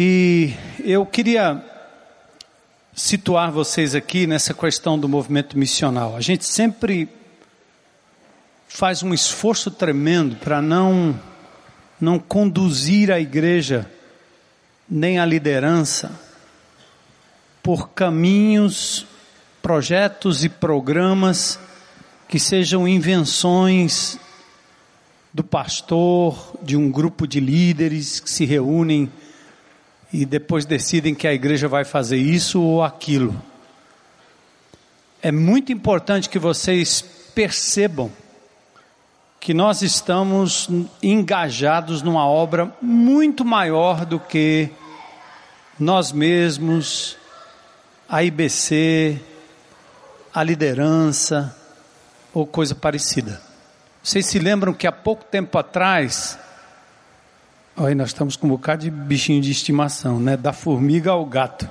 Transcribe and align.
E 0.00 0.54
eu 0.84 1.04
queria 1.04 1.60
situar 2.94 3.50
vocês 3.50 3.96
aqui 3.96 4.28
nessa 4.28 4.54
questão 4.54 4.96
do 4.96 5.08
movimento 5.08 5.58
missional. 5.58 6.14
A 6.14 6.20
gente 6.20 6.46
sempre 6.46 7.08
faz 8.68 9.02
um 9.02 9.12
esforço 9.12 9.72
tremendo 9.72 10.36
para 10.36 10.62
não 10.62 11.20
não 12.00 12.16
conduzir 12.16 13.10
a 13.10 13.18
igreja 13.18 13.90
nem 14.88 15.18
a 15.18 15.24
liderança 15.26 16.12
por 17.60 17.88
caminhos, 17.88 19.04
projetos 19.60 20.44
e 20.44 20.48
programas 20.48 21.58
que 22.28 22.38
sejam 22.38 22.86
invenções 22.86 24.16
do 25.34 25.42
pastor, 25.42 26.54
de 26.62 26.76
um 26.76 26.88
grupo 26.88 27.26
de 27.26 27.40
líderes 27.40 28.20
que 28.20 28.30
se 28.30 28.44
reúnem 28.44 29.10
e 30.12 30.24
depois 30.24 30.64
decidem 30.64 31.14
que 31.14 31.26
a 31.26 31.34
igreja 31.34 31.68
vai 31.68 31.84
fazer 31.84 32.16
isso 32.16 32.60
ou 32.60 32.82
aquilo. 32.82 33.40
É 35.20 35.30
muito 35.30 35.72
importante 35.72 36.28
que 36.28 36.38
vocês 36.38 37.02
percebam 37.34 38.10
que 39.40 39.54
nós 39.54 39.82
estamos 39.82 40.68
engajados 41.02 42.02
numa 42.02 42.26
obra 42.26 42.74
muito 42.80 43.44
maior 43.44 44.04
do 44.04 44.18
que 44.18 44.70
nós 45.78 46.10
mesmos, 46.10 47.16
a 48.08 48.22
IBC, 48.24 49.20
a 50.34 50.42
liderança 50.42 51.56
ou 52.32 52.46
coisa 52.46 52.74
parecida. 52.74 53.40
Vocês 54.02 54.26
se 54.26 54.38
lembram 54.38 54.72
que 54.72 54.86
há 54.86 54.92
pouco 54.92 55.24
tempo 55.24 55.58
atrás, 55.58 56.38
olha, 57.78 57.94
nós 57.94 58.08
estamos 58.08 58.34
com 58.34 58.48
um 58.48 58.50
bocado 58.50 58.82
de 58.82 58.90
bichinho 58.90 59.40
de 59.40 59.52
estimação, 59.52 60.18
né? 60.18 60.36
Da 60.36 60.52
formiga 60.52 61.12
ao 61.12 61.24
gato. 61.24 61.70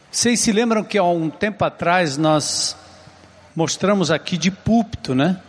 Vocês 0.09 0.39
se 0.39 0.51
lembram 0.53 0.83
que 0.83 0.97
há 0.97 1.03
um 1.03 1.29
tempo 1.29 1.63
atrás 1.65 2.17
nós 2.17 2.77
mostramos 3.55 4.09
aqui 4.09 4.37
de 4.37 4.49
púlpito, 4.49 5.13
né? 5.13 5.39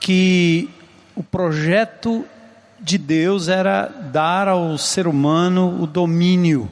Que 0.00 0.70
o 1.14 1.22
projeto 1.22 2.24
de 2.80 2.96
Deus 2.96 3.48
era 3.48 3.86
dar 3.86 4.48
ao 4.48 4.78
ser 4.78 5.06
humano 5.06 5.82
o 5.82 5.86
domínio 5.86 6.70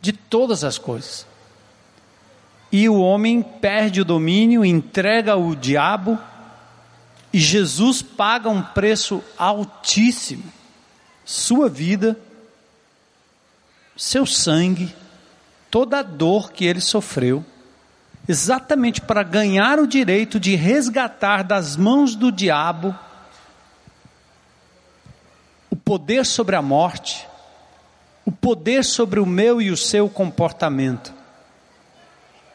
de 0.00 0.12
todas 0.12 0.64
as 0.64 0.78
coisas. 0.78 1.26
E 2.72 2.88
o 2.88 2.98
homem 3.00 3.40
perde 3.40 4.00
o 4.00 4.04
domínio, 4.04 4.64
entrega 4.64 5.36
o 5.36 5.54
diabo, 5.54 6.18
e 7.36 7.38
Jesus 7.38 8.00
paga 8.00 8.48
um 8.48 8.62
preço 8.62 9.22
altíssimo. 9.36 10.50
Sua 11.22 11.68
vida, 11.68 12.18
seu 13.94 14.24
sangue, 14.24 14.96
toda 15.70 15.98
a 15.98 16.02
dor 16.02 16.50
que 16.50 16.64
ele 16.64 16.80
sofreu 16.80 17.44
exatamente 18.26 19.02
para 19.02 19.22
ganhar 19.22 19.78
o 19.78 19.86
direito 19.86 20.40
de 20.40 20.54
resgatar 20.54 21.44
das 21.44 21.76
mãos 21.76 22.16
do 22.16 22.32
diabo 22.32 22.98
o 25.70 25.76
poder 25.76 26.24
sobre 26.24 26.56
a 26.56 26.62
morte, 26.62 27.28
o 28.24 28.32
poder 28.32 28.82
sobre 28.82 29.20
o 29.20 29.26
meu 29.26 29.60
e 29.60 29.70
o 29.70 29.76
seu 29.76 30.08
comportamento. 30.08 31.12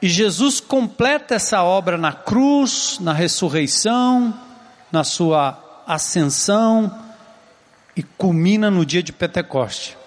E 0.02 0.10
Jesus 0.10 0.60
completa 0.60 1.36
essa 1.36 1.62
obra 1.62 2.00
na 2.00 2.14
cruz, 2.14 2.98
na 3.00 3.14
ressurreição, 3.14 4.50
na 4.92 5.04
sua 5.04 5.84
ascensão 5.88 6.94
e 7.96 8.04
culmina 8.04 8.70
no 8.70 8.86
dia 8.86 9.04
de 9.04 9.12
Pentecoste. 9.12 9.98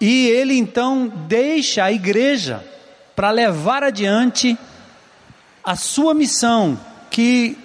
E 0.00 0.28
ele 0.28 0.56
então 0.56 1.08
deixa 1.26 1.84
a 1.84 1.92
igreja 1.92 2.64
para 3.16 3.30
levar 3.30 3.82
adiante 3.82 4.56
a 5.64 5.74
sua 5.74 6.14
missão, 6.14 6.78
que 7.10 7.58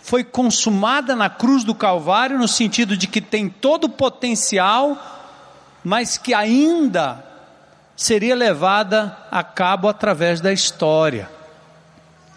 foi 0.00 0.22
consumada 0.22 1.16
na 1.16 1.28
cruz 1.28 1.64
do 1.64 1.74
Calvário, 1.74 2.38
no 2.38 2.48
sentido 2.48 2.96
de 2.96 3.06
que 3.06 3.20
tem 3.20 3.48
todo 3.48 3.84
o 3.84 3.90
potencial, 3.90 4.96
mas 5.84 6.16
que 6.16 6.32
ainda 6.32 7.24
seria 7.96 8.34
levada 8.34 9.18
a 9.30 9.42
cabo 9.42 9.88
através 9.88 10.40
da 10.40 10.52
história. 10.52 11.28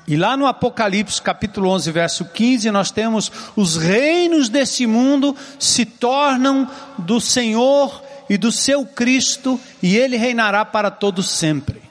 E 0.08 0.18
lá 0.18 0.36
no 0.36 0.48
Apocalipse 0.48 1.22
capítulo 1.22 1.70
11, 1.70 1.92
verso 1.92 2.26
15, 2.26 2.72
nós 2.72 2.92
temos 2.92 3.32
os 3.56 3.78
reinos 3.78 4.50
desse 4.50 4.88
mundo 4.88 5.36
se 5.60 5.86
tornam 5.86 6.70
do 6.98 7.22
Senhor 7.22 8.04
e 8.30 8.38
do 8.38 8.52
seu 8.52 8.86
Cristo, 8.86 9.60
e 9.84 9.98
ele 9.98 10.18
reinará 10.18 10.64
para 10.64 10.90
todo 10.90 11.22
sempre. 11.22 11.82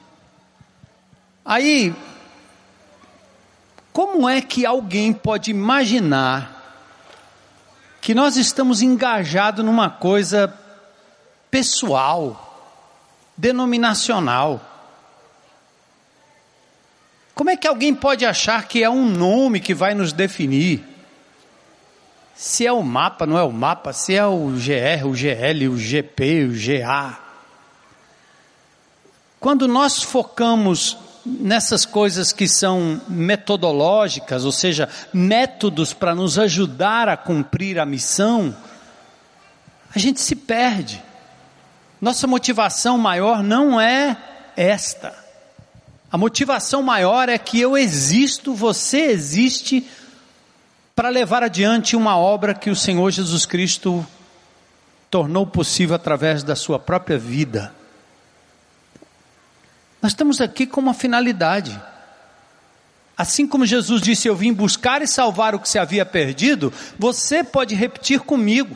Aí, 1.45 1.93
como 3.93 4.27
é 4.27 4.41
que 4.41 4.65
alguém 4.65 5.13
pode 5.13 5.51
imaginar 5.51 6.59
que 8.01 8.15
nós 8.15 8.37
estamos 8.37 8.81
engajados 8.81 9.63
numa 9.63 9.89
coisa 9.89 10.53
pessoal, 11.49 12.73
denominacional? 13.37 14.70
Como 17.41 17.49
é 17.49 17.57
que 17.57 17.67
alguém 17.67 17.91
pode 17.95 18.23
achar 18.23 18.67
que 18.67 18.83
é 18.83 18.87
um 18.87 19.03
nome 19.03 19.59
que 19.59 19.73
vai 19.73 19.95
nos 19.95 20.13
definir? 20.13 20.83
Se 22.35 22.67
é 22.67 22.71
o 22.71 22.83
mapa, 22.83 23.25
não 23.25 23.35
é 23.35 23.41
o 23.41 23.51
mapa, 23.51 23.91
se 23.93 24.13
é 24.13 24.23
o 24.23 24.51
GR, 24.51 25.07
o 25.07 25.15
GL, 25.15 25.67
o 25.67 25.75
GP, 25.75 26.43
o 26.43 26.51
GA. 26.53 27.19
Quando 29.39 29.67
nós 29.67 30.03
focamos 30.03 30.95
nessas 31.25 31.83
coisas 31.83 32.31
que 32.31 32.47
são 32.47 33.01
metodológicas, 33.07 34.45
ou 34.45 34.51
seja, 34.51 34.87
métodos 35.11 35.93
para 35.93 36.13
nos 36.13 36.37
ajudar 36.37 37.09
a 37.09 37.17
cumprir 37.17 37.79
a 37.79 37.87
missão, 37.87 38.55
a 39.95 39.97
gente 39.97 40.21
se 40.21 40.35
perde. 40.35 41.01
Nossa 41.99 42.27
motivação 42.27 42.99
maior 42.99 43.41
não 43.41 43.81
é 43.81 44.15
esta. 44.55 45.30
A 46.11 46.17
motivação 46.17 46.83
maior 46.83 47.29
é 47.29 47.37
que 47.37 47.59
eu 47.59 47.77
existo, 47.77 48.53
você 48.53 49.03
existe, 49.03 49.87
para 50.93 51.07
levar 51.07 51.41
adiante 51.41 51.95
uma 51.95 52.17
obra 52.17 52.53
que 52.53 52.69
o 52.69 52.75
Senhor 52.75 53.09
Jesus 53.11 53.45
Cristo 53.45 54.05
tornou 55.09 55.47
possível 55.47 55.95
através 55.95 56.43
da 56.43 56.53
sua 56.53 56.77
própria 56.77 57.17
vida. 57.17 57.73
Nós 60.01 60.11
estamos 60.11 60.41
aqui 60.41 60.67
com 60.67 60.81
uma 60.81 60.93
finalidade. 60.93 61.81
Assim 63.17 63.47
como 63.47 63.65
Jesus 63.65 64.01
disse: 64.01 64.27
Eu 64.27 64.35
vim 64.35 64.51
buscar 64.51 65.01
e 65.01 65.07
salvar 65.07 65.55
o 65.55 65.59
que 65.59 65.69
se 65.69 65.79
havia 65.79 66.05
perdido, 66.05 66.73
você 66.99 67.41
pode 67.41 67.73
repetir 67.73 68.19
comigo: 68.19 68.75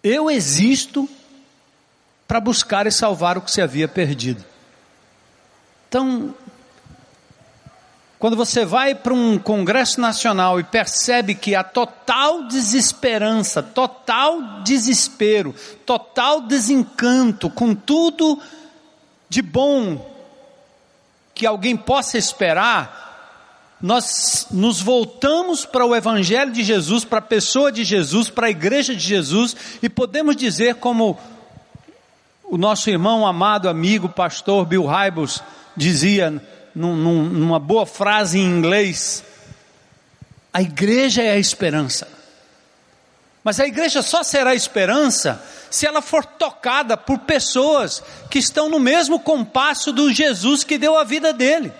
Eu 0.00 0.30
existo 0.30 1.08
para 2.28 2.38
buscar 2.38 2.86
e 2.86 2.92
salvar 2.92 3.36
o 3.36 3.40
que 3.40 3.50
se 3.50 3.60
havia 3.60 3.88
perdido. 3.88 4.51
Então, 5.92 6.34
quando 8.18 8.34
você 8.34 8.64
vai 8.64 8.94
para 8.94 9.12
um 9.12 9.38
congresso 9.38 10.00
nacional 10.00 10.58
e 10.58 10.64
percebe 10.64 11.34
que 11.34 11.54
a 11.54 11.62
total 11.62 12.44
desesperança, 12.44 13.62
total 13.62 14.62
desespero, 14.62 15.54
total 15.84 16.40
desencanto 16.40 17.50
com 17.50 17.74
tudo 17.74 18.40
de 19.28 19.42
bom 19.42 20.10
que 21.34 21.44
alguém 21.44 21.76
possa 21.76 22.16
esperar, 22.16 23.76
nós 23.78 24.46
nos 24.50 24.80
voltamos 24.80 25.66
para 25.66 25.84
o 25.84 25.94
Evangelho 25.94 26.52
de 26.52 26.64
Jesus, 26.64 27.04
para 27.04 27.18
a 27.18 27.20
pessoa 27.20 27.70
de 27.70 27.84
Jesus, 27.84 28.30
para 28.30 28.46
a 28.46 28.50
igreja 28.50 28.94
de 28.94 29.02
Jesus, 29.02 29.54
e 29.82 29.90
podemos 29.90 30.36
dizer, 30.36 30.76
como 30.76 31.20
o 32.44 32.56
nosso 32.56 32.88
irmão 32.88 33.26
amado 33.26 33.68
amigo, 33.68 34.08
pastor 34.08 34.64
Bill 34.64 34.86
Hybels, 34.86 35.42
dizia 35.76 36.30
num, 36.74 36.96
num, 36.96 37.22
numa 37.24 37.58
boa 37.58 37.86
frase 37.86 38.38
em 38.38 38.44
inglês: 38.44 39.24
a 40.52 40.62
igreja 40.62 41.22
é 41.22 41.32
a 41.32 41.38
esperança. 41.38 42.08
Mas 43.44 43.58
a 43.58 43.66
igreja 43.66 44.02
só 44.02 44.22
será 44.22 44.54
esperança 44.54 45.42
se 45.68 45.86
ela 45.86 46.00
for 46.00 46.24
tocada 46.24 46.96
por 46.96 47.18
pessoas 47.20 48.02
que 48.30 48.38
estão 48.38 48.68
no 48.68 48.78
mesmo 48.78 49.18
compasso 49.18 49.92
do 49.92 50.12
Jesus 50.12 50.62
que 50.62 50.78
deu 50.78 50.96
a 50.96 51.02
vida 51.02 51.32
dele. 51.32 51.72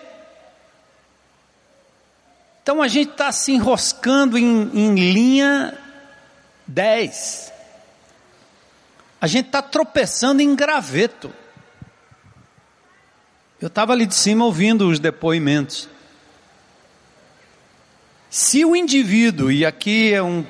Então 2.61 2.81
a 2.81 2.87
gente 2.87 3.11
está 3.11 3.31
se 3.31 3.51
enroscando 3.51 4.37
em, 4.37 4.71
em 4.73 4.95
linha 4.95 5.77
10. 6.67 7.51
A 9.21 9.27
gente 9.27 9.45
está 9.47 9.61
tropeçando 9.61 10.41
em 10.41 10.55
graveto. 10.55 11.33
Eu 13.63 13.67
estava 13.67 13.93
ali 13.93 14.05
de 14.05 14.13
cima 14.13 14.43
ouvindo 14.43 14.89
os 14.89 14.99
depoimentos. 14.99 15.87
Se 18.29 18.65
o 18.65 18.75
indivíduo, 18.75 19.49
e 19.49 19.65
aqui 19.65 20.11
é 20.11 20.21
um 20.21 20.45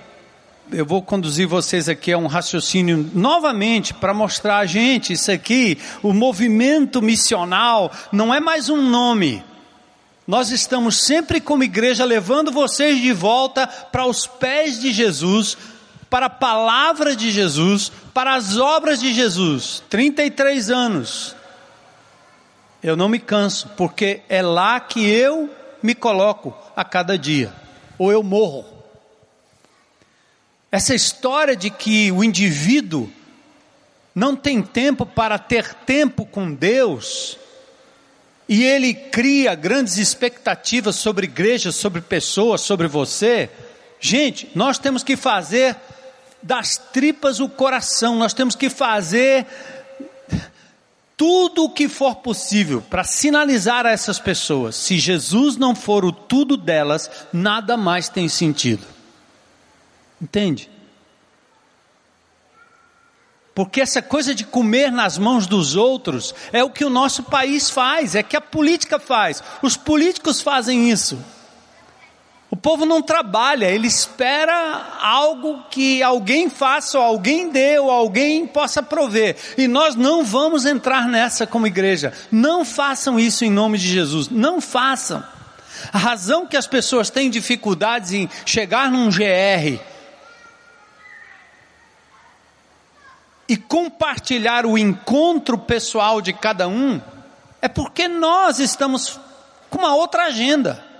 eu 0.71 0.83
vou 0.83 0.99
conduzir 0.99 1.45
vocês 1.47 1.87
aqui 1.87 2.11
a 2.11 2.17
um 2.17 2.25
raciocínio 2.25 3.11
novamente 3.13 3.93
para 3.93 4.15
mostrar 4.15 4.57
a 4.57 4.65
gente 4.65 5.13
isso 5.13 5.31
aqui, 5.31 5.77
o 6.01 6.11
movimento 6.11 7.03
missional 7.03 7.91
não 8.11 8.33
é 8.33 8.39
mais 8.39 8.67
um 8.67 8.81
nome. 8.81 9.45
Nós 10.25 10.49
estamos 10.49 11.05
sempre 11.05 11.39
como 11.39 11.63
igreja 11.63 12.05
levando 12.05 12.51
vocês 12.51 12.99
de 12.99 13.13
volta 13.13 13.67
para 13.67 14.07
os 14.07 14.25
pés 14.25 14.81
de 14.81 14.91
Jesus, 14.91 15.55
para 16.09 16.25
a 16.25 16.31
palavra 16.31 17.15
de 17.15 17.29
Jesus, 17.29 17.91
para 18.11 18.33
as 18.33 18.57
obras 18.57 18.99
de 18.99 19.13
Jesus. 19.13 19.83
33 19.87 20.71
anos. 20.71 21.42
Eu 22.83 22.97
não 22.97 23.07
me 23.07 23.17
canso, 23.17 23.69
porque 23.77 24.21
é 24.27 24.41
lá 24.41 24.77
que 24.79 25.09
eu 25.09 25.49
me 25.81 25.95
coloco 25.95 26.53
a 26.75 26.83
cada 26.83 27.17
dia, 27.17 27.53
ou 27.97 28.11
eu 28.11 28.21
morro. 28.21 28.65
Essa 30.69 30.93
história 30.93 31.55
de 31.55 31.69
que 31.69 32.11
o 32.11 32.23
indivíduo 32.23 33.09
não 34.13 34.35
tem 34.35 34.61
tempo 34.61 35.05
para 35.05 35.39
ter 35.39 35.73
tempo 35.73 36.25
com 36.25 36.53
Deus, 36.53 37.37
e 38.49 38.63
ele 38.63 38.93
cria 38.93 39.55
grandes 39.55 39.97
expectativas 39.97 40.97
sobre 40.97 41.25
igreja, 41.25 41.71
sobre 41.71 42.01
pessoas, 42.01 42.59
sobre 42.61 42.87
você. 42.87 43.49
Gente, 43.99 44.49
nós 44.53 44.77
temos 44.77 45.03
que 45.03 45.15
fazer 45.15 45.77
das 46.41 46.77
tripas 46.77 47.39
o 47.39 47.47
coração, 47.47 48.17
nós 48.17 48.33
temos 48.33 48.55
que 48.55 48.69
fazer 48.69 49.45
tudo 51.15 51.65
o 51.65 51.69
que 51.69 51.87
for 51.87 52.15
possível 52.15 52.81
para 52.81 53.03
sinalizar 53.03 53.85
a 53.85 53.91
essas 53.91 54.19
pessoas. 54.19 54.75
Se 54.75 54.97
Jesus 54.97 55.57
não 55.57 55.75
for 55.75 56.03
o 56.03 56.11
tudo 56.11 56.57
delas, 56.57 57.09
nada 57.31 57.77
mais 57.77 58.09
tem 58.09 58.27
sentido. 58.27 58.85
Entende? 60.21 60.69
Porque 63.53 63.81
essa 63.81 64.01
coisa 64.01 64.33
de 64.33 64.43
comer 64.43 64.91
nas 64.91 65.17
mãos 65.17 65.45
dos 65.45 65.75
outros 65.75 66.33
é 66.51 66.63
o 66.63 66.71
que 66.71 66.83
o 66.83 66.89
nosso 66.89 67.23
país 67.23 67.69
faz, 67.69 68.15
é 68.15 68.23
que 68.23 68.35
a 68.35 68.41
política 68.41 68.99
faz. 68.99 69.43
Os 69.61 69.77
políticos 69.77 70.41
fazem 70.41 70.89
isso. 70.89 71.23
O 72.53 72.55
povo 72.55 72.85
não 72.85 73.01
trabalha, 73.01 73.65
ele 73.65 73.87
espera 73.87 74.99
algo 75.01 75.63
que 75.71 76.03
alguém 76.03 76.51
faça, 76.51 76.99
ou 76.99 77.03
alguém 77.03 77.49
dê, 77.49 77.79
ou 77.79 77.89
alguém 77.89 78.45
possa 78.45 78.83
prover. 78.83 79.35
E 79.57 79.67
nós 79.67 79.95
não 79.95 80.23
vamos 80.23 80.63
entrar 80.63 81.07
nessa 81.07 81.47
como 81.47 81.65
igreja. 81.65 82.13
Não 82.31 82.63
façam 82.63 83.19
isso 83.19 83.43
em 83.43 83.49
nome 83.49 83.79
de 83.79 83.87
Jesus. 83.87 84.29
Não 84.29 84.61
façam. 84.61 85.23
A 85.91 85.97
razão 85.97 86.45
que 86.45 86.55
as 86.55 86.67
pessoas 86.67 87.09
têm 87.09 87.27
dificuldades 87.27 88.11
em 88.11 88.29
chegar 88.45 88.91
num 88.91 89.09
GR, 89.09 89.81
e 93.49 93.57
compartilhar 93.57 94.63
o 94.63 94.77
encontro 94.77 95.57
pessoal 95.57 96.21
de 96.21 96.31
cada 96.31 96.67
um, 96.67 97.01
é 97.63 97.67
porque 97.67 98.07
nós 98.07 98.59
estamos 98.59 99.19
com 99.71 99.79
uma 99.79 99.95
outra 99.95 100.25
agenda. 100.25 100.92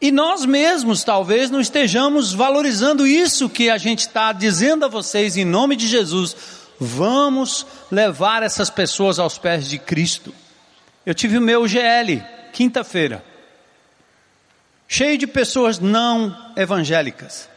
E 0.00 0.10
nós 0.10 0.44
mesmos 0.44 1.02
talvez 1.04 1.50
não 1.50 1.60
estejamos 1.60 2.32
valorizando 2.32 3.06
isso 3.06 3.48
que 3.48 3.70
a 3.70 3.78
gente 3.78 4.00
está 4.00 4.32
dizendo 4.32 4.84
a 4.84 4.88
vocês 4.88 5.36
em 5.36 5.44
nome 5.44 5.76
de 5.76 5.86
Jesus. 5.86 6.36
Vamos 6.78 7.66
levar 7.90 8.42
essas 8.42 8.68
pessoas 8.68 9.18
aos 9.18 9.38
pés 9.38 9.68
de 9.68 9.78
Cristo. 9.78 10.34
Eu 11.06 11.14
tive 11.14 11.38
o 11.38 11.42
meu 11.42 11.66
GL, 11.66 12.22
quinta-feira, 12.52 13.24
cheio 14.88 15.16
de 15.16 15.26
pessoas 15.26 15.78
não 15.78 16.36
evangélicas. 16.56 17.48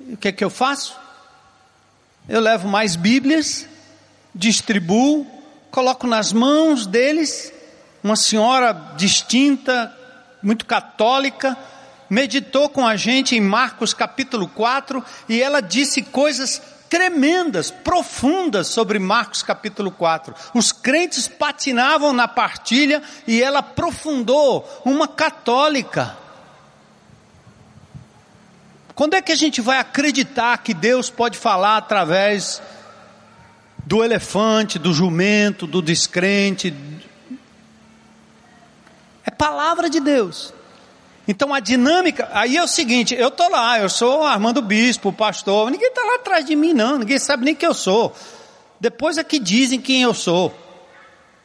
E 0.00 0.14
o 0.14 0.16
que 0.16 0.28
é 0.28 0.32
que 0.32 0.44
eu 0.44 0.50
faço? 0.50 0.94
eu 2.30 2.40
levo 2.40 2.68
mais 2.68 2.94
Bíblias, 2.94 3.66
distribuo, 4.32 5.26
coloco 5.70 6.06
nas 6.06 6.32
mãos 6.32 6.86
deles, 6.86 7.52
uma 8.04 8.14
senhora 8.14 8.72
distinta, 8.96 9.92
muito 10.42 10.64
católica, 10.64 11.56
meditou 12.08 12.68
com 12.68 12.86
a 12.86 12.96
gente 12.96 13.36
em 13.36 13.40
Marcos 13.40 13.94
capítulo 13.94 14.48
4 14.48 15.04
e 15.28 15.40
ela 15.40 15.60
disse 15.60 16.02
coisas 16.02 16.60
tremendas, 16.88 17.70
profundas 17.70 18.66
sobre 18.66 18.98
Marcos 18.98 19.42
capítulo 19.42 19.90
4. 19.90 20.34
Os 20.54 20.72
crentes 20.72 21.28
patinavam 21.28 22.12
na 22.12 22.26
partilha 22.26 23.02
e 23.26 23.42
ela 23.42 23.60
aprofundou 23.60 24.68
uma 24.84 25.06
católica 25.06 26.16
quando 29.00 29.14
é 29.14 29.22
que 29.22 29.32
a 29.32 29.34
gente 29.34 29.62
vai 29.62 29.78
acreditar 29.78 30.58
que 30.58 30.74
Deus 30.74 31.08
pode 31.08 31.38
falar 31.38 31.78
através 31.78 32.60
do 33.86 34.04
elefante, 34.04 34.78
do 34.78 34.92
jumento, 34.92 35.66
do 35.66 35.80
descrente? 35.80 36.70
Palavra 39.40 39.88
de 39.88 40.00
Deus. 40.00 40.52
Então 41.26 41.54
a 41.54 41.60
dinâmica, 41.60 42.28
aí 42.34 42.58
é 42.58 42.62
o 42.62 42.68
seguinte, 42.68 43.14
eu 43.14 43.28
estou 43.28 43.48
lá, 43.48 43.80
eu 43.80 43.88
sou 43.88 44.22
Armando 44.22 44.60
Bispo, 44.60 45.14
pastor, 45.14 45.70
ninguém 45.70 45.88
está 45.88 46.04
lá 46.04 46.16
atrás 46.16 46.44
de 46.44 46.54
mim 46.54 46.74
não, 46.74 46.98
ninguém 46.98 47.18
sabe 47.18 47.46
nem 47.46 47.54
quem 47.54 47.66
eu 47.66 47.72
sou. 47.72 48.14
Depois 48.78 49.16
é 49.16 49.24
que 49.24 49.38
dizem 49.38 49.80
quem 49.80 50.02
eu 50.02 50.12
sou. 50.12 50.54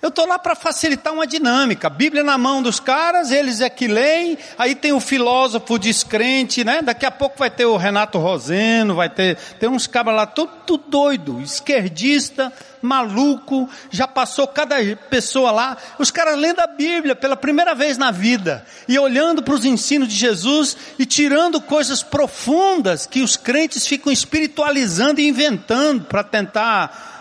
Eu 0.06 0.10
estou 0.10 0.28
lá 0.28 0.38
para 0.38 0.54
facilitar 0.54 1.12
uma 1.12 1.26
dinâmica. 1.26 1.90
Bíblia 1.90 2.24
na 2.24 2.38
mão 2.38 2.62
dos 2.62 2.80
caras, 2.80 3.32
eles 3.32 3.60
é 3.60 3.72
que 3.72 3.88
leem. 3.88 4.38
Aí 4.56 4.76
tem 4.76 4.94
o 4.94 5.00
filósofo 5.00 5.80
descrente, 5.80 6.64
né? 6.64 6.84
Daqui 6.84 7.08
a 7.08 7.10
pouco 7.10 7.40
vai 7.40 7.50
ter 7.50 7.66
o 7.66 7.76
Renato 7.76 8.20
Roseno, 8.20 8.94
vai 8.94 9.10
ter, 9.10 9.36
tem 9.60 9.68
uns 9.68 9.88
cabras 9.88 10.16
lá, 10.16 10.28
tudo, 10.28 10.78
doido, 10.78 11.42
esquerdista, 11.42 12.54
maluco. 12.84 13.68
Já 13.90 14.08
passou 14.08 14.48
cada 14.48 14.76
pessoa 15.10 15.50
lá. 15.50 15.76
Os 15.98 16.12
caras 16.12 16.38
lendo 16.38 16.60
a 16.60 16.68
Bíblia 16.68 17.16
pela 17.16 17.36
primeira 17.36 17.74
vez 17.74 17.98
na 17.98 18.12
vida 18.12 18.64
e 18.88 19.00
olhando 19.00 19.42
para 19.42 19.56
os 19.56 19.66
ensinos 19.66 20.08
de 20.08 20.14
Jesus 20.14 20.78
e 21.00 21.06
tirando 21.08 21.60
coisas 21.60 22.04
profundas 22.04 23.08
que 23.08 23.24
os 23.24 23.36
crentes 23.36 23.88
ficam 23.88 24.14
espiritualizando 24.14 25.20
e 25.20 25.28
inventando 25.28 26.04
para 26.04 26.24
tentar 26.24 27.15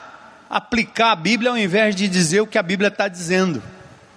aplicar 0.55 1.11
a 1.11 1.17
Bíblia 1.17 1.51
ao 1.51 1.59
invés 1.59 1.97
de 1.97 2.07
dizer 2.07 2.41
o 2.41 2.47
que 2.47 2.57
a 2.57 2.63
Bíblia 2.63 2.87
está 2.87 3.09
dizendo. 3.09 3.61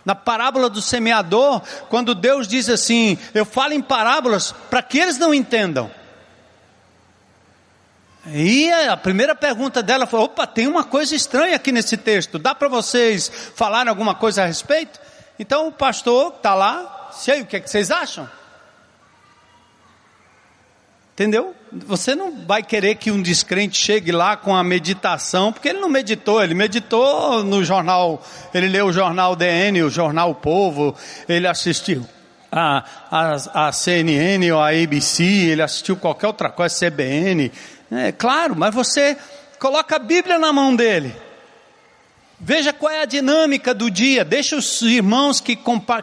Na 0.05 0.13
parábola 0.13 0.69
do 0.69 0.83
semeador, 0.83 1.61
quando 1.89 2.13
Deus 2.13 2.47
diz 2.47 2.69
assim: 2.69 3.17
Eu 3.33 3.43
falo 3.43 3.73
em 3.73 3.81
parábolas 3.81 4.53
para 4.69 4.83
que 4.83 4.99
eles 4.99 5.17
não 5.17 5.33
entendam. 5.33 5.89
E 8.27 8.71
a 8.71 8.95
primeira 8.95 9.33
pergunta 9.33 9.81
dela 9.81 10.05
foi: 10.05 10.19
opa, 10.19 10.45
tem 10.45 10.67
uma 10.67 10.83
coisa 10.83 11.15
estranha 11.15 11.55
aqui 11.55 11.71
nesse 11.71 11.97
texto, 11.97 12.37
dá 12.37 12.53
para 12.53 12.67
vocês 12.67 13.31
falar 13.55 13.87
alguma 13.87 14.13
coisa 14.13 14.43
a 14.43 14.45
respeito? 14.45 14.99
Então 15.39 15.67
o 15.67 15.71
pastor 15.71 16.35
está 16.35 16.53
lá, 16.53 17.09
sei, 17.11 17.41
o 17.41 17.45
que, 17.45 17.55
é 17.55 17.59
que 17.59 17.69
vocês 17.69 17.89
acham? 17.89 18.29
Entendeu? 21.13 21.55
Você 21.71 22.15
não 22.15 22.45
vai 22.45 22.63
querer 22.63 22.95
que 22.95 23.11
um 23.11 23.21
descrente 23.21 23.77
chegue 23.77 24.11
lá 24.11 24.37
com 24.37 24.55
a 24.55 24.63
meditação, 24.63 25.51
porque 25.51 25.67
ele 25.67 25.79
não 25.79 25.89
meditou, 25.89 26.41
ele 26.41 26.53
meditou 26.53 27.43
no 27.43 27.63
jornal, 27.63 28.23
ele 28.53 28.67
leu 28.67 28.87
o 28.87 28.93
jornal 28.93 29.35
DN, 29.35 29.83
o 29.83 29.89
jornal 29.89 30.33
Povo, 30.33 30.95
ele 31.27 31.47
assistiu 31.47 32.05
a, 32.51 32.83
a, 33.11 33.67
a 33.67 33.71
CNN 33.71 34.51
ou 34.51 34.59
a 34.59 34.69
ABC, 34.69 35.23
ele 35.23 35.61
assistiu 35.61 35.97
qualquer 35.97 36.27
outra 36.27 36.49
coisa, 36.49 36.89
CBN. 36.89 37.51
É 37.91 38.11
claro, 38.11 38.55
mas 38.55 38.73
você 38.73 39.17
coloca 39.59 39.95
a 39.95 39.99
Bíblia 39.99 40.39
na 40.39 40.53
mão 40.53 40.75
dele. 40.75 41.13
Veja 42.39 42.71
qual 42.71 42.91
é 42.91 43.01
a 43.01 43.05
dinâmica 43.05 43.73
do 43.73 43.89
dia. 43.89 44.23
Deixa 44.23 44.55
os 44.55 44.81
irmãos 44.83 45.41
que, 45.41 45.57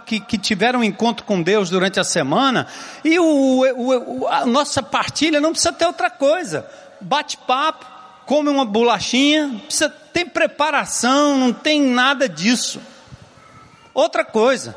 que, 0.04 0.20
que 0.20 0.36
tiveram 0.36 0.80
um 0.80 0.84
encontro 0.84 1.24
com 1.24 1.40
Deus 1.40 1.70
durante 1.70 2.00
a 2.00 2.04
semana. 2.04 2.66
E 3.04 3.18
o, 3.18 3.60
o, 3.76 4.26
a 4.26 4.44
nossa 4.44 4.82
partilha 4.82 5.40
não 5.40 5.52
precisa 5.52 5.72
ter 5.72 5.86
outra 5.86 6.10
coisa. 6.10 6.68
Bate-papo, 7.00 7.86
come 8.26 8.48
uma 8.50 8.64
bolachinha, 8.64 9.60
precisa 9.64 9.88
ter 9.88 10.24
preparação, 10.26 11.38
não 11.38 11.52
tem 11.52 11.80
nada 11.80 12.28
disso. 12.28 12.80
Outra 13.92 14.24
coisa. 14.24 14.76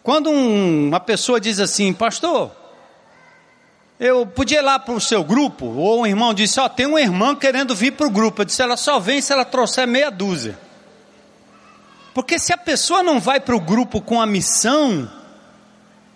Quando 0.00 0.30
um, 0.30 0.86
uma 0.86 1.00
pessoa 1.00 1.40
diz 1.40 1.58
assim, 1.58 1.92
pastor, 1.92 2.52
eu 3.98 4.26
podia 4.26 4.58
ir 4.58 4.62
lá 4.62 4.78
para 4.78 4.94
o 4.94 5.00
seu 5.00 5.24
grupo, 5.24 5.66
ou 5.66 6.02
um 6.02 6.06
irmão 6.06 6.34
disse, 6.34 6.60
ó, 6.60 6.68
tem 6.68 6.86
uma 6.86 7.00
irmã 7.00 7.34
querendo 7.34 7.74
vir 7.74 7.92
para 7.92 8.06
o 8.06 8.10
grupo. 8.10 8.42
Eu 8.42 8.44
disse, 8.44 8.60
ela 8.62 8.76
só 8.76 8.98
vem 8.98 9.20
se 9.20 9.32
ela 9.32 9.44
trouxer 9.44 9.86
meia 9.86 10.10
dúzia. 10.10 10.58
Porque 12.12 12.38
se 12.38 12.52
a 12.52 12.58
pessoa 12.58 13.02
não 13.02 13.20
vai 13.20 13.40
para 13.40 13.56
o 13.56 13.60
grupo 13.60 14.00
com 14.00 14.20
a 14.20 14.26
missão 14.26 15.10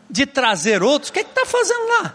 de 0.08 0.26
trazer 0.26 0.82
outros, 0.82 1.10
o 1.10 1.12
que 1.12 1.20
está 1.20 1.46
fazendo 1.46 1.88
lá? 1.88 2.14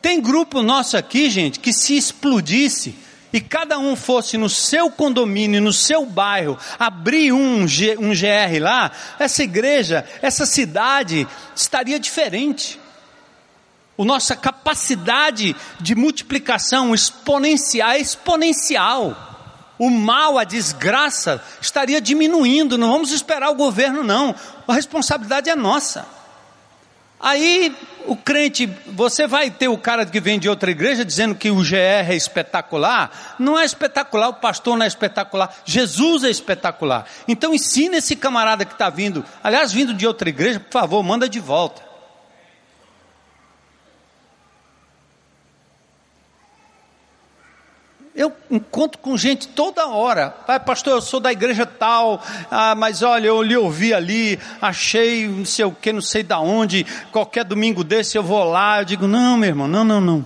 Tem 0.00 0.20
grupo 0.20 0.62
nosso 0.62 0.96
aqui, 0.96 1.28
gente, 1.28 1.60
que 1.60 1.72
se 1.72 1.96
explodisse 1.96 2.94
e 3.32 3.40
cada 3.40 3.78
um 3.78 3.94
fosse 3.94 4.38
no 4.38 4.48
seu 4.48 4.90
condomínio, 4.90 5.60
no 5.60 5.72
seu 5.72 6.06
bairro, 6.06 6.56
abrir 6.78 7.32
um, 7.32 7.66
G, 7.66 7.96
um 7.98 8.10
GR 8.10 8.60
lá, 8.60 8.90
essa 9.18 9.42
igreja, 9.42 10.04
essa 10.22 10.46
cidade 10.46 11.28
estaria 11.54 11.98
diferente. 11.98 12.78
A 13.98 14.04
nossa 14.04 14.36
capacidade 14.36 15.56
de 15.80 15.94
multiplicação 15.94 16.94
exponencial, 16.94 17.96
exponencial. 17.96 19.24
O 19.78 19.90
mal, 19.90 20.38
a 20.38 20.44
desgraça 20.44 21.42
estaria 21.60 22.00
diminuindo. 22.00 22.78
Não 22.78 22.90
vamos 22.90 23.12
esperar 23.12 23.50
o 23.50 23.54
governo, 23.54 24.02
não. 24.02 24.34
A 24.66 24.74
responsabilidade 24.74 25.50
é 25.50 25.54
nossa. 25.54 26.06
Aí 27.20 27.74
o 28.06 28.16
crente, 28.16 28.66
você 28.86 29.26
vai 29.26 29.50
ter 29.50 29.68
o 29.68 29.76
cara 29.76 30.06
que 30.06 30.20
vem 30.20 30.38
de 30.38 30.48
outra 30.48 30.70
igreja 30.70 31.04
dizendo 31.04 31.34
que 31.34 31.50
o 31.50 31.56
GR 31.56 31.74
é 31.74 32.14
espetacular. 32.14 33.36
Não 33.38 33.58
é 33.58 33.64
espetacular, 33.64 34.28
o 34.28 34.34
pastor 34.34 34.76
não 34.76 34.84
é 34.84 34.88
espetacular, 34.88 35.52
Jesus 35.64 36.22
é 36.22 36.30
espetacular. 36.30 37.06
Então 37.26 37.52
ensina 37.52 37.96
esse 37.96 38.14
camarada 38.14 38.64
que 38.64 38.72
está 38.72 38.88
vindo, 38.88 39.24
aliás, 39.42 39.72
vindo 39.72 39.92
de 39.92 40.06
outra 40.06 40.28
igreja, 40.28 40.60
por 40.60 40.72
favor, 40.72 41.02
manda 41.02 41.28
de 41.28 41.40
volta. 41.40 41.87
Eu 48.18 48.32
encontro 48.50 48.98
com 48.98 49.16
gente 49.16 49.46
toda 49.46 49.86
hora. 49.86 50.30
Pai, 50.30 50.58
pastor, 50.58 50.94
eu 50.94 51.00
sou 51.00 51.20
da 51.20 51.30
igreja 51.30 51.64
tal, 51.64 52.20
ah, 52.50 52.74
mas 52.74 53.00
olha, 53.00 53.28
eu 53.28 53.40
lhe 53.40 53.56
ouvi 53.56 53.94
ali, 53.94 54.40
achei 54.60 55.28
não 55.28 55.44
sei 55.44 55.64
o 55.64 55.70
que, 55.70 55.92
não 55.92 56.00
sei 56.00 56.24
da 56.24 56.40
onde. 56.40 56.84
Qualquer 57.12 57.44
domingo 57.44 57.84
desse 57.84 58.18
eu 58.18 58.22
vou 58.24 58.42
lá. 58.42 58.80
Eu 58.80 58.84
digo, 58.84 59.06
não, 59.06 59.36
meu 59.36 59.50
irmão, 59.50 59.68
não, 59.68 59.84
não, 59.84 60.00
não. 60.00 60.24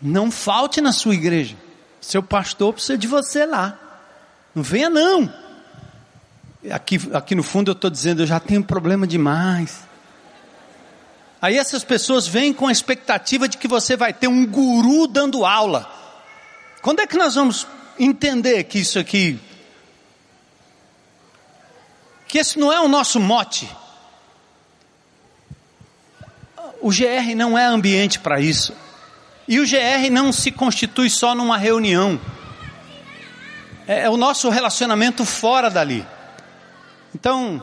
Não 0.00 0.30
falte 0.30 0.80
na 0.80 0.92
sua 0.92 1.12
igreja. 1.12 1.56
Seu 2.00 2.22
pastor 2.22 2.72
precisa 2.72 2.96
de 2.96 3.08
você 3.08 3.44
lá. 3.44 3.76
Não 4.54 4.62
venha, 4.62 4.88
não. 4.88 5.28
Aqui, 6.70 7.00
aqui 7.14 7.34
no 7.34 7.42
fundo 7.42 7.72
eu 7.72 7.74
estou 7.74 7.90
dizendo, 7.90 8.22
eu 8.22 8.26
já 8.28 8.38
tenho 8.38 8.62
problema 8.62 9.08
demais. 9.08 9.80
Aí 11.42 11.58
essas 11.58 11.82
pessoas 11.82 12.28
vêm 12.28 12.52
com 12.52 12.68
a 12.68 12.72
expectativa 12.72 13.48
de 13.48 13.58
que 13.58 13.66
você 13.66 13.96
vai 13.96 14.12
ter 14.12 14.28
um 14.28 14.46
guru 14.46 15.08
dando 15.08 15.44
aula. 15.44 15.98
Quando 16.88 17.00
é 17.00 17.06
que 17.06 17.18
nós 17.18 17.34
vamos 17.34 17.66
entender 17.98 18.64
que 18.64 18.78
isso 18.78 18.98
aqui, 18.98 19.38
que 22.26 22.38
esse 22.38 22.58
não 22.58 22.72
é 22.72 22.80
o 22.80 22.88
nosso 22.88 23.20
mote? 23.20 23.68
O 26.80 26.88
GR 26.88 27.36
não 27.36 27.58
é 27.58 27.66
ambiente 27.66 28.18
para 28.18 28.40
isso. 28.40 28.72
E 29.46 29.60
o 29.60 29.66
GR 29.66 30.10
não 30.10 30.32
se 30.32 30.50
constitui 30.50 31.10
só 31.10 31.34
numa 31.34 31.58
reunião. 31.58 32.18
É, 33.86 34.04
é 34.04 34.08
o 34.08 34.16
nosso 34.16 34.48
relacionamento 34.48 35.26
fora 35.26 35.68
dali. 35.68 36.06
Então, 37.14 37.62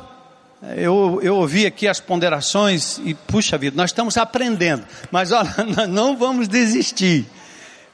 eu, 0.78 1.20
eu 1.24 1.38
ouvi 1.38 1.66
aqui 1.66 1.88
as 1.88 2.00
ponderações 2.00 3.00
e, 3.04 3.16
puxa 3.16 3.58
vida, 3.58 3.76
nós 3.76 3.90
estamos 3.90 4.18
aprendendo. 4.18 4.86
Mas 5.10 5.32
olha, 5.32 5.52
não 5.90 6.16
vamos 6.16 6.48
desistir. 6.48 7.28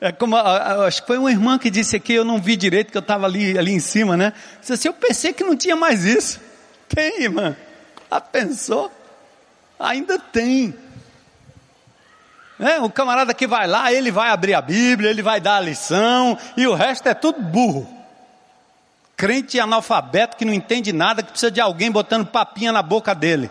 É 0.03 0.11
como, 0.11 0.35
acho 0.35 1.01
que 1.01 1.07
foi 1.07 1.19
uma 1.19 1.29
irmã 1.29 1.59
que 1.59 1.69
disse 1.69 1.95
aqui, 1.95 2.11
eu 2.13 2.25
não 2.25 2.41
vi 2.41 2.55
direito, 2.55 2.91
que 2.91 2.97
eu 2.97 3.01
estava 3.01 3.27
ali, 3.27 3.55
ali 3.55 3.71
em 3.71 3.79
cima, 3.79 4.17
né? 4.17 4.33
Disse 4.59 4.73
assim, 4.73 4.87
eu 4.87 4.93
pensei 4.95 5.31
que 5.31 5.43
não 5.43 5.55
tinha 5.55 5.75
mais 5.75 6.03
isso. 6.03 6.41
Tem, 6.89 7.21
irmã. 7.21 7.55
Ah, 8.09 8.19
pensou? 8.19 8.91
Ainda 9.79 10.17
tem. 10.17 10.75
É, 12.59 12.79
o 12.81 12.89
camarada 12.89 13.33
que 13.33 13.47
vai 13.47 13.65
lá, 13.67 13.93
ele 13.93 14.11
vai 14.11 14.29
abrir 14.29 14.53
a 14.53 14.61
Bíblia, 14.61 15.09
ele 15.09 15.21
vai 15.21 15.39
dar 15.39 15.57
a 15.57 15.61
lição, 15.61 16.37
e 16.57 16.67
o 16.67 16.73
resto 16.73 17.07
é 17.07 17.13
tudo 17.13 17.41
burro. 17.41 17.87
Crente 19.15 19.59
analfabeto 19.59 20.35
que 20.35 20.45
não 20.45 20.53
entende 20.53 20.91
nada, 20.91 21.23
que 21.23 21.31
precisa 21.31 21.51
de 21.51 21.61
alguém 21.61 21.91
botando 21.91 22.25
papinha 22.25 22.71
na 22.71 22.81
boca 22.81 23.15
dele. 23.15 23.49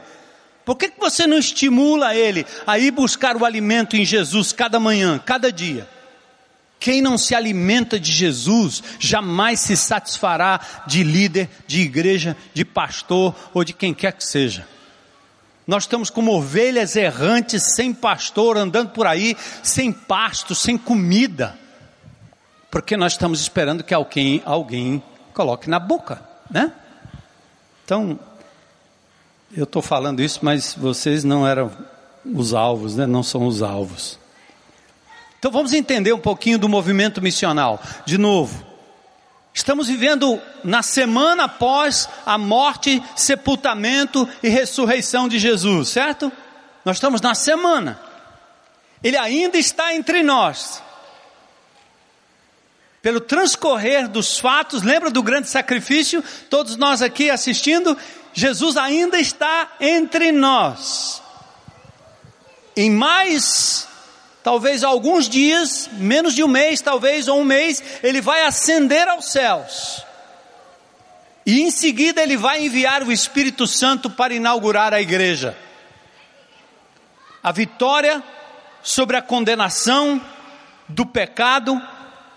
Por 0.64 0.76
que, 0.76 0.88
que 0.88 1.00
você 1.00 1.26
não 1.26 1.38
estimula 1.38 2.14
ele 2.14 2.44
a 2.66 2.78
ir 2.78 2.90
buscar 2.90 3.36
o 3.36 3.44
alimento 3.44 3.96
em 3.96 4.04
Jesus 4.04 4.52
cada 4.52 4.78
manhã, 4.78 5.18
cada 5.18 5.50
dia? 5.50 5.88
Quem 6.80 7.02
não 7.02 7.18
se 7.18 7.34
alimenta 7.34 8.00
de 8.00 8.10
Jesus 8.10 8.82
jamais 8.98 9.60
se 9.60 9.76
satisfará 9.76 10.58
de 10.86 11.04
líder, 11.04 11.50
de 11.66 11.82
igreja, 11.82 12.34
de 12.54 12.64
pastor 12.64 13.34
ou 13.52 13.62
de 13.62 13.74
quem 13.74 13.92
quer 13.92 14.14
que 14.14 14.24
seja. 14.24 14.66
Nós 15.66 15.84
estamos 15.84 16.08
como 16.08 16.32
ovelhas 16.32 16.96
errantes, 16.96 17.74
sem 17.74 17.92
pastor, 17.92 18.56
andando 18.56 18.90
por 18.90 19.06
aí, 19.06 19.36
sem 19.62 19.92
pasto, 19.92 20.54
sem 20.54 20.78
comida, 20.78 21.56
porque 22.70 22.96
nós 22.96 23.12
estamos 23.12 23.40
esperando 23.40 23.84
que 23.84 23.92
alguém, 23.92 24.42
alguém 24.46 25.02
coloque 25.34 25.68
na 25.68 25.78
boca, 25.78 26.22
né? 26.50 26.72
Então, 27.84 28.18
eu 29.54 29.64
estou 29.64 29.82
falando 29.82 30.20
isso, 30.20 30.40
mas 30.42 30.74
vocês 30.74 31.24
não 31.24 31.46
eram 31.46 31.70
os 32.24 32.54
alvos, 32.54 32.96
né? 32.96 33.06
Não 33.06 33.22
são 33.22 33.46
os 33.46 33.62
alvos. 33.62 34.19
Então 35.40 35.50
vamos 35.50 35.72
entender 35.72 36.12
um 36.12 36.20
pouquinho 36.20 36.58
do 36.58 36.68
movimento 36.68 37.22
missional. 37.22 37.82
De 38.04 38.18
novo, 38.18 38.62
estamos 39.54 39.88
vivendo 39.88 40.38
na 40.62 40.82
semana 40.82 41.44
após 41.44 42.06
a 42.26 42.36
morte, 42.36 43.02
sepultamento 43.16 44.28
e 44.42 44.50
ressurreição 44.50 45.26
de 45.26 45.38
Jesus, 45.38 45.88
certo? 45.88 46.30
Nós 46.84 46.98
estamos 46.98 47.22
na 47.22 47.34
semana. 47.34 47.98
Ele 49.02 49.16
ainda 49.16 49.56
está 49.56 49.94
entre 49.94 50.22
nós. 50.22 50.82
Pelo 53.00 53.18
transcorrer 53.18 54.08
dos 54.08 54.38
fatos, 54.38 54.82
lembra 54.82 55.10
do 55.10 55.22
grande 55.22 55.48
sacrifício? 55.48 56.22
Todos 56.50 56.76
nós 56.76 57.00
aqui 57.00 57.30
assistindo, 57.30 57.96
Jesus 58.34 58.76
ainda 58.76 59.18
está 59.18 59.72
entre 59.80 60.32
nós. 60.32 61.22
Em 62.76 62.90
mais 62.90 63.88
talvez 64.50 64.82
alguns 64.82 65.28
dias, 65.28 65.88
menos 65.92 66.34
de 66.34 66.42
um 66.42 66.48
mês, 66.48 66.80
talvez, 66.80 67.28
ou 67.28 67.38
um 67.38 67.44
mês, 67.44 67.80
ele 68.02 68.20
vai 68.20 68.42
ascender 68.42 69.06
aos 69.06 69.26
céus. 69.26 70.04
E 71.46 71.60
em 71.60 71.70
seguida 71.70 72.20
ele 72.20 72.36
vai 72.36 72.66
enviar 72.66 73.04
o 73.04 73.12
Espírito 73.12 73.64
Santo 73.64 74.10
para 74.10 74.34
inaugurar 74.34 74.92
a 74.92 75.00
igreja. 75.00 75.56
A 77.40 77.52
vitória 77.52 78.20
sobre 78.82 79.16
a 79.16 79.22
condenação 79.22 80.20
do 80.88 81.06
pecado 81.06 81.80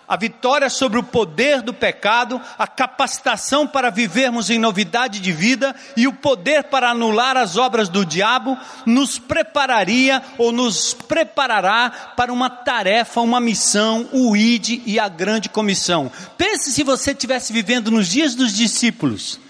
a 0.06 0.16
vitória 0.16 0.68
sobre 0.68 0.98
o 0.98 1.02
poder 1.02 1.62
do 1.62 1.72
pecado, 1.72 2.40
a 2.58 2.66
capacitação 2.66 3.66
para 3.66 3.90
vivermos 3.90 4.50
em 4.50 4.58
novidade 4.58 5.20
de 5.20 5.32
vida 5.32 5.74
e 5.96 6.06
o 6.06 6.12
poder 6.12 6.64
para 6.64 6.90
anular 6.90 7.36
as 7.36 7.56
obras 7.56 7.88
do 7.88 8.04
diabo, 8.04 8.58
nos 8.84 9.18
prepararia 9.18 10.22
ou 10.38 10.52
nos 10.52 10.94
preparará 10.94 12.12
para 12.16 12.32
uma 12.32 12.50
tarefa, 12.50 13.20
uma 13.20 13.40
missão, 13.40 14.08
o 14.12 14.36
ID 14.36 14.82
e 14.86 14.98
a 14.98 15.08
grande 15.08 15.48
comissão. 15.48 16.10
Pense 16.36 16.72
se 16.72 16.82
você 16.82 17.12
estivesse 17.12 17.52
vivendo 17.52 17.90
nos 17.90 18.08
dias 18.08 18.34
dos 18.34 18.54
discípulos 18.54 19.40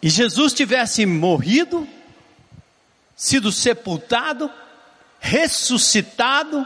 e 0.00 0.08
Jesus 0.08 0.52
tivesse 0.52 1.04
morrido, 1.04 1.88
sido 3.16 3.50
sepultado, 3.50 4.50
ressuscitado, 5.18 6.64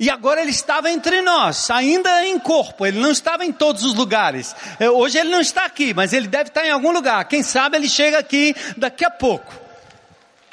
e 0.00 0.08
agora 0.08 0.40
ele 0.40 0.50
estava 0.50 0.90
entre 0.90 1.20
nós, 1.22 1.70
ainda 1.70 2.24
em 2.24 2.38
corpo, 2.38 2.86
ele 2.86 3.00
não 3.00 3.10
estava 3.10 3.44
em 3.44 3.50
todos 3.50 3.82
os 3.82 3.94
lugares. 3.94 4.54
É, 4.78 4.88
hoje 4.88 5.18
ele 5.18 5.28
não 5.28 5.40
está 5.40 5.64
aqui, 5.64 5.92
mas 5.92 6.12
ele 6.12 6.28
deve 6.28 6.50
estar 6.50 6.64
em 6.64 6.70
algum 6.70 6.92
lugar. 6.92 7.24
Quem 7.24 7.42
sabe 7.42 7.76
ele 7.76 7.88
chega 7.88 8.16
aqui 8.16 8.54
daqui 8.76 9.04
a 9.04 9.10
pouco. 9.10 9.52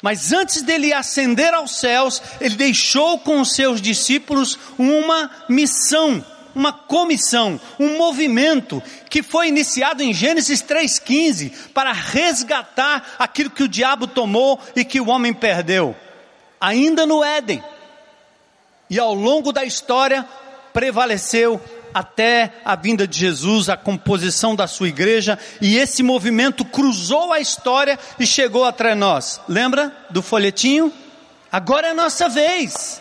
Mas 0.02 0.32
antes 0.32 0.62
dele 0.62 0.92
ascender 0.92 1.54
aos 1.54 1.78
céus, 1.78 2.20
ele 2.40 2.56
deixou 2.56 3.20
com 3.20 3.40
os 3.40 3.54
seus 3.54 3.80
discípulos 3.80 4.58
uma 4.76 5.30
missão, 5.48 6.24
uma 6.52 6.72
comissão, 6.72 7.60
um 7.78 7.96
movimento 7.96 8.82
que 9.08 9.22
foi 9.22 9.46
iniciado 9.46 10.02
em 10.02 10.12
Gênesis 10.12 10.60
3,15 10.60 11.52
para 11.72 11.92
resgatar 11.92 13.14
aquilo 13.16 13.50
que 13.50 13.62
o 13.62 13.68
diabo 13.68 14.08
tomou 14.08 14.60
e 14.74 14.84
que 14.84 15.00
o 15.00 15.08
homem 15.08 15.32
perdeu, 15.32 15.94
ainda 16.60 17.06
no 17.06 17.22
Éden 17.22 17.62
e 18.88 18.98
ao 18.98 19.14
longo 19.14 19.52
da 19.52 19.64
história 19.64 20.26
prevaleceu 20.72 21.60
até 21.94 22.52
a 22.64 22.76
vinda 22.76 23.06
de 23.08 23.18
Jesus, 23.18 23.70
a 23.70 23.76
composição 23.76 24.54
da 24.54 24.66
sua 24.66 24.88
igreja, 24.88 25.38
e 25.62 25.78
esse 25.78 26.02
movimento 26.02 26.64
cruzou 26.64 27.32
a 27.32 27.40
história 27.40 27.98
e 28.18 28.26
chegou 28.26 28.64
até 28.64 28.94
nós. 28.94 29.40
Lembra 29.48 29.90
do 30.10 30.20
folhetinho? 30.20 30.92
Agora 31.50 31.86
é 31.86 31.90
a 31.92 31.94
nossa 31.94 32.28
vez 32.28 33.00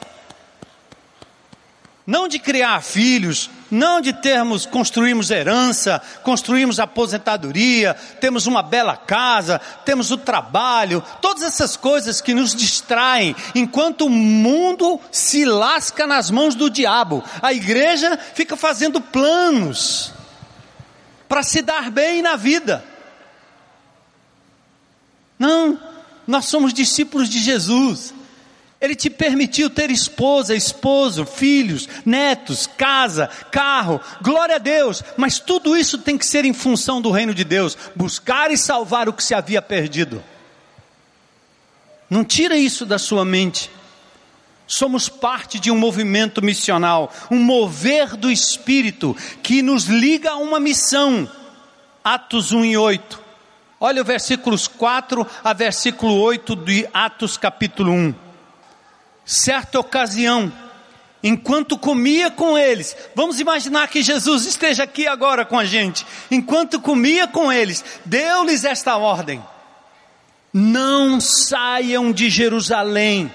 não 2.08 2.28
de 2.28 2.38
criar 2.38 2.82
filhos, 2.82 3.50
não 3.72 4.00
de 4.00 4.14
termos, 4.14 4.66
construirmos 4.66 5.32
herança, 5.32 6.00
construirmos 6.24 6.80
aposentadoria, 6.80 7.96
temos 8.22 8.46
uma 8.46 8.62
bela 8.62 8.96
casa, 8.96 9.60
temos 9.84 10.12
o 10.12 10.18
trabalho, 10.18 11.04
todas 11.20 11.42
essas 11.42 11.76
coisas 11.76 12.22
que 12.22 12.34
nos 12.34 12.54
distraem, 12.54 13.36
enquanto 13.56 14.06
o 14.06 14.10
mundo 14.10 15.00
se 15.12 15.46
lasca 15.46 16.06
nas 16.06 16.30
mãos 16.30 16.54
do 16.54 16.70
diabo. 16.70 17.24
A 17.42 17.52
igreja 17.54 18.20
fica 18.36 18.56
fazendo 18.56 19.02
planos 19.02 20.14
para 21.28 21.42
se 21.42 21.64
dar 21.64 21.90
bem 21.90 22.22
na 22.22 22.36
vida. 22.36 22.86
Não, 25.40 25.80
Nós 26.28 26.46
somos 26.46 26.74
discípulos 26.74 27.30
de 27.30 27.40
Jesus. 27.40 28.15
Ele 28.86 28.96
te 28.96 29.10
permitiu 29.10 29.68
ter 29.68 29.90
esposa, 29.90 30.56
esposo, 30.56 31.26
filhos, 31.26 31.90
netos, 32.06 32.68
casa, 32.68 33.28
carro, 33.50 34.00
glória 34.22 34.58
a 34.58 34.60
Deus, 34.60 35.04
mas 35.18 35.40
tudo 35.40 35.76
isso 35.76 35.98
tem 35.98 36.20
que 36.20 36.26
ser 36.26 36.46
em 36.46 36.54
função 36.54 37.02
do 37.02 37.10
reino 37.10 37.34
de 37.34 37.44
Deus, 37.44 37.76
buscar 37.96 38.52
e 38.52 38.58
salvar 38.58 39.10
o 39.10 39.14
que 39.14 39.24
se 39.24 39.34
havia 39.34 39.60
perdido. 39.60 40.24
Não 42.08 42.24
tira 42.24 42.56
isso 42.56 42.86
da 42.86 43.00
sua 43.00 43.26
mente. 43.26 43.72
Somos 44.68 45.10
parte 45.10 45.60
de 45.60 45.72
um 45.72 45.78
movimento 45.80 46.40
missional, 46.40 47.12
um 47.32 47.40
mover 47.40 48.16
do 48.16 48.32
Espírito 48.32 49.18
que 49.42 49.64
nos 49.64 49.86
liga 49.86 50.30
a 50.30 50.38
uma 50.38 50.60
missão. 50.60 51.28
Atos 52.04 52.52
1 52.52 52.66
e 52.66 52.78
8. 52.78 53.20
Olha 53.80 54.04
o 54.04 54.06
versículos 54.06 54.68
4 54.68 55.26
a 55.44 55.54
versículo 55.54 56.20
8 56.20 56.56
de 56.56 56.88
Atos 56.94 57.36
capítulo 57.36 57.92
1. 57.92 58.25
Certa 59.26 59.80
ocasião, 59.80 60.54
enquanto 61.24 61.78
comia 61.78 62.30
com 62.30 62.58
eles, 62.58 62.96
vamos 63.16 63.40
imaginar 63.40 63.88
que 63.88 64.04
Jesus 64.04 64.46
esteja 64.46 64.84
aqui 64.84 65.08
agora 65.08 65.44
com 65.44 65.58
a 65.58 65.66
gente. 65.66 66.06
Enquanto 66.30 66.80
comia 66.80 67.28
com 67.28 67.52
eles, 67.52 67.84
deu-lhes 68.06 68.64
esta 68.64 68.96
ordem: 68.98 69.44
Não 70.54 71.20
saiam 71.20 72.12
de 72.12 72.30
Jerusalém 72.30 73.32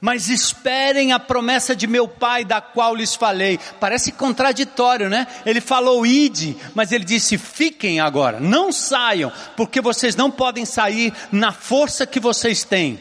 mas 0.00 0.28
esperem 0.28 1.12
a 1.12 1.18
promessa 1.18 1.74
de 1.74 1.86
meu 1.86 2.06
pai, 2.06 2.44
da 2.44 2.60
qual 2.60 2.94
lhes 2.94 3.14
falei. 3.14 3.58
Parece 3.80 4.12
contraditório, 4.12 5.08
né? 5.08 5.26
Ele 5.44 5.60
falou 5.60 6.06
ide, 6.06 6.56
mas 6.74 6.92
ele 6.92 7.04
disse 7.04 7.38
fiquem 7.38 7.98
agora, 7.98 8.38
não 8.38 8.70
saiam, 8.70 9.32
porque 9.56 9.80
vocês 9.80 10.14
não 10.14 10.30
podem 10.30 10.64
sair 10.64 11.12
na 11.32 11.50
força 11.50 12.06
que 12.06 12.20
vocês 12.20 12.62
têm. 12.62 13.00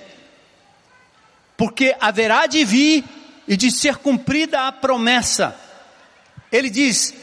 Porque 1.57 1.95
haverá 1.99 2.47
de 2.47 2.63
vir 2.65 3.03
e 3.47 3.55
de 3.55 3.71
ser 3.71 3.97
cumprida 3.97 4.67
a 4.67 4.71
promessa. 4.71 5.55
Ele 6.51 6.69
diz: 6.69 7.13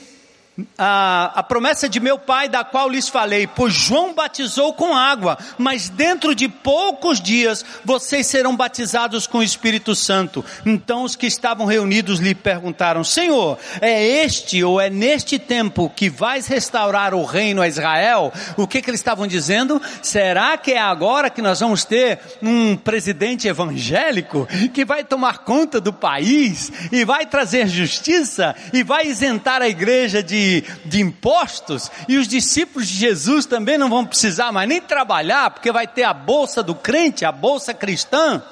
a, 0.79 1.33
a, 1.37 1.43
promessa 1.43 1.89
de 1.89 2.01
meu 2.01 2.19
pai, 2.19 2.49
da 2.49 2.65
qual 2.65 2.89
lhes 2.89 3.09
falei, 3.09 3.47
pois 3.47 3.73
João 3.73 4.15
batizou 4.15 4.73
com 4.73 4.95
água, 4.95 5.39
mas 5.59 5.89
dentro 5.89 6.35
de 6.35 6.49
poucos 6.49 7.21
dias 7.21 7.65
vocês 7.85 8.27
serão 8.27 8.57
batizados 8.57 9.27
com 9.27 9.39
o 9.39 9.43
Espírito 9.43 9.95
Santo. 9.95 10.45
Então 10.65 11.05
os 11.05 11.17
que 11.17 11.27
estavam 11.27 11.67
reunidos 11.67 12.19
lhe 12.19 12.35
perguntaram: 12.35 13.05
Senhor, 13.05 13.59
é 13.81 14.25
este 14.25 14.63
ou 14.63 14.81
é 14.81 14.91
neste 14.91 15.39
tempo 15.39 15.91
que 15.95 16.09
vais 16.09 16.47
restaurar 16.47 17.15
o 17.15 17.25
reino 17.25 17.63
a 17.63 17.69
Israel? 17.69 18.33
O 18.57 18.67
que, 18.67 18.83
que 18.83 18.91
eles 18.91 19.01
estavam 19.01 19.27
dizendo? 19.27 19.81
Será 20.03 20.57
que 20.57 20.73
é 20.73 20.81
agora 20.81 21.31
que 21.31 21.43
nós 21.43 21.61
vamos 21.61 21.85
ter 21.85 22.19
um 22.43 22.77
presidente 22.77 23.49
evangélico 23.49 24.49
que 24.73 24.85
vai 24.85 25.05
tomar 25.05 25.39
conta 25.39 25.81
do 25.81 25.93
país 25.93 26.71
e 26.91 27.05
vai 27.05 27.27
trazer 27.27 27.67
justiça 27.69 28.55
e 28.73 28.83
vai 28.83 29.07
isentar 29.07 29.63
a 29.63 29.69
igreja 29.69 30.23
de 30.23 30.52
de, 30.61 31.01
impostos, 31.01 31.91
e 32.07 32.19
os 32.19 32.29
discípulos 32.29 32.87
de 32.87 32.95
Jesus 32.95 33.47
também 33.47 33.79
não 33.79 33.89
vão 33.89 34.05
precisar 34.05 34.53
mais 34.53 34.69
nem 34.69 34.81
trabalhar, 34.81 35.51
porque 35.51 35.73
vai 35.73 35.87
ter 35.87 36.03
a 36.03 36.13
bolsa 36.13 36.63
do 36.63 36.75
crente, 36.75 37.25
a 37.25 37.33
bolsa 37.33 37.73
cristã. 37.73 38.43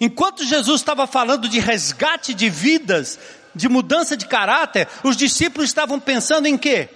Enquanto 0.00 0.44
Jesus 0.44 0.80
estava 0.80 1.06
falando 1.06 1.48
de 1.48 1.58
resgate 1.58 2.34
de 2.34 2.48
vidas, 2.48 3.18
de 3.54 3.68
mudança 3.68 4.16
de 4.16 4.26
caráter, 4.26 4.88
os 5.02 5.16
discípulos 5.16 5.68
estavam 5.68 5.98
pensando 5.98 6.46
em 6.46 6.56
quê? 6.56 6.88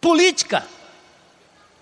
Política. 0.00 0.64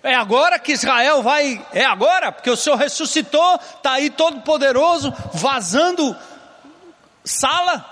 É 0.03 0.13
agora 0.13 0.59
que 0.59 0.71
Israel 0.71 1.23
vai, 1.23 1.65
é 1.73 1.83
agora, 1.83 2.31
porque 2.31 2.49
o 2.49 2.55
Senhor 2.55 2.75
ressuscitou, 2.75 3.55
está 3.55 3.93
aí 3.93 4.11
todo 4.11 4.41
poderoso, 4.41 5.11
vazando 5.33 6.15
sala, 7.23 7.83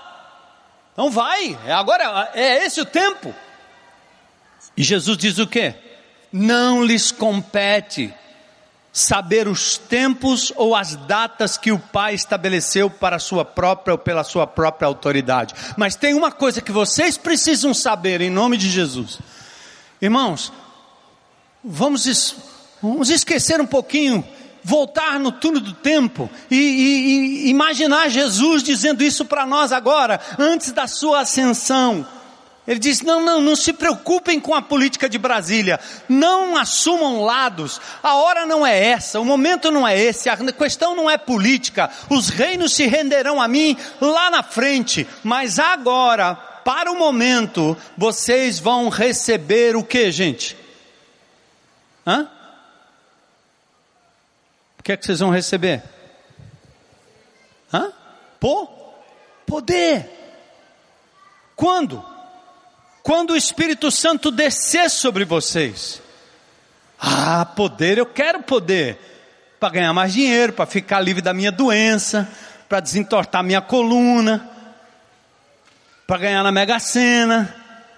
não 0.96 1.10
vai, 1.10 1.58
é 1.66 1.72
agora, 1.72 2.30
é 2.34 2.64
esse 2.64 2.80
o 2.80 2.84
tempo. 2.84 3.34
E 4.76 4.82
Jesus 4.82 5.16
diz 5.16 5.38
o 5.38 5.46
que? 5.46 5.74
Não 6.32 6.84
lhes 6.84 7.10
compete 7.12 8.12
saber 8.92 9.48
os 9.48 9.76
tempos 9.76 10.52
ou 10.54 10.74
as 10.74 10.94
datas 10.94 11.58
que 11.58 11.72
o 11.72 11.78
Pai 11.80 12.14
estabeleceu 12.14 12.88
para 12.88 13.18
sua 13.18 13.44
própria 13.44 13.92
ou 13.92 13.98
pela 13.98 14.22
sua 14.22 14.46
própria 14.46 14.86
autoridade. 14.86 15.52
Mas 15.76 15.96
tem 15.96 16.14
uma 16.14 16.30
coisa 16.30 16.60
que 16.62 16.70
vocês 16.70 17.18
precisam 17.18 17.74
saber 17.74 18.20
em 18.20 18.30
nome 18.30 18.56
de 18.56 18.70
Jesus. 18.70 19.18
Irmãos, 20.00 20.52
vamos, 21.62 22.36
vamos 22.80 23.10
esquecer 23.10 23.60
um 23.60 23.66
pouquinho 23.66 24.24
voltar 24.64 25.20
no 25.20 25.30
túnel 25.30 25.60
do 25.60 25.74
tempo 25.74 26.30
e, 26.50 26.56
e, 26.56 27.46
e 27.46 27.50
imaginar 27.50 28.08
Jesus 28.08 28.62
dizendo 28.62 29.04
isso 29.04 29.26
para 29.26 29.44
nós 29.44 29.70
agora, 29.70 30.18
antes 30.38 30.72
da 30.72 30.86
sua 30.86 31.20
ascensão. 31.20 32.06
Ele 32.66 32.80
diz: 32.80 33.02
não, 33.02 33.22
não, 33.22 33.40
não 33.42 33.54
se 33.54 33.74
preocupem 33.74 34.40
com 34.40 34.54
a 34.54 34.62
política 34.62 35.06
de 35.06 35.18
Brasília, 35.18 35.78
não 36.08 36.56
assumam 36.56 37.22
lados, 37.22 37.78
a 38.02 38.14
hora 38.14 38.46
não 38.46 38.66
é 38.66 38.86
essa, 38.86 39.20
o 39.20 39.24
momento 39.24 39.70
não 39.70 39.86
é 39.86 40.00
esse, 40.00 40.30
a 40.30 40.36
questão 40.52 40.96
não 40.96 41.10
é 41.10 41.18
política, 41.18 41.90
os 42.08 42.30
reinos 42.30 42.72
se 42.72 42.86
renderão 42.86 43.40
a 43.40 43.46
mim 43.46 43.76
lá 44.00 44.30
na 44.30 44.42
frente, 44.42 45.06
mas 45.22 45.58
agora, 45.58 46.34
para 46.34 46.90
o 46.90 46.98
momento, 46.98 47.76
vocês 47.98 48.58
vão 48.58 48.88
receber 48.88 49.76
o 49.76 49.84
que, 49.84 50.10
gente? 50.10 50.56
Hã? 52.06 52.28
Que 54.84 54.92
é 54.92 54.96
que 54.98 55.06
vocês 55.06 55.20
vão 55.20 55.30
receber? 55.30 55.82
Hã? 57.72 57.90
Pô? 58.38 58.68
Poder. 59.46 60.10
Quando? 61.56 62.04
Quando 63.02 63.30
o 63.30 63.36
Espírito 63.36 63.90
Santo 63.90 64.30
descer 64.30 64.90
sobre 64.90 65.24
vocês. 65.24 66.02
Ah, 67.00 67.46
poder, 67.46 67.96
eu 67.96 68.04
quero 68.04 68.42
poder. 68.42 68.98
Para 69.58 69.70
ganhar 69.70 69.92
mais 69.94 70.12
dinheiro, 70.12 70.52
para 70.52 70.66
ficar 70.66 71.00
livre 71.00 71.22
da 71.22 71.32
minha 71.32 71.50
doença, 71.50 72.28
para 72.68 72.80
desentortar 72.80 73.42
minha 73.42 73.62
coluna, 73.62 74.50
para 76.06 76.18
ganhar 76.18 76.42
na 76.42 76.52
Mega 76.52 76.78
Sena, 76.78 77.54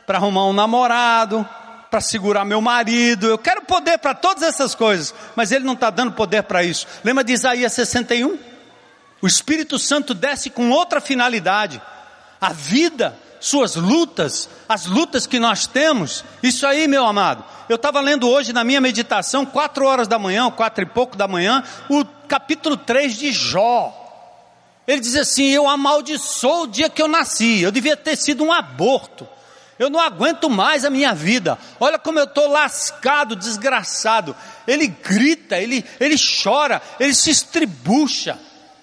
para 0.06 0.18
arrumar 0.18 0.46
um 0.46 0.52
namorado, 0.52 1.46
para 1.90 2.00
segurar 2.00 2.44
meu 2.44 2.60
marido, 2.60 3.26
eu 3.26 3.38
quero 3.38 3.62
poder 3.62 3.98
para 3.98 4.14
todas 4.14 4.42
essas 4.42 4.74
coisas, 4.74 5.14
mas 5.34 5.52
Ele 5.52 5.64
não 5.64 5.74
está 5.74 5.90
dando 5.90 6.12
poder 6.12 6.42
para 6.42 6.62
isso. 6.62 6.86
Lembra 7.04 7.24
de 7.24 7.32
Isaías 7.32 7.72
61? 7.72 8.38
O 9.22 9.26
Espírito 9.26 9.78
Santo 9.78 10.14
desce 10.14 10.50
com 10.50 10.70
outra 10.70 11.00
finalidade. 11.00 11.80
A 12.40 12.52
vida, 12.52 13.18
suas 13.40 13.76
lutas, 13.76 14.48
as 14.68 14.86
lutas 14.86 15.26
que 15.26 15.38
nós 15.38 15.66
temos, 15.66 16.24
isso 16.42 16.66
aí, 16.66 16.86
meu 16.86 17.04
amado. 17.04 17.44
Eu 17.68 17.76
estava 17.76 18.00
lendo 18.00 18.28
hoje 18.28 18.52
na 18.52 18.62
minha 18.62 18.80
meditação, 18.80 19.46
quatro 19.46 19.86
horas 19.86 20.06
da 20.06 20.18
manhã, 20.18 20.50
quatro 20.50 20.84
e 20.84 20.86
pouco 20.86 21.16
da 21.16 21.26
manhã, 21.26 21.64
o 21.88 22.04
capítulo 22.28 22.76
3 22.76 23.16
de 23.16 23.32
Jó. 23.32 24.02
Ele 24.86 25.00
diz 25.00 25.16
assim: 25.16 25.48
Eu 25.48 25.68
amaldiçoo 25.68 26.62
o 26.62 26.66
dia 26.66 26.88
que 26.88 27.02
eu 27.02 27.08
nasci, 27.08 27.62
eu 27.62 27.72
devia 27.72 27.96
ter 27.96 28.16
sido 28.16 28.44
um 28.44 28.52
aborto. 28.52 29.26
Eu 29.78 29.90
não 29.90 30.00
aguento 30.00 30.48
mais 30.48 30.84
a 30.84 30.90
minha 30.90 31.14
vida. 31.14 31.58
Olha 31.78 31.98
como 31.98 32.18
eu 32.18 32.24
estou 32.24 32.48
lascado, 32.48 33.36
desgraçado. 33.36 34.34
Ele 34.66 34.86
grita, 34.86 35.58
ele, 35.58 35.84
ele 36.00 36.16
chora, 36.16 36.80
ele 36.98 37.14
se 37.14 37.30
estribucha. 37.30 38.38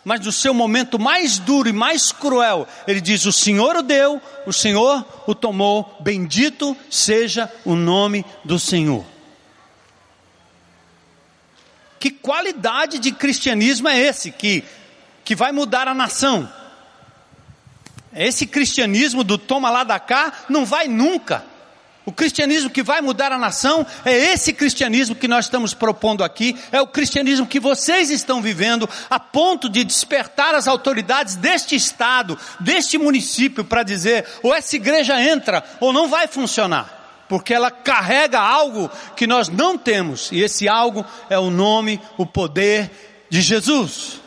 Mas 0.06 0.19
no 0.19 0.32
seu 0.32 0.53
momento 0.53 0.99
mais 0.99 1.39
duro 1.39 1.69
e 1.69 1.73
mais 1.73 2.12
cruel, 2.12 2.67
ele 2.86 2.99
diz: 2.99 3.25
O 3.25 3.32
Senhor 3.32 3.77
o 3.77 3.82
deu, 3.82 4.21
o 4.45 4.51
Senhor 4.51 5.06
o 5.25 5.34
tomou, 5.34 5.97
bendito 6.01 6.75
seja 6.91 7.51
o 7.63 7.73
nome 7.73 8.25
do 8.43 8.60
Senhor. 8.60 9.06
Que 11.99 12.12
qualidade 12.12 12.99
de 12.99 13.13
cristianismo 13.13 13.88
é 13.88 13.97
esse 13.97 14.29
que, 14.29 14.63
que 15.23 15.36
vai 15.36 15.53
mudar 15.53 15.88
a 15.88 15.93
nação? 15.93 16.51
Esse 18.15 18.45
cristianismo 18.45 19.23
do 19.23 19.38
toma 19.38 19.69
lá 19.69 19.84
da 19.84 19.99
cá 19.99 20.32
não 20.49 20.65
vai 20.65 20.88
nunca. 20.88 21.43
O 22.06 22.12
cristianismo 22.12 22.69
que 22.69 22.84
vai 22.84 23.02
mudar 23.02 23.32
a 23.32 23.38
nação 23.38 23.86
é 24.04 24.13
esse 24.34 24.52
cristianismo 24.52 25.15
que 25.15 25.28
nós 25.28 25.45
estamos 25.45 25.73
propondo 25.73 26.21
aqui, 26.21 26.58
é 26.69 26.82
o 26.82 26.88
cristianismo 26.88 27.47
que 27.47 27.62
vocês 27.62 28.10
estão 28.10 28.41
vivendo, 28.41 28.89
a 29.10 29.19
ponto 29.19 29.69
de 29.69 29.86
despertar 29.86 30.54
as 30.54 30.67
autoridades 30.67 31.38
deste 31.38 31.76
estado, 31.76 32.38
deste 32.60 32.97
município, 32.97 33.63
para 33.63 33.84
dizer: 33.84 34.26
ou 34.43 34.54
essa 34.54 34.76
igreja 34.76 35.21
entra, 35.21 35.63
ou 35.80 35.93
não 35.93 36.10
vai 36.10 36.28
funcionar, 36.28 37.23
porque 37.30 37.54
ela 37.54 37.71
carrega 37.71 38.38
algo 38.38 38.91
que 39.15 39.26
nós 39.26 39.47
não 39.47 39.78
temos, 39.78 40.30
e 40.30 40.41
esse 40.41 40.67
algo 40.67 41.06
é 41.30 41.39
o 41.39 41.49
nome, 41.49 42.02
o 42.17 42.26
poder 42.26 42.91
de 43.30 43.41
Jesus 43.41 44.23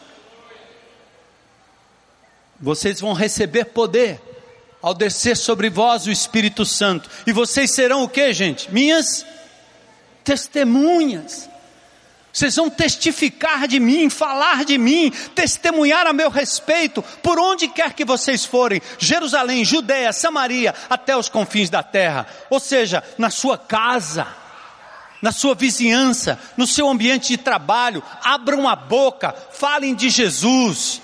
vocês 2.61 3.01
vão 3.01 3.13
receber 3.13 3.67
poder 3.67 4.21
ao 4.83 4.95
descer 4.95 5.37
sobre 5.37 5.69
vós 5.69 6.07
o 6.07 6.13
Espírito 6.13 6.65
Santo. 6.65 7.11
E 7.27 7.33
vocês 7.33 7.73
serão 7.73 8.03
o 8.03 8.09
que, 8.09 8.33
gente? 8.33 8.73
Minhas 8.73 9.25
testemunhas. 10.23 11.49
Vocês 12.33 12.55
vão 12.55 12.69
testificar 12.69 13.67
de 13.67 13.81
mim, 13.81 14.11
falar 14.11 14.65
de 14.65 14.77
mim, 14.77 15.11
testemunhar 15.35 16.07
a 16.07 16.13
meu 16.13 16.29
respeito, 16.29 17.03
por 17.23 17.39
onde 17.39 17.67
quer 17.67 17.95
que 17.95 18.05
vocês 18.05 18.45
forem, 18.45 18.83
Jerusalém, 18.99 19.65
Judéia, 19.65 20.13
Samaria, 20.13 20.75
até 20.91 21.17
os 21.17 21.31
confins 21.31 21.71
da 21.71 21.83
terra. 21.83 22.27
Ou 22.51 22.61
seja, 22.61 23.03
na 23.17 23.31
sua 23.31 23.57
casa, 23.57 24.27
na 25.23 25.33
sua 25.33 25.55
vizinhança, 25.55 26.39
no 26.59 26.67
seu 26.67 26.89
ambiente 26.91 27.29
de 27.29 27.39
trabalho, 27.39 28.03
abram 28.23 28.69
a 28.69 28.77
boca, 28.77 29.35
falem 29.53 29.95
de 29.95 30.11
Jesus. 30.11 31.01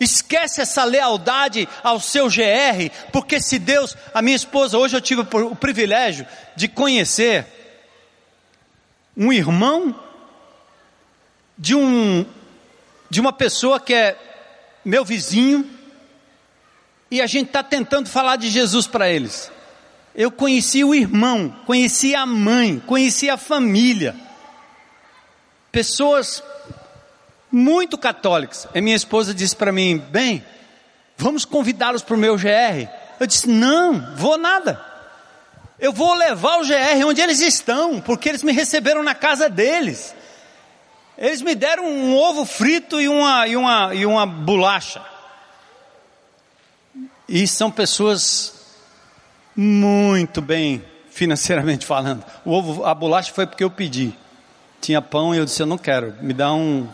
Esquece 0.00 0.62
essa 0.62 0.82
lealdade 0.82 1.68
ao 1.82 2.00
seu 2.00 2.26
GR, 2.26 2.90
porque 3.12 3.38
se 3.38 3.58
Deus, 3.58 3.94
a 4.14 4.22
minha 4.22 4.34
esposa, 4.34 4.78
hoje 4.78 4.96
eu 4.96 5.00
tive 5.00 5.20
o 5.20 5.54
privilégio 5.54 6.26
de 6.56 6.66
conhecer 6.66 7.46
um 9.14 9.30
irmão 9.30 9.94
de 11.58 11.74
um 11.74 12.24
de 13.10 13.20
uma 13.20 13.32
pessoa 13.32 13.78
que 13.78 13.92
é 13.92 14.16
meu 14.84 15.04
vizinho 15.04 15.68
e 17.10 17.20
a 17.20 17.26
gente 17.26 17.48
está 17.48 17.62
tentando 17.62 18.08
falar 18.08 18.36
de 18.36 18.48
Jesus 18.48 18.86
para 18.86 19.10
eles. 19.10 19.50
Eu 20.14 20.30
conheci 20.30 20.82
o 20.84 20.94
irmão, 20.94 21.54
conheci 21.66 22.14
a 22.14 22.24
mãe, 22.24 22.78
conheci 22.86 23.28
a 23.28 23.36
família. 23.36 24.14
Pessoas 25.72 26.42
muito 27.50 27.98
católicas. 27.98 28.68
E 28.74 28.80
minha 28.80 28.96
esposa 28.96 29.34
disse 29.34 29.56
para 29.56 29.72
mim: 29.72 29.98
bem, 29.98 30.44
vamos 31.16 31.44
convidá-los 31.44 32.02
para 32.02 32.14
o 32.14 32.18
meu 32.18 32.36
GR. 32.36 32.88
Eu 33.18 33.26
disse: 33.26 33.48
não, 33.48 34.14
vou 34.16 34.38
nada. 34.38 34.84
Eu 35.78 35.92
vou 35.92 36.14
levar 36.14 36.58
o 36.58 36.66
GR 36.66 37.06
onde 37.06 37.20
eles 37.22 37.40
estão, 37.40 38.00
porque 38.00 38.28
eles 38.28 38.42
me 38.42 38.52
receberam 38.52 39.02
na 39.02 39.14
casa 39.14 39.48
deles. 39.48 40.14
Eles 41.16 41.42
me 41.42 41.54
deram 41.54 41.84
um 41.84 42.16
ovo 42.16 42.44
frito 42.44 43.00
e 43.00 43.08
uma, 43.08 43.46
e 43.46 43.56
uma, 43.56 43.94
e 43.94 44.06
uma 44.06 44.26
bolacha. 44.26 45.02
E 47.28 47.46
são 47.46 47.70
pessoas 47.70 48.54
muito 49.54 50.40
bem 50.40 50.82
financeiramente 51.10 51.84
falando. 51.84 52.24
O 52.44 52.52
ovo, 52.52 52.84
a 52.84 52.94
bolacha 52.94 53.32
foi 53.32 53.46
porque 53.46 53.64
eu 53.64 53.70
pedi. 53.70 54.14
Tinha 54.80 55.02
pão 55.02 55.34
e 55.34 55.38
eu 55.38 55.44
disse: 55.44 55.62
Eu 55.62 55.66
não 55.66 55.76
quero, 55.76 56.14
me 56.22 56.32
dá 56.32 56.52
um, 56.52 56.88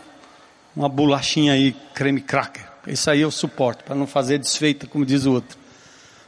uma 0.77 0.87
bolachinha 0.87 1.53
aí, 1.53 1.75
creme 1.95 2.21
cracker. 2.21 2.63
Isso 2.85 3.09
aí 3.09 3.21
eu 3.21 3.31
suporto, 3.31 3.83
para 3.83 3.95
não 3.95 4.05
fazer 4.05 4.37
desfeita, 4.37 4.85
como 4.85 5.03
diz 5.03 5.25
o 5.25 5.33
outro. 5.33 5.57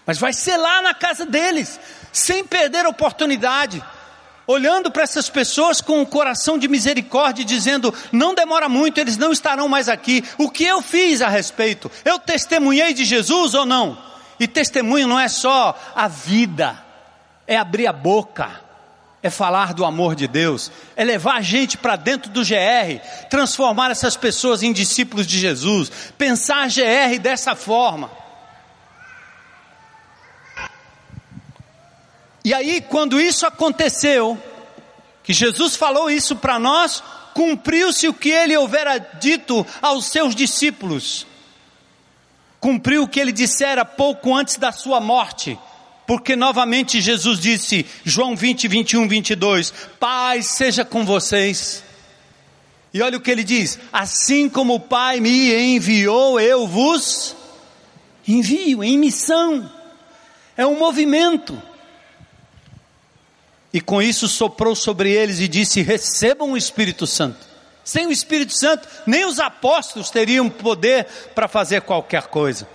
Mas 0.08 0.18
vai 0.18 0.34
ser 0.34 0.58
lá 0.58 0.82
na 0.82 0.94
casa 0.94 1.24
deles, 1.24 1.80
sem 2.12 2.44
perder 2.44 2.86
a 2.86 2.90
oportunidade 2.90 3.82
olhando 4.48 4.90
para 4.90 5.04
essas 5.04 5.30
pessoas 5.30 5.80
com 5.80 6.02
um 6.02 6.06
coração 6.06 6.58
de 6.58 6.68
misericórdia, 6.68 7.46
dizendo: 7.46 7.94
não 8.12 8.34
demora 8.34 8.68
muito, 8.68 9.00
eles 9.00 9.16
não 9.16 9.32
estarão 9.32 9.70
mais 9.70 9.88
aqui. 9.88 10.24
O 10.40 10.50
que 10.50 10.64
eu 10.64 10.82
fiz 10.82 11.22
a 11.22 11.30
respeito? 11.30 11.92
Eu 12.04 12.18
testemunhei 12.18 12.92
de 12.92 13.06
Jesus 13.06 13.54
ou 13.54 13.64
não? 13.64 13.96
E 14.40 14.48
testemunho 14.48 15.08
não 15.08 15.20
é 15.20 15.28
só 15.28 15.80
a 15.96 16.08
vida, 16.08 16.76
é 17.46 17.56
abrir 17.56 17.86
a 17.86 17.94
boca, 17.94 18.50
é 19.22 19.30
falar 19.30 19.74
do 19.74 19.84
amor 19.84 20.16
de 20.16 20.28
Deus, 20.28 20.72
é 20.96 21.04
levar 21.04 21.36
a 21.36 21.42
gente 21.42 21.78
para 21.78 21.96
dentro 21.96 22.32
do 22.32 22.42
GR, 22.42 23.00
transformar 23.30 23.92
essas 23.92 24.16
pessoas 24.16 24.64
em 24.64 24.72
discípulos 24.72 25.28
de 25.28 25.38
Jesus, 25.40 25.92
pensar 26.18 26.68
GR 26.70 27.20
dessa 27.22 27.56
forma. 27.56 28.10
E 32.44 32.54
aí, 32.54 32.82
quando 32.82 33.20
isso 33.20 33.46
aconteceu, 33.46 34.38
que 35.22 35.34
Jesus 35.34 35.76
falou 35.76 36.10
isso 36.10 36.36
para 36.38 36.58
nós, 36.58 37.04
cumpriu-se 37.34 38.08
o 38.08 38.14
que 38.14 38.30
ele 38.30 38.58
houvera 38.58 38.98
dito 38.98 39.66
aos 39.82 40.06
seus 40.06 40.34
discípulos. 40.34 41.28
Cumpriu 42.60 43.04
o 43.04 43.08
que 43.08 43.20
ele 43.20 43.32
dissera 43.32 43.86
pouco 43.86 44.36
antes 44.36 44.58
da 44.58 44.72
sua 44.72 45.00
morte. 45.00 45.60
Porque 46.10 46.36
novamente 46.36 47.00
Jesus 47.00 47.40
disse, 47.40 47.86
João 48.04 48.36
20, 48.36 48.68
21, 48.68 49.08
22, 49.08 49.72
Pai 50.00 50.42
seja 50.42 50.84
com 50.84 51.06
vocês. 51.06 51.84
E 52.92 53.00
olha 53.00 53.16
o 53.16 53.22
que 53.22 53.30
ele 53.30 53.44
diz: 53.44 53.78
Assim 53.94 54.50
como 54.50 54.74
o 54.74 54.80
Pai 54.80 55.20
me 55.20 55.54
enviou, 55.76 56.40
eu 56.40 56.66
vos 56.66 57.36
envio 58.28 58.84
em 58.84 58.98
missão. 58.98 59.72
É 60.58 60.66
um 60.66 60.80
movimento. 60.80 61.62
E 63.72 63.80
com 63.80 64.02
isso 64.02 64.28
soprou 64.28 64.76
sobre 64.76 65.12
eles 65.12 65.40
e 65.40 65.48
disse: 65.48 65.84
Recebam 65.84 66.54
o 66.54 66.58
Espírito 66.58 67.06
Santo. 67.06 67.38
Sem 67.84 68.08
o 68.08 68.12
Espírito 68.12 68.58
Santo, 68.58 68.88
nem 69.06 69.28
os 69.28 69.40
apóstolos 69.40 70.10
teriam 70.10 70.50
poder 70.50 71.06
para 71.36 71.48
fazer 71.48 71.82
qualquer 71.82 72.30
coisa. 72.30 72.68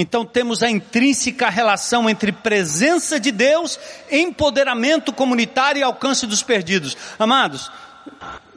Então 0.00 0.24
temos 0.24 0.62
a 0.62 0.70
intrínseca 0.70 1.50
relação 1.50 2.08
entre 2.08 2.30
presença 2.30 3.18
de 3.18 3.32
Deus, 3.32 3.80
empoderamento 4.08 5.12
comunitário 5.12 5.80
e 5.80 5.82
alcance 5.82 6.24
dos 6.24 6.40
perdidos. 6.40 6.96
Amados, 7.18 7.68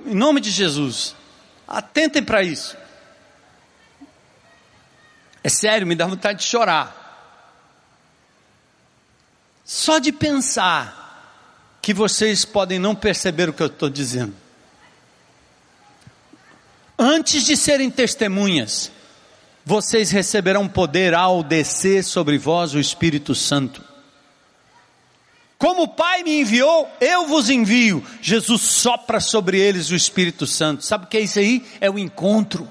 em 0.06 0.14
nome 0.14 0.40
de 0.40 0.52
Jesus, 0.52 1.16
atentem 1.68 2.22
para 2.22 2.44
isso. 2.44 2.78
É 5.44 5.50
sério, 5.50 5.88
me 5.88 5.96
dá 5.96 6.06
vontade 6.06 6.38
de 6.40 6.46
chorar. 6.46 7.00
Só 9.66 9.98
de 9.98 10.12
pensar 10.12 11.80
que 11.82 11.92
vocês 11.92 12.46
podem 12.46 12.78
não 12.78 12.94
perceber 12.94 13.50
o 13.50 13.54
que 13.54 13.64
eu 13.64 13.68
estou 13.68 13.90
dizendo. 13.90 14.36
Antes 17.00 17.44
de 17.44 17.58
serem 17.58 17.90
testemunhas, 17.90 18.92
vocês 19.66 20.12
receberão 20.12 20.68
poder 20.68 21.14
ao 21.14 21.44
descer 21.44 22.04
sobre 22.04 22.38
vós 22.38 22.74
o 22.74 22.80
Espírito 22.80 23.36
Santo. 23.36 23.84
Como 25.58 25.84
o 25.84 25.88
Pai 25.88 26.24
me 26.24 26.42
enviou, 26.42 26.90
eu 27.00 27.28
vos 27.28 27.50
envio. 27.50 28.04
Jesus 28.22 28.62
sopra 28.62 29.20
sobre 29.20 29.60
eles 29.60 29.92
o 29.92 29.96
Espírito 29.96 30.48
Santo. 30.48 30.84
Sabe 30.84 31.06
o 31.06 31.08
que 31.08 31.18
é 31.18 31.22
isso 31.22 31.38
aí? 31.38 31.64
É 31.80 31.90
o 31.90 32.00
encontro. 32.00 32.70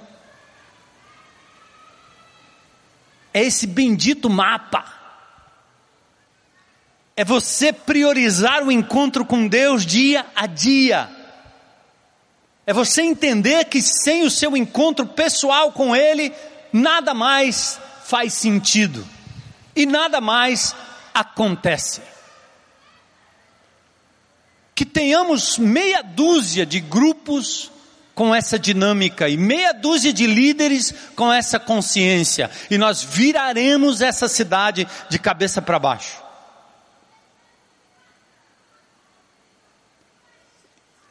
É 3.33 3.43
esse 3.43 3.67
bendito 3.67 4.29
mapa 4.29 5.01
é 7.21 7.25
você 7.25 7.71
priorizar 7.71 8.65
o 8.65 8.73
encontro 8.73 9.27
com 9.27 9.47
Deus 9.47 9.85
dia 9.85 10.25
a 10.35 10.47
dia. 10.47 11.07
É 12.67 12.73
você 12.73 13.03
entender 13.03 13.67
que 13.67 13.83
sem 13.83 14.23
o 14.23 14.31
seu 14.31 14.57
encontro 14.57 15.05
pessoal 15.05 15.71
com 15.71 15.95
Ele, 15.95 16.33
nada 16.73 17.15
mais 17.15 17.81
faz 18.05 18.35
sentido 18.35 19.07
e 19.75 19.87
nada 19.87 20.21
mais 20.21 20.75
acontece. 21.15 22.03
Que 24.75 24.85
tenhamos 24.85 25.59
meia 25.59 26.03
dúzia 26.03 26.65
de 26.65 26.81
grupos 26.81 27.71
com 28.15 28.35
essa 28.35 28.59
dinâmica 28.59 29.29
e 29.29 29.37
meia 29.37 29.73
dúzia 29.73 30.13
de 30.13 30.27
líderes 30.27 30.93
com 31.17 31.33
essa 31.33 31.59
consciência, 31.59 32.51
e 32.71 32.77
nós 32.77 33.03
viraremos 33.03 34.01
essa 34.03 34.29
cidade 34.29 34.87
de 35.09 35.19
cabeça 35.19 35.63
para 35.63 35.79
baixo. 35.79 36.21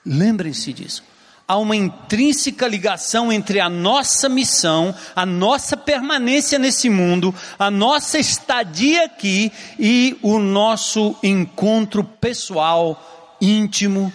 Lembrem-se 0.05 0.73
disso. 0.73 1.03
Há 1.49 1.57
uma 1.57 1.75
intrínseca 1.75 2.67
ligação 2.67 3.31
entre 3.31 3.59
a 3.59 3.67
nossa 3.67 4.29
missão, 4.29 4.95
a 5.15 5.25
nossa 5.25 5.75
permanência 5.75 6.59
nesse 6.59 6.91
mundo, 6.91 7.33
a 7.57 7.71
nossa 7.71 8.19
estadia 8.19 9.05
aqui 9.05 9.51
e 9.79 10.15
o 10.21 10.37
nosso 10.37 11.15
encontro 11.23 12.03
pessoal, 12.03 13.35
íntimo, 13.41 14.13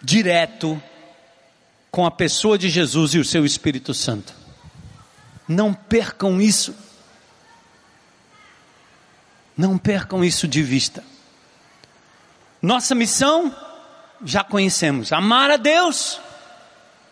direto 0.00 0.80
com 1.90 2.06
a 2.06 2.12
pessoa 2.12 2.56
de 2.56 2.68
Jesus 2.68 3.14
e 3.14 3.18
o 3.18 3.24
seu 3.24 3.44
Espírito 3.44 3.92
Santo. 3.92 4.32
Não 5.48 5.74
percam 5.74 6.40
isso. 6.40 6.76
Não 9.56 9.76
percam 9.76 10.22
isso 10.22 10.46
de 10.46 10.62
vista. 10.62 11.02
Nossa 12.62 12.94
missão 12.94 13.52
já 14.24 14.44
conhecemos. 14.44 15.12
Amar 15.12 15.50
a 15.50 15.56
Deus, 15.56 16.20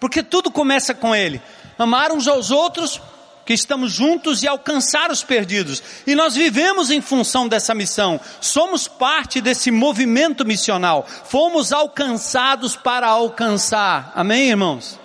porque 0.04 0.22
tudo 0.22 0.50
começa 0.50 0.92
com 0.92 1.16
Ele. 1.16 1.40
Amar 1.78 2.12
uns 2.12 2.28
aos 2.28 2.50
outros, 2.50 3.00
que 3.46 3.54
estamos 3.54 3.90
juntos 3.90 4.42
e 4.42 4.46
alcançar 4.46 5.10
os 5.10 5.22
perdidos. 5.22 5.82
E 6.06 6.14
nós 6.14 6.34
vivemos 6.34 6.90
em 6.90 7.00
função 7.00 7.48
dessa 7.48 7.74
missão. 7.74 8.20
Somos 8.38 8.86
parte 8.86 9.40
desse 9.40 9.70
movimento 9.70 10.44
missional. 10.44 11.06
Fomos 11.24 11.72
alcançados 11.72 12.76
para 12.76 13.06
alcançar. 13.08 14.12
Amém, 14.14 14.50
irmãos? 14.50 15.00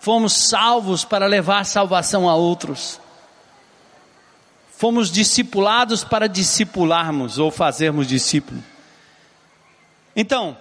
Fomos 0.00 0.32
salvos 0.48 1.04
para 1.04 1.26
levar 1.26 1.64
salvação 1.64 2.28
a 2.28 2.34
outros. 2.34 3.00
Fomos 4.76 5.08
discipulados 5.08 6.02
para 6.02 6.28
discipularmos 6.28 7.38
ou 7.38 7.52
fazermos 7.52 8.08
discípulo. 8.08 8.60
Então, 10.16 10.56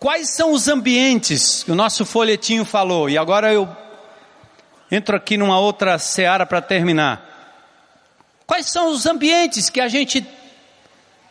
Quais 0.00 0.30
são 0.30 0.52
os 0.52 0.66
ambientes 0.66 1.62
que 1.62 1.70
o 1.70 1.74
nosso 1.74 2.06
folhetinho 2.06 2.64
falou? 2.64 3.10
E 3.10 3.18
agora 3.18 3.52
eu 3.52 3.68
entro 4.90 5.14
aqui 5.14 5.36
numa 5.36 5.60
outra 5.60 5.98
seara 5.98 6.46
para 6.46 6.62
terminar. 6.62 7.22
Quais 8.46 8.72
são 8.72 8.90
os 8.90 9.04
ambientes 9.04 9.68
que 9.68 9.78
a 9.78 9.88
gente 9.88 10.26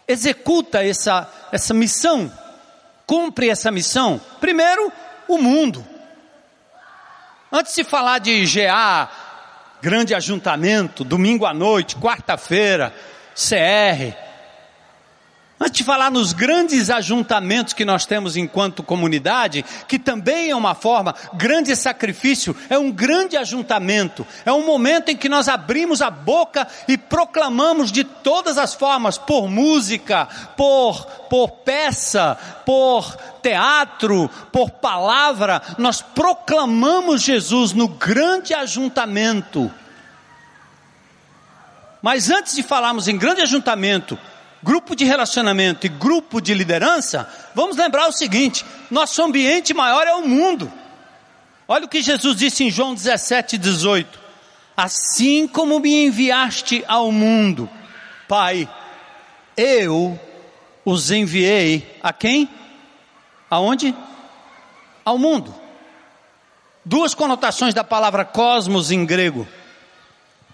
executa 0.07 0.85
essa, 0.85 1.27
essa 1.51 1.73
missão, 1.73 2.31
cumpre 3.07 3.49
essa 3.49 3.71
missão? 3.71 4.21
Primeiro, 4.39 4.93
o 5.27 5.39
mundo. 5.39 5.83
Antes 7.51 7.73
de 7.73 7.83
falar 7.83 8.19
de 8.19 8.45
GA, 8.45 9.09
grande 9.81 10.13
ajuntamento, 10.13 11.03
domingo 11.03 11.47
à 11.47 11.55
noite, 11.55 11.95
quarta-feira, 11.95 12.93
CR, 13.33 14.28
Antes 15.61 15.79
de 15.79 15.83
falar 15.83 16.09
nos 16.09 16.31
grandes 16.31 16.89
ajuntamentos 16.89 17.73
que 17.73 17.83
nós 17.83 18.05
temos 18.05 18.37
enquanto 18.37 18.81
comunidade, 18.81 19.65
que 19.89 19.99
também 19.99 20.51
é 20.51 20.55
uma 20.55 20.73
forma, 20.73 21.13
grande 21.33 21.75
sacrifício, 21.75 22.55
é 22.69 22.77
um 22.77 22.89
grande 22.89 23.35
ajuntamento, 23.35 24.25
é 24.45 24.53
um 24.53 24.65
momento 24.65 25.09
em 25.09 25.17
que 25.17 25.27
nós 25.27 25.49
abrimos 25.49 26.01
a 26.01 26.09
boca 26.09 26.65
e 26.87 26.97
proclamamos 26.97 27.91
de 27.91 28.05
todas 28.05 28.57
as 28.57 28.73
formas, 28.73 29.17
por 29.17 29.49
música, 29.49 30.29
por, 30.55 31.05
por 31.29 31.49
peça, 31.49 32.37
por 32.65 33.17
teatro, 33.41 34.29
por 34.53 34.71
palavra, 34.71 35.61
nós 35.77 36.01
proclamamos 36.01 37.21
Jesus 37.21 37.73
no 37.73 37.89
grande 37.89 38.53
ajuntamento. 38.53 39.69
Mas 42.01 42.29
antes 42.29 42.55
de 42.55 42.63
falarmos 42.63 43.09
em 43.09 43.17
grande 43.17 43.41
ajuntamento, 43.41 44.17
grupo 44.63 44.95
de 44.95 45.05
relacionamento 45.05 45.85
e 45.85 45.89
grupo 45.89 46.41
de 46.41 46.53
liderança, 46.53 47.29
vamos 47.55 47.77
lembrar 47.77 48.07
o 48.07 48.11
seguinte: 48.11 48.65
nosso 48.89 49.21
ambiente 49.21 49.73
maior 49.73 50.07
é 50.07 50.13
o 50.13 50.27
mundo. 50.27 50.71
Olha 51.67 51.85
o 51.85 51.89
que 51.89 52.01
Jesus 52.01 52.35
disse 52.35 52.63
em 52.63 52.71
João 52.71 52.93
17, 52.93 53.57
18: 53.57 54.19
Assim 54.75 55.47
como 55.47 55.79
me 55.79 56.05
enviaste 56.05 56.83
ao 56.87 57.11
mundo, 57.11 57.69
Pai, 58.27 58.69
eu 59.55 60.19
os 60.85 61.11
enviei 61.11 61.99
a 62.01 62.11
quem? 62.11 62.49
Aonde? 63.49 63.95
Ao 65.03 65.17
mundo. 65.17 65.53
Duas 66.85 67.13
conotações 67.13 67.73
da 67.73 67.83
palavra 67.83 68.25
cosmos 68.25 68.89
em 68.89 69.05
grego. 69.05 69.47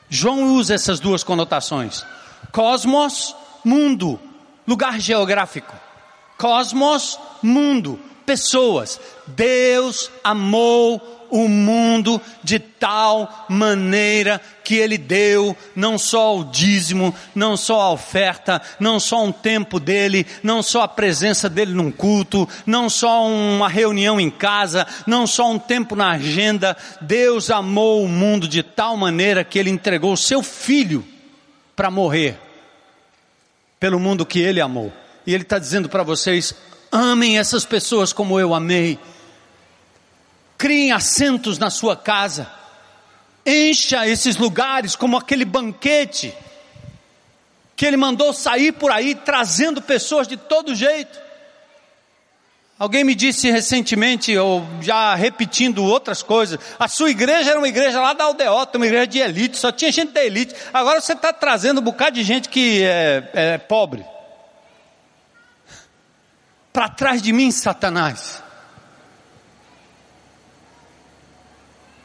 João 0.09 0.53
usa 0.53 0.75
essas 0.75 0.99
duas 0.99 1.23
conotações. 1.23 2.05
Cosmos 2.51 3.35
mundo, 3.65 4.19
lugar 4.67 4.99
geográfico. 4.99 5.73
Cosmos, 6.37 7.19
mundo, 7.41 7.99
pessoas. 8.25 8.99
Deus 9.27 10.11
amou 10.23 11.15
o 11.29 11.47
mundo 11.47 12.21
de 12.43 12.59
tal 12.59 13.45
maneira 13.49 14.39
que 14.63 14.75
ele 14.75 14.97
deu 14.97 15.55
não 15.75 15.97
só 15.97 16.37
o 16.37 16.45
dízimo, 16.45 17.13
não 17.33 17.57
só 17.57 17.81
a 17.81 17.91
oferta, 17.91 18.61
não 18.79 18.99
só 18.99 19.23
um 19.23 19.31
tempo 19.31 19.79
dele, 19.79 20.25
não 20.43 20.61
só 20.61 20.83
a 20.83 20.87
presença 20.87 21.49
dele 21.49 21.73
num 21.73 21.91
culto, 21.91 22.47
não 22.65 22.89
só 22.89 23.27
uma 23.27 23.67
reunião 23.67 24.19
em 24.19 24.29
casa, 24.29 24.85
não 25.05 25.25
só 25.25 25.51
um 25.51 25.59
tempo 25.59 25.95
na 25.95 26.11
agenda. 26.11 26.77
Deus 27.01 27.49
amou 27.49 28.03
o 28.03 28.07
mundo 28.07 28.47
de 28.47 28.61
tal 28.61 28.95
maneira 28.95 29.43
que 29.43 29.57
ele 29.57 29.69
entregou 29.69 30.13
o 30.13 30.17
seu 30.17 30.43
filho 30.43 31.03
para 31.75 31.91
morrer 31.91 32.39
pelo 33.79 33.99
mundo 33.99 34.25
que 34.25 34.39
Ele 34.39 34.61
amou. 34.61 34.91
E 35.25 35.33
Ele 35.33 35.43
está 35.43 35.59
dizendo 35.59 35.89
para 35.89 36.03
vocês: 36.03 36.53
amem 36.91 37.37
essas 37.37 37.65
pessoas 37.65 38.13
como 38.13 38.39
eu 38.39 38.53
amei. 38.53 38.99
Criem 40.57 40.91
assentos 40.91 41.57
na 41.57 41.69
sua 41.69 41.95
casa. 41.95 42.49
Encha 43.45 44.07
esses 44.07 44.37
lugares 44.37 44.95
como 44.95 45.17
aquele 45.17 45.45
banquete 45.45 46.33
que 47.75 47.85
Ele 47.85 47.97
mandou 47.97 48.33
sair 48.33 48.71
por 48.71 48.91
aí 48.91 49.13
trazendo 49.13 49.81
pessoas 49.81 50.27
de 50.27 50.37
todo 50.37 50.73
jeito. 50.73 51.24
Alguém 52.77 53.05
me 53.05 53.15
disse 53.15 53.49
recentemente, 53.49 54.37
ou 54.37 54.67
já 54.81 55.15
repetindo 55.15 55.81
outras 55.81 56.21
coisas, 56.21 56.59
a 56.77 56.89
sua 56.89 57.09
igreja 57.09 57.51
era 57.51 57.59
uma 57.59 57.69
igreja 57.69 58.01
lá 58.01 58.11
da 58.11 58.25
Aldeota, 58.25 58.77
uma 58.77 58.85
igreja 58.85 59.07
de 59.07 59.19
elite, 59.19 59.57
só 59.57 59.71
tinha 59.71 59.89
gente 59.89 60.11
da 60.11 60.21
elite. 60.21 60.53
Agora 60.73 60.99
você 60.99 61.13
está 61.13 61.31
trazendo 61.31 61.79
um 61.79 61.83
bocado 61.83 62.15
de 62.15 62.23
gente 62.23 62.49
que 62.49 62.83
é, 62.83 63.29
é 63.33 63.57
pobre. 63.57 64.05
Para 66.73 66.89
trás 66.89 67.21
de 67.21 67.31
mim, 67.31 67.49
Satanás. 67.49 68.43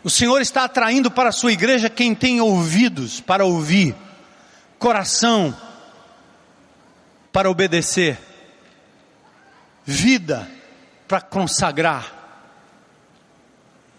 O 0.04 0.08
Senhor 0.08 0.40
está 0.40 0.64
atraindo 0.64 1.10
para 1.10 1.30
a 1.30 1.32
sua 1.32 1.50
igreja 1.52 1.90
quem 1.90 2.14
tem 2.14 2.40
ouvidos 2.40 3.20
para 3.20 3.44
ouvir, 3.44 3.94
coração 4.78 5.54
para 7.32 7.50
obedecer, 7.50 8.16
vida 9.84 10.48
para 11.10 11.20
consagrar. 11.20 12.06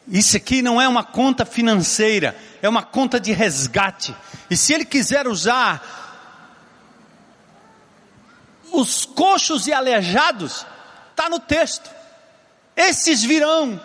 Isso 0.07 0.37
aqui 0.37 0.61
não 0.61 0.81
é 0.81 0.87
uma 0.87 1.03
conta 1.03 1.45
financeira, 1.45 2.37
é 2.61 2.69
uma 2.69 2.83
conta 2.83 3.19
de 3.19 3.33
resgate. 3.33 4.15
E 4.49 4.55
se 4.55 4.73
ele 4.73 4.85
quiser 4.85 5.27
usar 5.27 5.83
os 8.71 9.03
coxos 9.03 9.67
e 9.67 9.73
aleijados, 9.73 10.65
está 11.09 11.27
no 11.27 11.37
texto. 11.37 11.91
Esses 12.77 13.21
virão 13.21 13.77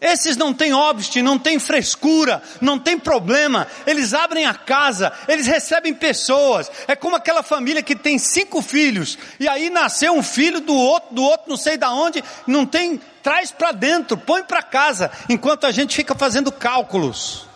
esses 0.00 0.36
não 0.36 0.54
têm 0.54 0.72
óbito, 0.72 1.20
não 1.22 1.38
têm 1.38 1.58
frescura, 1.58 2.40
não 2.60 2.78
tem 2.78 2.96
problema. 2.96 3.66
Eles 3.84 4.14
abrem 4.14 4.46
a 4.46 4.54
casa, 4.54 5.12
eles 5.26 5.46
recebem 5.46 5.92
pessoas. 5.92 6.70
É 6.86 6.94
como 6.94 7.16
aquela 7.16 7.42
família 7.42 7.82
que 7.82 7.96
tem 7.96 8.16
cinco 8.16 8.62
filhos 8.62 9.18
e 9.40 9.48
aí 9.48 9.68
nasceu 9.70 10.12
um 10.14 10.22
filho 10.22 10.60
do 10.60 10.74
outro, 10.74 11.14
do 11.16 11.22
outro 11.22 11.48
não 11.48 11.56
sei 11.56 11.76
da 11.76 11.90
onde, 11.90 12.22
não 12.46 12.64
tem, 12.64 13.00
traz 13.24 13.50
para 13.50 13.72
dentro, 13.72 14.16
põe 14.16 14.44
para 14.44 14.62
casa, 14.62 15.10
enquanto 15.28 15.66
a 15.66 15.72
gente 15.72 15.96
fica 15.96 16.14
fazendo 16.14 16.52
cálculos. 16.52 17.48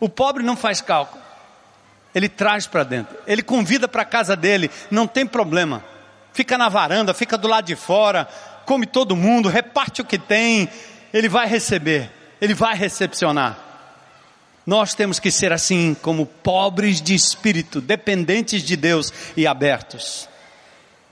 O 0.00 0.08
pobre 0.08 0.42
não 0.42 0.56
faz 0.56 0.80
cálculo. 0.80 1.22
Ele 2.12 2.28
traz 2.28 2.66
para 2.66 2.82
dentro. 2.82 3.16
Ele 3.24 3.42
convida 3.42 3.86
para 3.86 4.04
casa 4.04 4.34
dele, 4.34 4.68
não 4.90 5.06
tem 5.06 5.24
problema. 5.24 5.84
Fica 6.32 6.58
na 6.58 6.68
varanda, 6.68 7.14
fica 7.14 7.38
do 7.38 7.46
lado 7.46 7.66
de 7.66 7.76
fora, 7.76 8.28
come 8.64 8.84
todo 8.84 9.14
mundo, 9.14 9.48
reparte 9.48 10.00
o 10.02 10.04
que 10.04 10.18
tem 10.18 10.68
ele 11.16 11.30
vai 11.30 11.46
receber, 11.46 12.10
ele 12.40 12.52
vai 12.52 12.76
recepcionar. 12.76 13.58
Nós 14.66 14.94
temos 14.94 15.18
que 15.18 15.30
ser 15.30 15.50
assim, 15.50 15.94
como 16.02 16.26
pobres 16.26 17.00
de 17.00 17.14
espírito, 17.14 17.80
dependentes 17.80 18.62
de 18.62 18.76
Deus 18.76 19.12
e 19.34 19.46
abertos. 19.46 20.28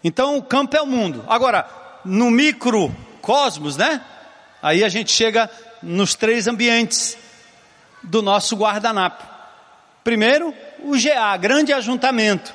Então 0.02 0.36
o 0.36 0.42
campo 0.42 0.76
é 0.76 0.82
o 0.82 0.86
mundo. 0.86 1.24
Agora, 1.26 1.66
no 2.04 2.30
microcosmos, 2.30 3.78
né? 3.78 4.02
Aí 4.60 4.84
a 4.84 4.90
gente 4.90 5.10
chega 5.10 5.48
nos 5.82 6.14
três 6.14 6.46
ambientes 6.46 7.16
do 8.02 8.20
nosso 8.20 8.56
guardanapo. 8.56 9.24
Primeiro, 10.02 10.52
o 10.80 10.92
GA, 11.00 11.34
grande 11.38 11.72
ajuntamento. 11.72 12.52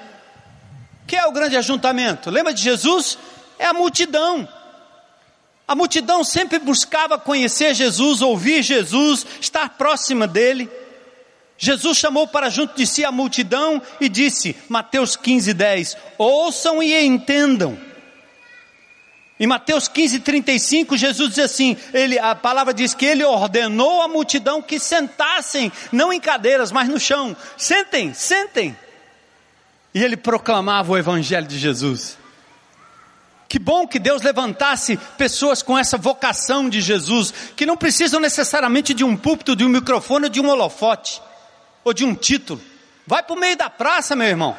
O 1.04 1.08
que 1.08 1.16
é 1.16 1.26
o 1.26 1.32
grande 1.32 1.58
ajuntamento? 1.58 2.30
Lembra 2.30 2.54
de 2.54 2.62
Jesus? 2.62 3.18
É 3.58 3.66
a 3.66 3.74
multidão. 3.74 4.48
A 5.70 5.76
multidão 5.76 6.24
sempre 6.24 6.58
buscava 6.58 7.20
conhecer 7.20 7.76
Jesus, 7.76 8.24
ouvir 8.24 8.64
Jesus, 8.64 9.24
estar 9.40 9.70
próxima 9.78 10.26
dele. 10.26 10.68
Jesus 11.60 11.96
chamou 11.96 12.28
para 12.28 12.50
junto 12.50 12.76
de 12.76 12.88
si 12.88 13.06
a 13.06 13.12
multidão 13.12 13.80
e 14.02 14.10
disse, 14.10 14.56
Mateus 14.68 15.16
15, 15.16 15.54
10, 15.54 15.98
ouçam 16.18 16.82
e 16.82 17.00
entendam. 17.06 17.78
Em 19.40 19.46
Mateus 19.46 19.88
15, 19.88 20.22
35, 20.22 20.98
Jesus 20.98 21.36
diz 21.36 21.46
assim: 21.46 21.78
ele, 21.94 22.18
a 22.18 22.34
palavra 22.34 22.74
diz 22.74 22.96
que 22.96 23.06
ele 23.06 23.24
ordenou 23.24 24.02
à 24.02 24.08
multidão 24.08 24.64
que 24.64 24.80
sentassem, 24.80 25.72
não 25.92 26.12
em 26.12 26.20
cadeiras, 26.20 26.72
mas 26.72 26.90
no 26.90 27.00
chão. 27.00 27.38
Sentem, 27.56 28.12
sentem. 28.16 28.76
E 29.94 30.04
ele 30.04 30.18
proclamava 30.18 30.94
o 30.94 30.98
Evangelho 30.98 31.46
de 31.46 31.60
Jesus. 31.60 32.19
Que 33.50 33.58
bom 33.58 33.88
que 33.88 33.98
Deus 33.98 34.22
levantasse 34.22 34.96
pessoas 35.18 35.64
com 35.64 35.76
essa 35.76 35.98
vocação 35.98 36.70
de 36.70 36.80
Jesus, 36.80 37.34
que 37.56 37.66
não 37.66 37.76
precisam 37.76 38.20
necessariamente 38.20 38.94
de 38.94 39.04
um 39.04 39.18
púlpito, 39.18 39.56
de 39.56 39.66
um 39.66 39.70
microfone, 39.70 40.30
de 40.30 40.40
um 40.40 40.48
holofote, 40.48 41.20
ou 41.84 41.92
de 41.92 42.06
um 42.06 42.14
título. 42.14 42.62
Vai 43.08 43.24
para 43.24 43.36
o 43.36 43.40
meio 43.40 43.58
da 43.58 43.68
praça, 43.68 44.16
meu 44.16 44.28
irmão. 44.28 44.56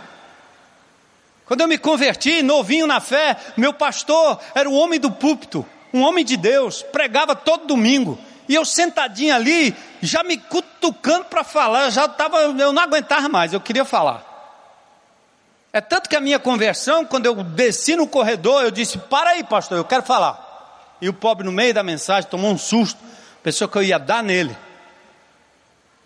Quando 1.46 1.60
eu 1.60 1.68
me 1.68 1.78
converti, 1.78 2.42
novinho 2.42 2.84
na 2.84 2.98
fé, 2.98 3.36
meu 3.56 3.72
pastor 3.72 4.40
era 4.56 4.68
o 4.68 4.74
homem 4.74 4.98
do 4.98 5.12
púlpito, 5.12 5.64
um 5.94 6.00
homem 6.02 6.24
de 6.24 6.36
Deus, 6.36 6.82
pregava 6.82 7.36
todo 7.36 7.68
domingo. 7.68 8.18
E 8.48 8.56
eu 8.56 8.64
sentadinho 8.64 9.32
ali, 9.32 9.72
já 10.02 10.24
me 10.24 10.36
cutucando 10.36 11.26
para 11.26 11.44
falar, 11.44 11.90
já 11.90 12.06
estava, 12.06 12.38
eu 12.38 12.72
não 12.72 12.82
aguentava 12.82 13.28
mais, 13.28 13.52
eu 13.52 13.60
queria 13.60 13.84
falar. 13.84 14.29
É 15.72 15.80
tanto 15.80 16.08
que 16.08 16.16
a 16.16 16.20
minha 16.20 16.38
conversão, 16.38 17.04
quando 17.04 17.26
eu 17.26 17.34
desci 17.44 17.94
no 17.94 18.06
corredor, 18.06 18.64
eu 18.64 18.70
disse: 18.70 18.98
Para 18.98 19.30
aí, 19.30 19.44
pastor, 19.44 19.78
eu 19.78 19.84
quero 19.84 20.02
falar. 20.02 20.96
E 21.00 21.08
o 21.08 21.12
pobre, 21.12 21.44
no 21.44 21.52
meio 21.52 21.72
da 21.72 21.82
mensagem, 21.82 22.28
tomou 22.28 22.50
um 22.50 22.58
susto, 22.58 22.98
pensou 23.42 23.68
que 23.68 23.78
eu 23.78 23.82
ia 23.82 23.98
dar 23.98 24.22
nele. 24.22 24.56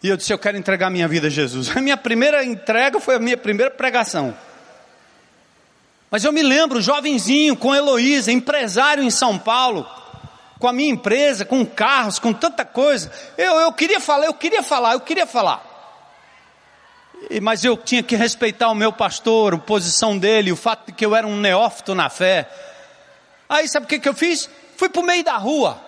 E 0.03 0.09
eu 0.09 0.17
disse: 0.19 0.33
Eu 0.33 0.39
quero 0.39 0.59
entregar 0.59 0.91
minha 0.91 1.09
vida 1.09 1.29
a 1.29 1.31
Jesus. 1.31 1.75
A 1.75 1.81
minha 1.81 1.97
primeira 1.97 2.45
entrega 2.45 3.01
foi 3.01 3.15
a 3.15 3.19
minha 3.19 3.39
primeira 3.39 3.71
pregação. 3.71 4.37
Mas 6.11 6.23
eu 6.25 6.33
me 6.33 6.43
lembro, 6.43 6.81
jovenzinho, 6.81 7.57
com 7.57 7.75
Heloísa, 7.75 8.31
empresário 8.31 9.03
em 9.03 9.11
São 9.11 9.39
Paulo, 9.39 9.85
com 10.61 10.69
a 10.69 10.73
minha 10.73 10.91
empresa, 10.91 11.45
com 11.45 11.65
carros, 11.65 12.19
com 12.19 12.33
tanta 12.33 12.65
coisa. 12.65 13.11
Eu, 13.37 13.55
eu 13.57 13.73
queria 13.73 13.99
falar, 13.99 14.27
eu 14.27 14.35
queria 14.35 14.63
falar, 14.63 14.93
eu 14.93 15.01
queria 15.01 15.27
falar. 15.27 15.74
Mas 17.43 17.65
eu 17.65 17.77
tinha 17.77 18.03
que 18.03 18.17
respeitar 18.17 18.69
o 18.71 18.75
meu 18.75 18.93
pastor, 18.93 19.55
a 19.55 19.59
posição 19.59 20.19
dele, 20.19 20.53
o 20.53 20.57
fato 20.57 20.87
de 20.87 20.93
que 20.93 21.05
eu 21.05 21.15
era 21.15 21.27
um 21.27 21.37
neófito 21.37 21.95
na 21.95 22.09
fé. 22.11 22.49
Aí 23.49 23.69
sabe 23.69 23.87
o 23.87 23.89
que, 23.89 23.99
que 23.99 24.09
eu 24.09 24.15
fiz? 24.15 24.49
Fui 24.77 24.89
para 24.89 25.01
o 25.01 25.07
meio 25.07 25.25
da 25.25 25.37
rua. 25.37 25.81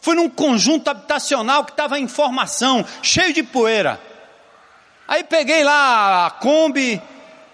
Fui 0.00 0.14
num 0.14 0.28
conjunto 0.28 0.88
habitacional 0.88 1.64
que 1.64 1.72
estava 1.72 1.98
em 1.98 2.08
formação, 2.08 2.84
cheio 3.02 3.32
de 3.34 3.42
poeira. 3.42 4.00
Aí 5.06 5.24
peguei 5.24 5.62
lá 5.62 6.26
a 6.26 6.30
Kombi, 6.30 7.00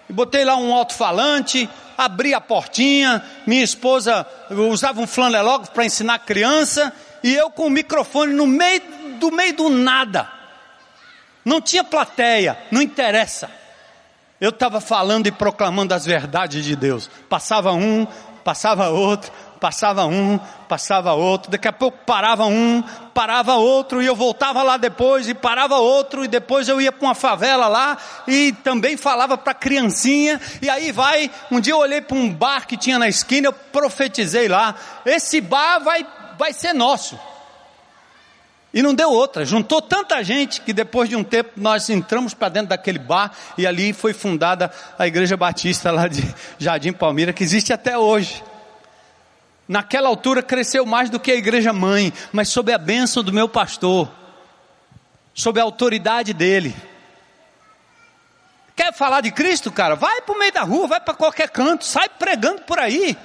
botei 0.09 0.45
lá 0.45 0.55
um 0.55 0.73
alto-falante, 0.73 1.69
abri 1.97 2.33
a 2.33 2.39
portinha, 2.39 3.23
minha 3.45 3.63
esposa 3.63 4.25
usava 4.49 5.01
um 5.01 5.07
flanelógrafo 5.07 5.73
para 5.73 5.85
ensinar 5.85 6.19
criança, 6.19 6.93
e 7.23 7.33
eu 7.33 7.49
com 7.49 7.67
o 7.67 7.69
microfone 7.69 8.33
no 8.33 8.45
meio 8.45 8.81
do 9.19 9.31
meio 9.31 9.53
do 9.53 9.69
nada. 9.69 10.36
Não 11.47 11.61
tinha 11.61 11.81
plateia, 11.81 12.59
não 12.69 12.81
interessa. 12.81 13.49
Eu 14.39 14.49
estava 14.49 14.81
falando 14.81 15.27
e 15.27 15.31
proclamando 15.31 15.93
as 15.93 16.05
verdades 16.05 16.65
de 16.65 16.75
Deus. 16.75 17.09
Passava 17.29 17.71
um, 17.71 18.05
passava 18.43 18.89
outro, 18.89 19.31
passava 19.57 20.05
um, 20.05 20.37
passava 20.67 21.13
outro, 21.13 21.49
daqui 21.49 21.65
a 21.65 21.71
pouco 21.71 21.99
parava 22.05 22.45
um, 22.45 22.83
parava 23.13 23.55
outro, 23.55 24.01
e 24.01 24.05
eu 24.05 24.13
voltava 24.13 24.61
lá 24.61 24.75
depois, 24.75 25.29
e 25.29 25.33
parava 25.33 25.77
outro, 25.77 26.25
e 26.25 26.27
depois 26.27 26.67
eu 26.67 26.81
ia 26.81 26.91
para 26.91 27.07
uma 27.07 27.15
favela 27.15 27.69
lá, 27.69 27.97
e 28.27 28.51
também 28.61 28.97
falava 28.97 29.37
para 29.37 29.53
criancinha, 29.53 30.41
e 30.61 30.69
aí 30.69 30.91
vai, 30.91 31.31
um 31.49 31.61
dia 31.61 31.71
eu 31.71 31.79
olhei 31.79 32.01
para 32.01 32.17
um 32.17 32.29
bar 32.29 32.67
que 32.67 32.75
tinha 32.75 32.99
na 32.99 33.07
esquina, 33.07 33.47
eu 33.47 33.53
profetizei 33.53 34.49
lá, 34.49 34.75
esse 35.05 35.39
bar 35.39 35.79
vai, 35.79 36.05
vai 36.37 36.51
ser 36.51 36.73
nosso. 36.73 37.17
E 38.73 38.81
não 38.81 38.93
deu 38.93 39.09
outra, 39.09 39.45
juntou 39.45 39.81
tanta 39.81 40.21
gente 40.23 40.61
que 40.61 40.73
depois 40.73 41.07
de 41.09 41.15
um 41.15 41.23
tempo 41.23 41.51
nós 41.55 41.89
entramos 41.89 42.33
para 42.33 42.49
dentro 42.49 42.69
daquele 42.69 42.99
bar 42.99 43.31
e 43.57 43.65
ali 43.65 43.93
foi 43.93 44.13
fundada 44.13 44.71
a 44.99 45.07
Igreja 45.07 45.37
Batista 45.37 45.89
lá 45.89 46.07
de 46.07 46.23
Jardim 46.59 46.91
Palmira, 46.91 47.31
que 47.31 47.43
existe 47.43 47.71
até 47.71 47.97
hoje. 47.97 48.43
Naquela 49.67 50.09
altura 50.09 50.41
cresceu 50.41 50.85
mais 50.85 51.09
do 51.09 51.19
que 51.19 51.31
a 51.31 51.35
igreja 51.35 51.73
mãe, 51.73 52.13
mas 52.31 52.47
sob 52.49 52.71
a 52.71 52.77
bênção 52.77 53.21
do 53.21 53.33
meu 53.33 53.49
pastor, 53.49 54.09
sob 55.33 55.59
a 55.59 55.63
autoridade 55.63 56.33
dele. 56.33 56.73
Quer 58.75 58.93
falar 58.93 59.21
de 59.21 59.31
Cristo, 59.31 59.71
cara? 59.71 59.95
Vai 59.95 60.21
para 60.21 60.35
o 60.35 60.39
meio 60.39 60.53
da 60.53 60.61
rua, 60.61 60.87
vai 60.87 61.01
para 61.01 61.13
qualquer 61.13 61.49
canto, 61.49 61.83
sai 61.83 62.07
pregando 62.07 62.61
por 62.61 62.79
aí. 62.79 63.17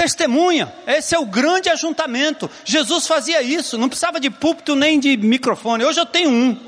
Testemunha, 0.00 0.72
esse 0.86 1.14
é 1.14 1.18
o 1.18 1.26
grande 1.26 1.68
ajuntamento. 1.68 2.50
Jesus 2.64 3.06
fazia 3.06 3.42
isso, 3.42 3.76
não 3.76 3.86
precisava 3.86 4.18
de 4.18 4.30
púlpito 4.30 4.74
nem 4.74 4.98
de 4.98 5.14
microfone. 5.14 5.84
Hoje 5.84 6.00
eu 6.00 6.06
tenho 6.06 6.30
um. 6.30 6.58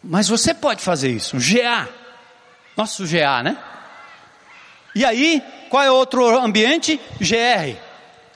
Mas 0.00 0.28
você 0.28 0.54
pode 0.54 0.82
fazer 0.82 1.10
isso, 1.10 1.36
um 1.36 1.40
GA. 1.40 1.88
Nosso 2.76 3.04
GA, 3.08 3.42
né? 3.42 3.58
E 4.94 5.04
aí, 5.04 5.42
qual 5.68 5.82
é 5.82 5.90
outro 5.90 6.38
ambiente? 6.38 7.00
GR, 7.20 7.76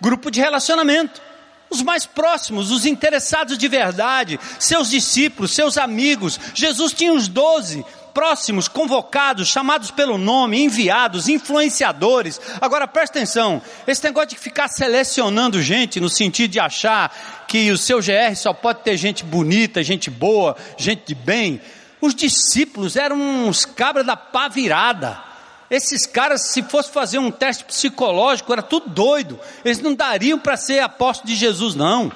grupo 0.01 0.33
de 0.33 0.41
relacionamento. 0.41 1.23
Os 1.71 1.81
mais 1.81 2.05
próximos, 2.05 2.73
os 2.73 2.87
interessados 2.87 3.57
de 3.57 3.69
verdade, 3.69 4.41
seus 4.59 4.91
discípulos, 4.91 5.53
seus 5.53 5.79
amigos. 5.79 6.41
Jesus 6.55 6.93
tinha 6.93 7.13
os 7.13 7.29
doze 7.29 7.85
próximos, 8.15 8.69
convocados, 8.69 9.49
chamados 9.49 9.91
pelo 9.91 10.17
nome, 10.17 10.63
enviados, 10.63 11.29
influenciadores. 11.29 12.41
Agora 12.61 12.87
presta 12.87 13.19
atenção, 13.19 13.61
esse 13.87 14.03
negócio 14.05 14.31
de 14.31 14.39
ficar 14.39 14.69
selecionando 14.69 15.61
gente 15.61 16.01
no 16.01 16.09
sentido 16.09 16.53
de 16.53 16.61
achar 16.61 17.45
que 17.47 17.71
o 17.71 17.77
seu 17.77 17.99
GR 17.99 18.35
só 18.37 18.55
pode 18.55 18.81
ter 18.81 18.97
gente 18.97 19.25
bonita, 19.25 19.83
gente 19.83 20.09
boa, 20.09 20.57
gente 20.79 21.03
de 21.09 21.15
bem. 21.15 21.61
Os 22.01 22.15
discípulos 22.15 22.97
eram 22.97 23.19
uns 23.19 23.65
cabras 23.65 24.07
da 24.07 24.17
pá 24.17 24.49
virada 24.49 25.35
esses 25.71 26.07
caras, 26.07 26.53
se 26.53 26.63
fosse 26.63 26.91
fazer 26.91 27.19
um 27.19 27.31
teste 27.31 27.65
psicológico, 27.65 28.53
era 28.53 28.63
tudo 28.63 28.89
doido. 28.91 29.41
Eles 29.65 29.81
não 29.81 29.95
dariam 29.95 30.39
para 30.39 30.57
ser 30.57 30.81
apóstolo 30.81 31.29
de 31.29 31.35
Jesus, 31.35 31.75
não. 31.75 32.13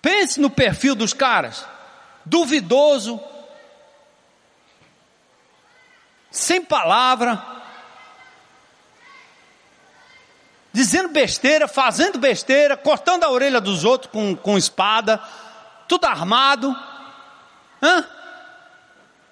Pense 0.00 0.40
no 0.40 0.48
perfil 0.48 0.94
dos 0.94 1.12
caras: 1.12 1.64
duvidoso, 2.24 3.20
sem 6.30 6.62
palavra, 6.64 7.42
dizendo 10.72 11.08
besteira, 11.08 11.66
fazendo 11.66 12.18
besteira, 12.18 12.76
cortando 12.76 13.24
a 13.24 13.30
orelha 13.30 13.60
dos 13.60 13.84
outros 13.84 14.12
com, 14.12 14.36
com 14.36 14.58
espada, 14.58 15.20
tudo 15.86 16.06
armado. 16.06 16.76
Hã? 17.82 18.04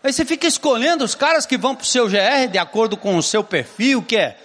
Aí 0.02 0.12
você 0.12 0.24
fica 0.24 0.46
escolhendo 0.46 1.04
os 1.04 1.14
caras 1.14 1.46
que 1.46 1.59
vão 1.59 1.74
para 1.74 1.82
o 1.82 1.87
seu 1.87 2.09
GR 2.09 2.48
de 2.50 2.59
acordo 2.59 2.96
com 2.96 3.16
o 3.16 3.22
seu 3.22 3.42
perfil, 3.42 4.02
que 4.02 4.16
é. 4.16 4.38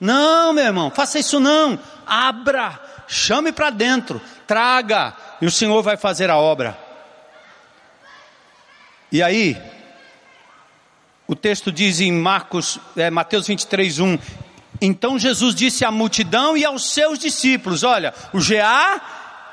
Não, 0.00 0.52
meu 0.52 0.64
irmão, 0.64 0.90
faça 0.90 1.18
isso 1.18 1.38
não. 1.38 1.78
Abra, 2.06 2.80
chame 3.06 3.52
para 3.52 3.70
dentro, 3.70 4.20
traga, 4.46 5.14
e 5.40 5.46
o 5.46 5.50
Senhor 5.50 5.82
vai 5.82 5.96
fazer 5.96 6.30
a 6.30 6.36
obra. 6.36 6.78
E 9.10 9.22
aí, 9.22 9.60
o 11.28 11.36
texto 11.36 11.70
diz 11.70 12.00
em 12.00 12.10
Marcos, 12.10 12.80
é, 12.96 13.10
Mateus 13.10 13.46
23, 13.46 14.00
1. 14.00 14.18
Então 14.80 15.18
Jesus 15.18 15.54
disse 15.54 15.84
à 15.84 15.90
multidão 15.90 16.56
e 16.56 16.64
aos 16.64 16.90
seus 16.90 17.18
discípulos: 17.18 17.82
Olha, 17.82 18.14
o 18.32 18.38
GA 18.38 18.98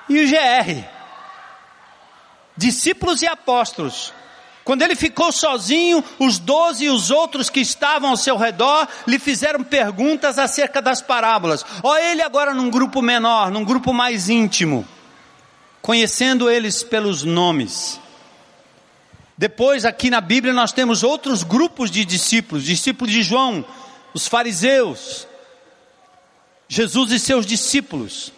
e 0.08 0.24
o 0.24 0.28
GR, 0.28 0.86
discípulos 2.56 3.22
e 3.22 3.28
apóstolos, 3.28 4.14
quando 4.64 4.84
ele 4.84 4.96
ficou 4.96 5.34
sozinho, 5.34 6.02
os 6.18 6.40
doze 6.40 6.86
e 6.86 6.90
os 6.90 7.12
outros 7.12 7.50
que 7.50 7.60
estavam 7.60 8.12
ao 8.12 8.18
seu 8.18 8.38
redor 8.38 8.88
lhe 9.06 9.20
fizeram 9.20 9.62
perguntas 9.62 10.40
acerca 10.40 10.82
das 10.82 11.02
parábolas. 11.02 11.66
Ó, 11.84 11.98
ele 11.98 12.22
agora 12.22 12.54
num 12.54 12.70
grupo 12.70 13.02
menor, 13.02 13.52
num 13.52 13.66
grupo 13.66 13.92
mais 13.92 14.30
íntimo, 14.30 14.88
conhecendo 15.82 16.50
eles 16.50 16.84
pelos 16.84 17.24
nomes. 17.24 18.00
Depois, 19.38 19.86
aqui 19.86 20.10
na 20.10 20.22
Bíblia, 20.22 20.54
nós 20.54 20.72
temos 20.72 21.04
outros 21.04 21.44
grupos 21.44 21.92
de 21.92 22.06
discípulos: 22.06 22.64
discípulos 22.64 23.12
de 23.12 23.22
João, 23.22 23.66
os 24.14 24.28
fariseus, 24.28 25.28
Jesus 26.68 27.12
e 27.12 27.20
seus 27.20 27.46
discípulos 27.46 28.32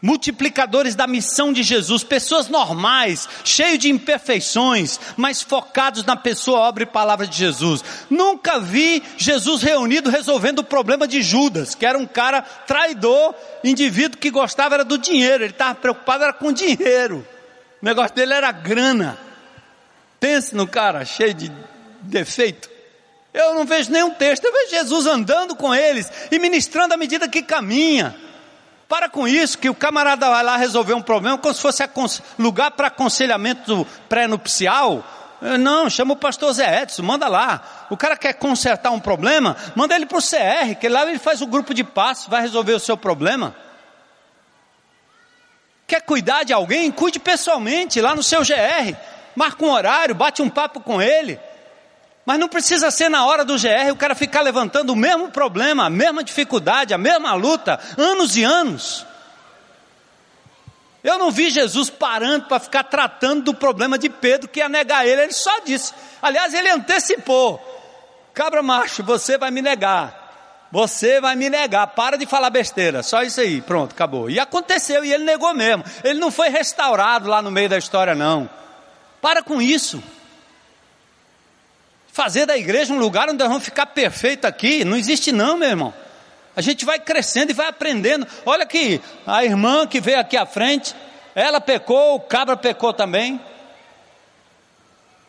multiplicadores 0.00 0.94
da 0.94 1.06
missão 1.06 1.52
de 1.52 1.62
Jesus, 1.62 2.04
pessoas 2.04 2.48
normais, 2.48 3.28
cheios 3.44 3.78
de 3.78 3.90
imperfeições, 3.90 4.98
mas 5.16 5.42
focados 5.42 6.04
na 6.04 6.16
pessoa, 6.16 6.60
obra 6.60 6.84
e 6.84 6.86
palavra 6.86 7.26
de 7.26 7.36
Jesus. 7.36 7.84
Nunca 8.08 8.58
vi 8.58 9.02
Jesus 9.16 9.62
reunido 9.62 10.10
resolvendo 10.10 10.60
o 10.60 10.64
problema 10.64 11.06
de 11.06 11.22
Judas, 11.22 11.74
que 11.74 11.86
era 11.86 11.98
um 11.98 12.06
cara 12.06 12.42
traidor, 12.42 13.34
indivíduo 13.64 14.18
que 14.18 14.30
gostava 14.30 14.76
era 14.76 14.84
do 14.84 14.98
dinheiro, 14.98 15.44
ele 15.44 15.52
estava 15.52 15.74
preocupado 15.74 16.24
era 16.24 16.32
com 16.32 16.52
dinheiro. 16.52 17.26
O 17.82 17.84
negócio 17.84 18.14
dele 18.14 18.34
era 18.34 18.50
grana. 18.50 19.27
Pense 20.20 20.54
no 20.54 20.66
cara 20.66 21.04
cheio 21.04 21.34
de 21.34 21.52
defeito. 22.00 22.68
Eu 23.32 23.54
não 23.54 23.64
vejo 23.64 23.92
nenhum 23.92 24.10
texto, 24.10 24.44
eu 24.44 24.52
vejo 24.52 24.70
Jesus 24.70 25.06
andando 25.06 25.54
com 25.54 25.74
eles 25.74 26.10
e 26.30 26.38
ministrando 26.38 26.94
à 26.94 26.96
medida 26.96 27.28
que 27.28 27.42
caminha. 27.42 28.16
Para 28.88 29.08
com 29.08 29.28
isso, 29.28 29.58
que 29.58 29.68
o 29.68 29.74
camarada 29.74 30.28
vai 30.30 30.42
lá 30.42 30.56
resolver 30.56 30.94
um 30.94 31.02
problema 31.02 31.36
como 31.36 31.54
se 31.54 31.60
fosse 31.60 31.82
lugar 32.38 32.70
para 32.70 32.88
aconselhamento 32.88 33.86
pré-nupcial. 34.08 35.04
Eh, 35.42 35.58
não, 35.58 35.90
chama 35.90 36.14
o 36.14 36.16
pastor 36.16 36.52
Zé 36.54 36.82
Edson, 36.82 37.02
manda 37.02 37.28
lá. 37.28 37.86
O 37.90 37.96
cara 37.96 38.16
quer 38.16 38.32
consertar 38.32 38.90
um 38.90 38.98
problema, 38.98 39.56
manda 39.76 39.94
ele 39.94 40.06
para 40.06 40.18
o 40.18 40.22
CR, 40.22 40.74
que 40.80 40.88
lá 40.88 41.02
ele 41.02 41.18
faz 41.18 41.42
o 41.42 41.46
grupo 41.46 41.74
de 41.74 41.84
passo, 41.84 42.30
vai 42.30 42.40
resolver 42.40 42.72
o 42.72 42.80
seu 42.80 42.96
problema. 42.96 43.54
Quer 45.86 46.00
cuidar 46.00 46.44
de 46.44 46.52
alguém? 46.52 46.90
Cuide 46.90 47.18
pessoalmente, 47.18 48.00
lá 48.00 48.14
no 48.14 48.22
seu 48.22 48.40
GR. 48.40 48.96
Marca 49.38 49.64
um 49.64 49.70
horário, 49.70 50.16
bate 50.16 50.42
um 50.42 50.50
papo 50.50 50.80
com 50.80 51.00
ele. 51.00 51.38
Mas 52.26 52.40
não 52.40 52.48
precisa 52.48 52.90
ser 52.90 53.08
na 53.08 53.24
hora 53.24 53.44
do 53.44 53.54
GR 53.54 53.92
o 53.92 53.96
cara 53.96 54.16
ficar 54.16 54.40
levantando 54.40 54.92
o 54.92 54.96
mesmo 54.96 55.30
problema, 55.30 55.86
a 55.86 55.90
mesma 55.90 56.24
dificuldade, 56.24 56.92
a 56.92 56.98
mesma 56.98 57.34
luta, 57.34 57.78
anos 57.96 58.36
e 58.36 58.42
anos. 58.42 59.06
Eu 61.04 61.18
não 61.18 61.30
vi 61.30 61.50
Jesus 61.50 61.88
parando 61.88 62.46
para 62.46 62.58
ficar 62.58 62.82
tratando 62.82 63.44
do 63.44 63.54
problema 63.54 63.96
de 63.96 64.08
Pedro, 64.08 64.48
que 64.48 64.58
ia 64.58 64.68
negar 64.68 65.06
ele, 65.06 65.22
ele 65.22 65.32
só 65.32 65.60
disse. 65.60 65.94
Aliás, 66.20 66.52
ele 66.52 66.68
antecipou: 66.68 67.62
cabra 68.34 68.60
macho, 68.60 69.04
você 69.04 69.38
vai 69.38 69.52
me 69.52 69.62
negar. 69.62 70.26
Você 70.72 71.20
vai 71.20 71.36
me 71.36 71.48
negar, 71.48 71.86
para 71.86 72.18
de 72.18 72.26
falar 72.26 72.50
besteira, 72.50 73.04
só 73.04 73.22
isso 73.22 73.40
aí, 73.40 73.62
pronto, 73.62 73.92
acabou. 73.92 74.28
E 74.28 74.40
aconteceu, 74.40 75.04
e 75.04 75.12
ele 75.12 75.22
negou 75.22 75.54
mesmo. 75.54 75.84
Ele 76.02 76.18
não 76.18 76.32
foi 76.32 76.48
restaurado 76.48 77.28
lá 77.28 77.40
no 77.40 77.52
meio 77.52 77.68
da 77.68 77.78
história, 77.78 78.16
não. 78.16 78.50
Para 79.20 79.42
com 79.42 79.60
isso. 79.60 80.02
Fazer 82.12 82.46
da 82.46 82.56
igreja 82.56 82.92
um 82.92 82.98
lugar 82.98 83.28
onde 83.28 83.38
nós 83.38 83.48
vamos 83.48 83.64
ficar 83.64 83.86
perfeito 83.86 84.44
aqui, 84.44 84.84
não 84.84 84.96
existe 84.96 85.30
não, 85.30 85.56
meu 85.56 85.68
irmão. 85.68 85.94
A 86.56 86.60
gente 86.60 86.84
vai 86.84 86.98
crescendo 86.98 87.50
e 87.50 87.54
vai 87.54 87.68
aprendendo. 87.68 88.26
Olha 88.44 88.64
aqui, 88.64 89.00
a 89.24 89.44
irmã 89.44 89.86
que 89.86 90.00
veio 90.00 90.18
aqui 90.18 90.36
à 90.36 90.44
frente, 90.44 90.94
ela 91.34 91.60
pecou, 91.60 92.16
o 92.16 92.20
cabra 92.20 92.56
pecou 92.56 92.92
também. 92.92 93.40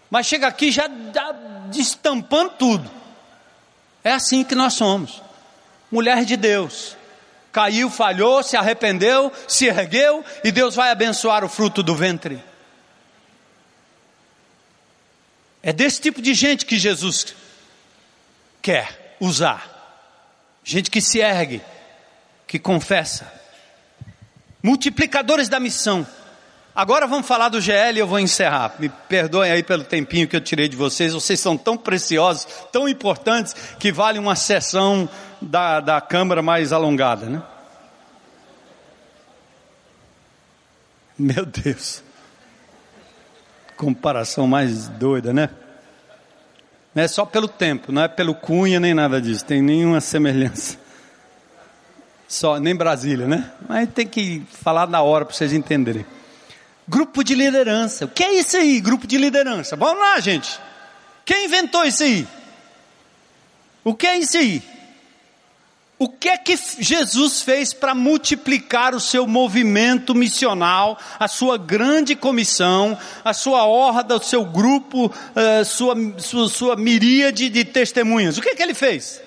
Mas 0.09 0.25
chega 0.25 0.47
aqui 0.47 0.71
já 0.71 0.89
destampando 1.69 2.53
tudo. 2.57 2.89
É 4.03 4.11
assim 4.11 4.43
que 4.43 4.55
nós 4.55 4.73
somos. 4.73 5.21
Mulher 5.91 6.25
de 6.25 6.35
Deus. 6.35 6.97
Caiu, 7.51 7.89
falhou, 7.89 8.41
se 8.41 8.57
arrependeu, 8.57 9.31
se 9.47 9.67
ergueu 9.67 10.23
e 10.43 10.51
Deus 10.51 10.75
vai 10.75 10.89
abençoar 10.89 11.43
o 11.43 11.49
fruto 11.49 11.83
do 11.83 11.95
ventre. 11.95 12.48
É 15.69 15.73
desse 15.73 16.01
tipo 16.01 16.19
de 16.19 16.33
gente 16.33 16.65
que 16.65 16.79
Jesus 16.79 17.35
quer 18.59 19.15
usar. 19.19 19.69
Gente 20.63 20.89
que 20.89 20.99
se 20.99 21.19
ergue, 21.19 21.61
que 22.47 22.57
confessa. 22.57 23.31
Multiplicadores 24.63 25.47
da 25.47 25.59
missão. 25.59 26.07
Agora 26.73 27.05
vamos 27.05 27.27
falar 27.27 27.49
do 27.49 27.61
GL 27.61 27.95
e 27.95 27.99
eu 27.99 28.07
vou 28.07 28.19
encerrar. 28.19 28.77
Me 28.79 28.89
perdoem 28.89 29.51
aí 29.51 29.61
pelo 29.61 29.83
tempinho 29.83 30.27
que 30.27 30.35
eu 30.35 30.41
tirei 30.41 30.67
de 30.67 30.75
vocês. 30.75 31.13
Vocês 31.13 31.39
são 31.39 31.55
tão 31.55 31.77
preciosos, 31.77 32.47
tão 32.71 32.89
importantes, 32.89 33.55
que 33.77 33.91
vale 33.91 34.17
uma 34.17 34.35
sessão 34.35 35.07
da, 35.39 35.79
da 35.79 36.01
Câmara 36.01 36.41
mais 36.41 36.73
alongada, 36.73 37.27
né? 37.27 37.43
Meu 41.15 41.45
Deus 41.45 42.08
comparação 43.79 44.45
mais 44.45 44.89
doida, 44.89 45.31
né? 45.31 45.49
Não 46.93 47.01
é 47.01 47.07
só 47.07 47.25
pelo 47.25 47.47
tempo, 47.47 47.93
não 47.93 48.01
é 48.01 48.09
pelo 48.09 48.35
cunha 48.35 48.77
nem 48.77 48.93
nada 48.93 49.21
disso, 49.21 49.45
tem 49.45 49.61
nenhuma 49.61 50.01
semelhança. 50.01 50.77
Só, 52.27 52.59
nem 52.59 52.75
Brasília, 52.75 53.25
né? 53.25 53.49
Mas 53.67 53.89
tem 53.89 54.05
que 54.05 54.43
falar 54.51 54.85
na 54.85 55.01
hora 55.01 55.23
para 55.23 55.33
vocês 55.33 55.53
entenderem. 55.53 56.05
Grupo 56.87 57.23
de 57.23 57.33
liderança. 57.33 58.03
O 58.03 58.09
que 58.09 58.21
é 58.21 58.33
isso 58.33 58.57
aí, 58.57 58.81
grupo 58.81 59.07
de 59.07 59.17
liderança? 59.17 59.77
Vamos 59.77 59.99
lá, 59.99 60.19
gente. 60.19 60.59
Quem 61.23 61.45
inventou 61.45 61.85
isso 61.85 62.03
aí? 62.03 62.27
O 63.83 63.95
que 63.95 64.05
é 64.05 64.17
isso 64.17 64.37
aí? 64.37 64.61
O 66.01 66.07
que 66.07 66.29
é 66.29 66.37
que 66.37 66.57
Jesus 66.79 67.41
fez 67.41 67.73
para 67.73 67.93
multiplicar 67.93 68.95
o 68.95 69.01
seu 69.01 69.27
movimento 69.27 70.15
missional, 70.15 70.97
a 71.19 71.27
sua 71.27 71.57
grande 71.57 72.15
comissão, 72.15 72.97
a 73.23 73.33
sua 73.33 73.65
horda, 73.65 74.15
o 74.15 74.23
seu 74.23 74.45
grupo, 74.45 75.13
a 75.35 75.41
eh, 75.41 75.63
sua, 75.65 75.95
sua, 76.17 76.47
sua 76.47 76.75
miríade 76.77 77.49
de 77.49 77.65
testemunhas? 77.65 78.37
O 78.37 78.41
que 78.41 78.47
é 78.47 78.55
que 78.55 78.63
ele 78.63 78.73
fez? 78.73 79.21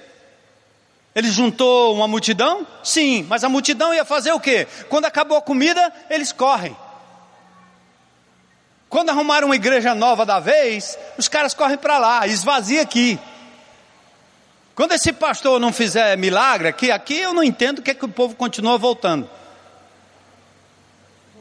Ele 1.15 1.31
juntou 1.31 1.95
uma 1.95 2.09
multidão? 2.09 2.67
Sim, 2.83 3.27
mas 3.29 3.45
a 3.45 3.51
multidão 3.51 3.93
ia 3.93 4.07
fazer 4.07 4.33
o 4.33 4.41
quê? 4.41 4.67
Quando 4.89 5.05
acabou 5.05 5.37
a 5.37 5.43
comida, 5.43 5.93
eles 6.09 6.33
correm. 6.33 6.75
Quando 8.89 9.11
arrumaram 9.11 9.49
uma 9.49 9.57
igreja 9.57 9.95
nova 9.95 10.25
da 10.25 10.41
vez, 10.41 10.99
os 11.19 11.29
caras 11.29 11.53
correm 11.53 11.77
para 11.77 11.99
lá, 11.99 12.27
esvazia 12.27 12.81
aqui. 12.81 13.19
Quando 14.83 14.95
esse 14.95 15.13
pastor 15.13 15.61
não 15.61 15.73
fizer 15.73 16.19
milagre 16.19 16.67
aqui, 16.67 16.91
aqui 16.91 17.17
eu 17.17 17.33
não 17.33 17.45
entendo 17.45 17.79
o 17.79 17.83
que, 17.83 17.93
é 17.93 17.95
que 17.95 18.05
o 18.05 18.09
povo 18.09 18.35
continua 18.35 18.77
voltando. 18.77 19.31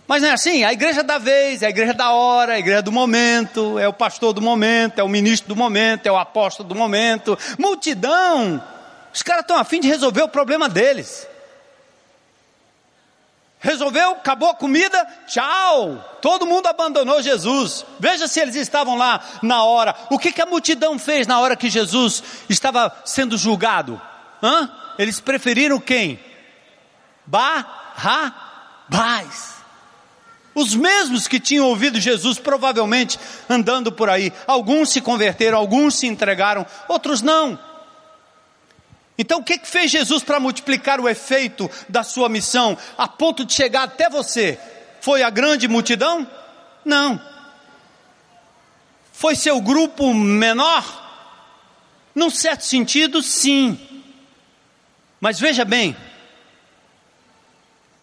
Mas 0.08 0.22
não 0.22 0.30
é 0.30 0.34
assim, 0.34 0.64
a 0.64 0.72
igreja 0.72 1.02
da 1.02 1.18
vez, 1.18 1.64
é 1.64 1.66
a 1.66 1.70
igreja 1.72 1.92
da 1.92 2.12
hora, 2.12 2.54
é 2.54 2.58
a 2.58 2.60
igreja 2.60 2.84
do 2.84 2.92
momento, 2.92 3.80
é 3.80 3.88
o 3.88 3.94
pastor 3.94 4.32
do 4.32 4.44
momento, 4.44 5.00
é 5.00 5.04
o 5.04 5.10
ministro 5.10 5.48
do 5.50 5.56
momento, 5.56 6.06
é 6.06 6.12
o 6.12 6.20
apóstolo 6.20 6.70
do 6.70 6.76
momento. 6.76 7.36
Multidão, 7.58 8.64
os 9.12 9.24
caras 9.24 9.42
estão 9.42 9.58
afim 9.58 9.80
de 9.80 9.88
resolver 9.88 10.22
o 10.22 10.30
problema 10.30 10.70
deles. 10.70 11.28
Resolveu, 13.62 14.14
acabou 14.14 14.50
a 14.50 14.56
comida, 14.56 15.08
tchau. 15.28 16.18
Todo 16.20 16.48
mundo 16.48 16.66
abandonou 16.66 17.22
Jesus. 17.22 17.86
Veja 18.00 18.28
se 18.28 18.40
eles 18.40 18.56
estavam 18.56 18.98
lá 18.98 19.24
na 19.44 19.64
hora. 19.64 19.96
O 20.10 20.18
que, 20.18 20.32
que 20.32 20.42
a 20.42 20.48
multidão 20.48 20.98
fez 20.98 21.28
na 21.28 21.40
hora 21.40 21.56
que 21.56 21.70
Jesus 21.70 22.24
estava 22.50 22.92
sendo 23.06 23.38
julgado? 23.38 24.02
Hã? 24.42 24.68
Eles 24.98 25.20
preferiram 25.20 25.80
quem? 25.80 26.20
Barrabás. 27.24 28.32
Os 30.56 30.74
mesmos 30.74 31.28
que 31.28 31.40
tinham 31.40 31.68
ouvido 31.68 32.00
Jesus 32.00 32.40
provavelmente 32.40 33.20
andando 33.48 33.92
por 33.92 34.10
aí. 34.10 34.34
Alguns 34.48 34.90
se 34.90 35.02
converteram, 35.02 35.60
alguns 35.60 36.00
se 36.00 36.08
entregaram, 36.08 36.66
outros 36.88 37.22
não. 37.22 37.60
Então 39.18 39.40
o 39.40 39.44
que, 39.44 39.58
que 39.58 39.68
fez 39.68 39.92
Jesus 39.92 40.24
para 40.24 40.40
multiplicar 40.40 41.00
o 41.00 41.08
efeito 41.08 41.70
da 41.88 42.04
sua 42.04 42.30
missão 42.30 42.78
a 42.98 43.08
ponto 43.08 43.46
de 43.46 43.54
chegar 43.54 43.84
até 43.84 44.10
você? 44.10 44.60
Foi 45.00 45.24
a 45.24 45.30
grande 45.30 45.68
multidão? 45.68 46.28
Não. 46.84 47.22
Foi 49.12 49.36
seu 49.36 49.62
grupo 49.62 50.14
menor? 50.14 51.00
Num 52.16 52.30
certo 52.30 52.66
sentido, 52.66 53.22
sim. 53.22 53.80
Mas 55.20 55.40
veja 55.40 55.64
bem, 55.64 55.96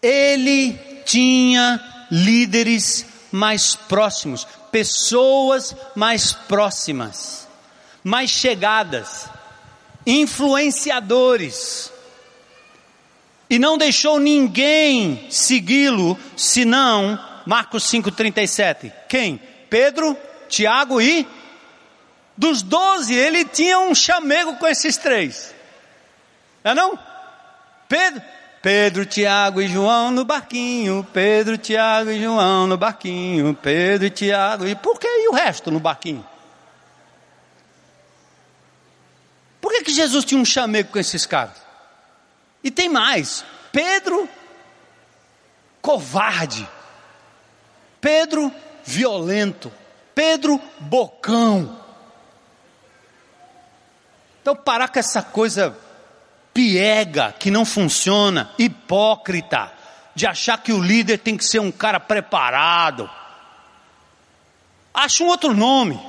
ele 0.01 0.73
tinha 1.05 2.07
líderes 2.09 3.05
mais 3.31 3.75
próximos, 3.75 4.47
pessoas 4.71 5.75
mais 5.95 6.31
próximas, 6.31 7.47
mais 8.03 8.29
chegadas 8.29 9.29
influenciadores. 10.05 11.91
E 13.49 13.57
não 13.57 13.77
deixou 13.77 14.19
ninguém 14.19 15.25
segui-lo, 15.29 16.17
senão 16.37 17.19
Marcos 17.45 17.83
5,37. 17.85 18.91
Quem? 19.07 19.41
Pedro, 19.69 20.15
Tiago 20.47 21.01
e. 21.01 21.27
Dos 22.37 22.61
doze, 22.61 23.13
ele 23.13 23.43
tinha 23.43 23.79
um 23.79 23.93
chamego 23.93 24.55
com 24.55 24.67
esses 24.67 24.95
três. 24.97 25.53
É 26.63 26.73
não? 26.73 26.97
Pedro, 27.87 28.21
Pedro, 28.61 29.05
Tiago 29.05 29.61
e 29.61 29.67
João 29.67 30.11
no 30.11 30.23
barquinho. 30.23 31.05
Pedro, 31.11 31.57
Tiago 31.57 32.11
e 32.11 32.21
João 32.21 32.67
no 32.67 32.77
barquinho. 32.77 33.53
Pedro 33.55 34.09
Tiago. 34.09 34.67
E 34.67 34.75
por 34.75 34.99
que 34.99 35.07
e 35.07 35.27
o 35.29 35.33
resto 35.33 35.71
no 35.71 35.79
barquinho? 35.79 36.25
Que, 39.79 39.85
que 39.85 39.93
Jesus 39.93 40.25
tinha 40.25 40.39
um 40.39 40.45
chamego 40.45 40.91
com 40.91 40.99
esses 40.99 41.25
caras? 41.25 41.55
E 42.63 42.69
tem 42.69 42.89
mais: 42.89 43.45
Pedro, 43.71 44.27
covarde. 45.81 46.67
Pedro, 48.01 48.51
violento. 48.83 49.71
Pedro, 50.13 50.61
bocão. 50.79 51.79
Então, 54.41 54.55
parar 54.55 54.89
com 54.89 54.99
essa 54.99 55.21
coisa 55.21 55.77
piega, 56.53 57.33
que 57.37 57.49
não 57.49 57.63
funciona, 57.63 58.51
hipócrita, 58.57 59.71
de 60.13 60.27
achar 60.27 60.61
que 60.61 60.73
o 60.73 60.81
líder 60.81 61.19
tem 61.19 61.37
que 61.37 61.45
ser 61.45 61.59
um 61.59 61.71
cara 61.71 61.99
preparado. 61.99 63.09
Acha 64.93 65.23
um 65.23 65.27
outro 65.27 65.53
nome. 65.53 65.99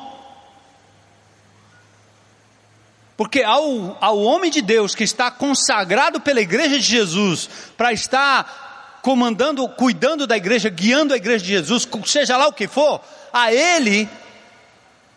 Porque 3.21 3.43
ao, 3.43 3.99
ao 4.01 4.19
homem 4.19 4.51
de 4.51 4.63
Deus 4.63 4.95
que 4.95 5.05
está 5.05 5.31
consagrado 5.31 6.23
pela 6.23 6.41
igreja 6.41 6.79
de 6.79 6.87
Jesus, 6.87 7.51
para 7.77 7.93
estar 7.93 8.99
comandando, 9.03 9.69
cuidando 9.69 10.27
da 10.27 10.39
igreja, 10.39 10.71
guiando 10.71 11.13
a 11.13 11.19
igreja 11.19 11.45
de 11.45 11.51
Jesus, 11.51 11.87
seja 12.07 12.39
lá 12.39 12.49
o 12.49 12.53
que 12.55 12.67
for, 12.67 12.99
a 13.31 13.53
ele, 13.53 14.09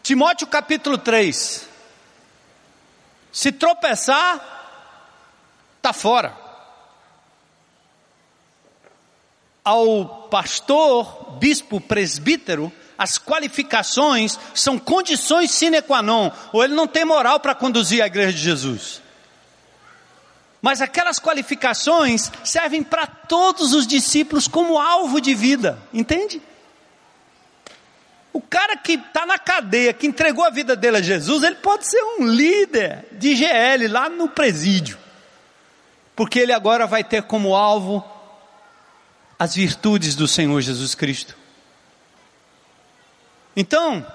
Timóteo 0.01 0.45
capítulo 0.47 0.97
3, 0.97 1.65
se 3.31 3.53
tropeçar, 3.53 4.35
está 5.77 5.93
fora. 5.93 6.35
Ao 9.63 10.27
pastor, 10.29 11.37
bispo, 11.39 11.79
presbítero, 11.79 12.69
as 12.97 13.17
qualificações 13.17 14.39
são 14.53 14.77
condições 14.77 15.51
sine 15.51 15.81
qua 15.81 16.01
non, 16.01 16.31
ou 16.51 16.63
ele 16.63 16.73
não 16.73 16.87
tem 16.87 17.05
moral 17.05 17.39
para 17.39 17.55
conduzir 17.55 18.01
a 18.01 18.07
igreja 18.07 18.33
de 18.33 18.43
Jesus. 18.43 19.01
Mas 20.61 20.81
aquelas 20.81 21.19
qualificações 21.19 22.31
servem 22.43 22.81
para 22.81 23.05
todos 23.05 23.73
os 23.73 23.85
discípulos 23.85 24.47
como 24.47 24.79
alvo 24.79 25.19
de 25.19 25.33
vida, 25.33 25.77
entende? 25.93 26.41
O 28.31 28.41
cara 28.41 28.77
que 28.77 28.93
está 28.93 29.25
na 29.25 29.37
cadeia, 29.37 29.93
que 29.93 30.07
entregou 30.07 30.45
a 30.45 30.49
vida 30.49 30.75
dele 30.75 30.97
a 30.97 31.01
Jesus, 31.01 31.43
ele 31.43 31.55
pode 31.55 31.85
ser 31.85 32.01
um 32.17 32.25
líder 32.25 33.05
de 33.11 33.35
GL 33.35 33.87
lá 33.89 34.07
no 34.07 34.29
presídio, 34.29 34.97
porque 36.15 36.39
ele 36.39 36.53
agora 36.53 36.87
vai 36.87 37.03
ter 37.03 37.23
como 37.23 37.55
alvo 37.55 38.03
as 39.37 39.55
virtudes 39.55 40.15
do 40.15 40.27
Senhor 40.27 40.61
Jesus 40.61 40.95
Cristo. 40.95 41.42
Então, 43.55 44.05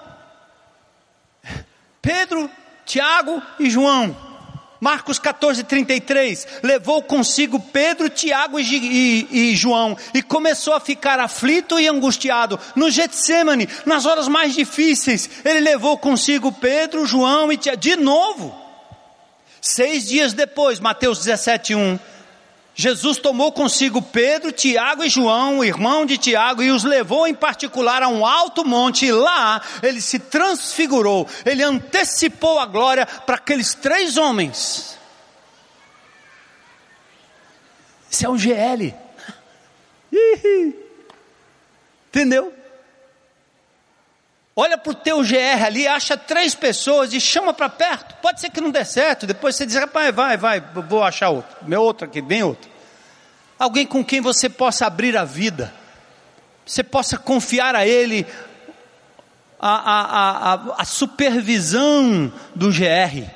Pedro, 2.02 2.50
Tiago 2.84 3.42
e 3.58 3.70
João, 3.70 4.16
Marcos 4.80 5.18
14, 5.18 5.64
33, 5.64 6.46
levou 6.62 7.02
consigo 7.02 7.58
Pedro, 7.58 8.08
Tiago 8.08 8.60
e, 8.60 8.64
e, 8.64 9.50
e, 9.52 9.56
João, 9.56 9.96
e 10.14 10.22
começou 10.22 10.74
a 10.74 10.80
ficar 10.80 11.18
aflito 11.18 11.78
e 11.78 11.88
angustiado. 11.88 12.58
No 12.76 12.90
Getsemane, 12.90 13.68
nas 13.84 14.06
horas 14.06 14.28
mais 14.28 14.54
difíceis, 14.54 15.28
ele 15.44 15.60
levou 15.60 15.98
consigo 15.98 16.52
Pedro, 16.52 17.06
João 17.06 17.52
e 17.52 17.56
Tiago, 17.56 17.80
de 17.80 17.96
novo. 17.96 18.56
Seis 19.60 20.06
dias 20.06 20.32
depois, 20.32 20.78
Mateus 20.78 21.18
17, 21.18 21.74
1, 21.74 21.98
Jesus 22.80 23.18
tomou 23.18 23.50
consigo 23.50 24.00
Pedro, 24.00 24.52
Tiago 24.52 25.02
e 25.02 25.08
João, 25.08 25.64
irmão 25.64 26.06
de 26.06 26.16
Tiago, 26.16 26.62
e 26.62 26.70
os 26.70 26.84
levou 26.84 27.26
em 27.26 27.34
particular 27.34 28.04
a 28.04 28.08
um 28.08 28.24
alto 28.24 28.64
monte, 28.64 29.06
e 29.06 29.10
lá 29.10 29.60
ele 29.82 30.00
se 30.00 30.20
transfigurou, 30.20 31.26
ele 31.44 31.64
antecipou 31.64 32.56
a 32.60 32.66
glória 32.66 33.04
para 33.04 33.34
aqueles 33.34 33.74
três 33.74 34.16
homens. 34.16 34.96
Isso 38.08 38.24
é 38.24 38.28
um 38.28 38.38
GL. 38.38 38.94
Entendeu? 42.10 42.57
Olha 44.60 44.76
para 44.76 44.90
o 44.90 44.94
teu 44.94 45.22
GR 45.22 45.64
ali, 45.64 45.86
acha 45.86 46.16
três 46.16 46.52
pessoas 46.52 47.12
e 47.12 47.20
chama 47.20 47.54
para 47.54 47.68
perto. 47.68 48.16
Pode 48.20 48.40
ser 48.40 48.50
que 48.50 48.60
não 48.60 48.72
dê 48.72 48.84
certo. 48.84 49.24
Depois 49.24 49.54
você 49.54 49.64
diz, 49.64 49.76
rapaz, 49.76 50.12
vai, 50.12 50.36
vai, 50.36 50.60
vou 50.60 51.04
achar 51.04 51.28
outro. 51.28 51.56
Meu 51.62 51.80
outro 51.80 52.08
aqui, 52.08 52.20
vem 52.20 52.42
outro. 52.42 52.68
Alguém 53.56 53.86
com 53.86 54.04
quem 54.04 54.20
você 54.20 54.48
possa 54.48 54.84
abrir 54.84 55.16
a 55.16 55.24
vida. 55.24 55.72
Você 56.66 56.82
possa 56.82 57.16
confiar 57.16 57.76
a 57.76 57.86
Ele 57.86 58.26
a, 59.60 59.92
a, 59.92 60.54
a, 60.54 60.74
a 60.78 60.84
supervisão 60.84 62.32
do 62.52 62.72
GR. 62.72 63.30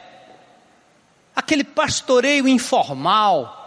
Aquele 1.37 1.63
pastoreio 1.63 2.49
informal. 2.49 3.61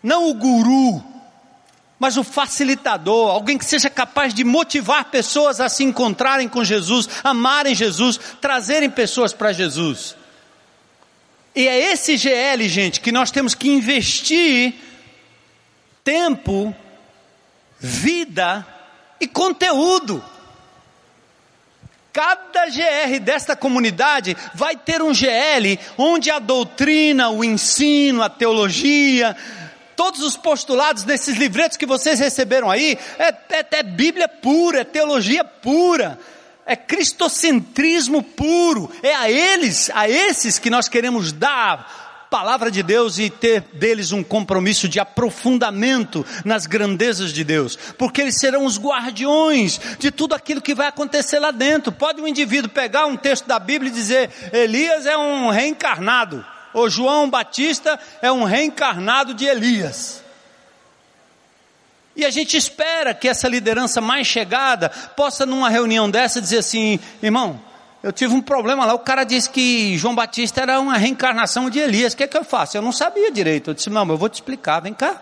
Não 0.00 0.30
o 0.30 0.34
guru 0.34 1.15
mas 1.98 2.16
o 2.16 2.24
facilitador, 2.24 3.30
alguém 3.30 3.56
que 3.56 3.64
seja 3.64 3.88
capaz 3.88 4.34
de 4.34 4.44
motivar 4.44 5.06
pessoas 5.06 5.60
a 5.60 5.68
se 5.68 5.82
encontrarem 5.82 6.48
com 6.48 6.62
Jesus, 6.62 7.08
amarem 7.24 7.74
Jesus, 7.74 8.18
trazerem 8.40 8.90
pessoas 8.90 9.32
para 9.32 9.52
Jesus. 9.52 10.14
E 11.54 11.66
é 11.66 11.92
esse 11.92 12.18
GL, 12.18 12.68
gente, 12.68 13.00
que 13.00 13.10
nós 13.10 13.30
temos 13.30 13.54
que 13.54 13.68
investir 13.68 14.74
tempo, 16.04 16.74
vida 17.80 18.66
e 19.18 19.26
conteúdo. 19.26 20.22
Cada 22.12 22.66
GR 22.66 23.20
desta 23.20 23.56
comunidade 23.56 24.36
vai 24.54 24.76
ter 24.76 25.02
um 25.02 25.12
GL 25.12 25.78
onde 25.96 26.30
a 26.30 26.38
doutrina, 26.38 27.30
o 27.30 27.42
ensino, 27.42 28.22
a 28.22 28.28
teologia, 28.28 29.36
todos 29.96 30.20
os 30.20 30.36
postulados 30.36 31.02
desses 31.02 31.36
livretos 31.36 31.76
que 31.76 31.86
vocês 31.86 32.20
receberam 32.20 32.70
aí, 32.70 32.98
é, 33.18 33.28
é, 33.28 33.66
é 33.70 33.82
Bíblia 33.82 34.28
pura, 34.28 34.82
é 34.82 34.84
teologia 34.84 35.42
pura, 35.42 36.18
é 36.66 36.76
cristocentrismo 36.76 38.22
puro, 38.22 38.90
é 39.02 39.14
a 39.14 39.30
eles, 39.30 39.90
a 39.94 40.08
esses 40.08 40.58
que 40.58 40.68
nós 40.68 40.88
queremos 40.88 41.32
dar 41.32 42.26
palavra 42.30 42.70
de 42.70 42.82
Deus 42.82 43.18
e 43.18 43.30
ter 43.30 43.62
deles 43.72 44.12
um 44.12 44.22
compromisso 44.22 44.88
de 44.88 44.98
aprofundamento 45.00 46.26
nas 46.44 46.66
grandezas 46.66 47.32
de 47.32 47.44
Deus, 47.44 47.76
porque 47.96 48.20
eles 48.20 48.38
serão 48.38 48.64
os 48.64 48.78
guardiões 48.78 49.80
de 49.98 50.10
tudo 50.10 50.34
aquilo 50.34 50.60
que 50.60 50.74
vai 50.74 50.88
acontecer 50.88 51.38
lá 51.38 51.50
dentro. 51.50 51.92
Pode 51.92 52.20
um 52.20 52.26
indivíduo 52.26 52.68
pegar 52.68 53.06
um 53.06 53.16
texto 53.16 53.46
da 53.46 53.58
Bíblia 53.58 53.90
e 53.90 53.94
dizer: 53.94 54.30
Elias 54.52 55.06
é 55.06 55.16
um 55.16 55.50
reencarnado 55.50 56.44
ou 56.72 56.88
João 56.88 57.28
Batista 57.28 57.98
é 58.20 58.30
um 58.30 58.44
reencarnado 58.44 59.34
de 59.34 59.44
Elias. 59.44 60.22
E 62.16 62.24
a 62.24 62.30
gente 62.30 62.56
espera 62.56 63.12
que 63.12 63.28
essa 63.28 63.46
liderança 63.46 64.00
mais 64.00 64.26
chegada 64.26 64.88
possa, 64.88 65.44
numa 65.44 65.68
reunião 65.68 66.10
dessa, 66.10 66.40
dizer 66.40 66.58
assim: 66.58 66.98
irmão, 67.22 67.60
eu 68.02 68.10
tive 68.10 68.32
um 68.32 68.40
problema 68.40 68.86
lá. 68.86 68.94
O 68.94 69.00
cara 69.00 69.24
disse 69.24 69.50
que 69.50 69.98
João 69.98 70.14
Batista 70.14 70.62
era 70.62 70.80
uma 70.80 70.96
reencarnação 70.96 71.68
de 71.68 71.78
Elias. 71.78 72.14
O 72.14 72.16
que 72.16 72.24
é 72.24 72.26
que 72.26 72.36
eu 72.36 72.44
faço? 72.44 72.76
Eu 72.76 72.82
não 72.82 72.92
sabia 72.92 73.30
direito. 73.30 73.70
Eu 73.70 73.74
disse: 73.74 73.90
não, 73.90 74.08
eu 74.08 74.16
vou 74.16 74.28
te 74.28 74.34
explicar. 74.34 74.80
Vem 74.80 74.94
cá. 74.94 75.20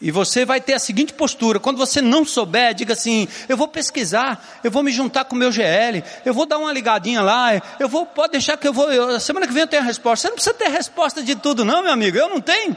E 0.00 0.12
você 0.12 0.44
vai 0.44 0.60
ter 0.60 0.74
a 0.74 0.78
seguinte 0.78 1.12
postura: 1.12 1.58
quando 1.58 1.76
você 1.76 2.00
não 2.00 2.24
souber, 2.24 2.74
diga 2.74 2.92
assim: 2.92 3.26
eu 3.48 3.56
vou 3.56 3.66
pesquisar, 3.66 4.60
eu 4.62 4.70
vou 4.70 4.82
me 4.82 4.92
juntar 4.92 5.24
com 5.24 5.34
o 5.34 5.38
meu 5.38 5.50
GL, 5.50 6.02
eu 6.24 6.32
vou 6.32 6.46
dar 6.46 6.58
uma 6.58 6.72
ligadinha 6.72 7.20
lá, 7.20 7.60
eu 7.80 7.88
vou, 7.88 8.06
pode 8.06 8.32
deixar 8.32 8.56
que 8.56 8.68
eu 8.68 8.72
vou, 8.72 8.92
eu, 8.92 9.18
semana 9.18 9.46
que 9.46 9.52
vem 9.52 9.62
eu 9.62 9.66
tenho 9.66 9.82
a 9.82 9.86
resposta. 9.86 10.22
Você 10.22 10.28
não 10.28 10.34
precisa 10.36 10.54
ter 10.54 10.68
resposta 10.68 11.22
de 11.22 11.34
tudo, 11.34 11.64
não, 11.64 11.82
meu 11.82 11.92
amigo, 11.92 12.16
eu 12.16 12.28
não 12.28 12.40
tenho. 12.40 12.76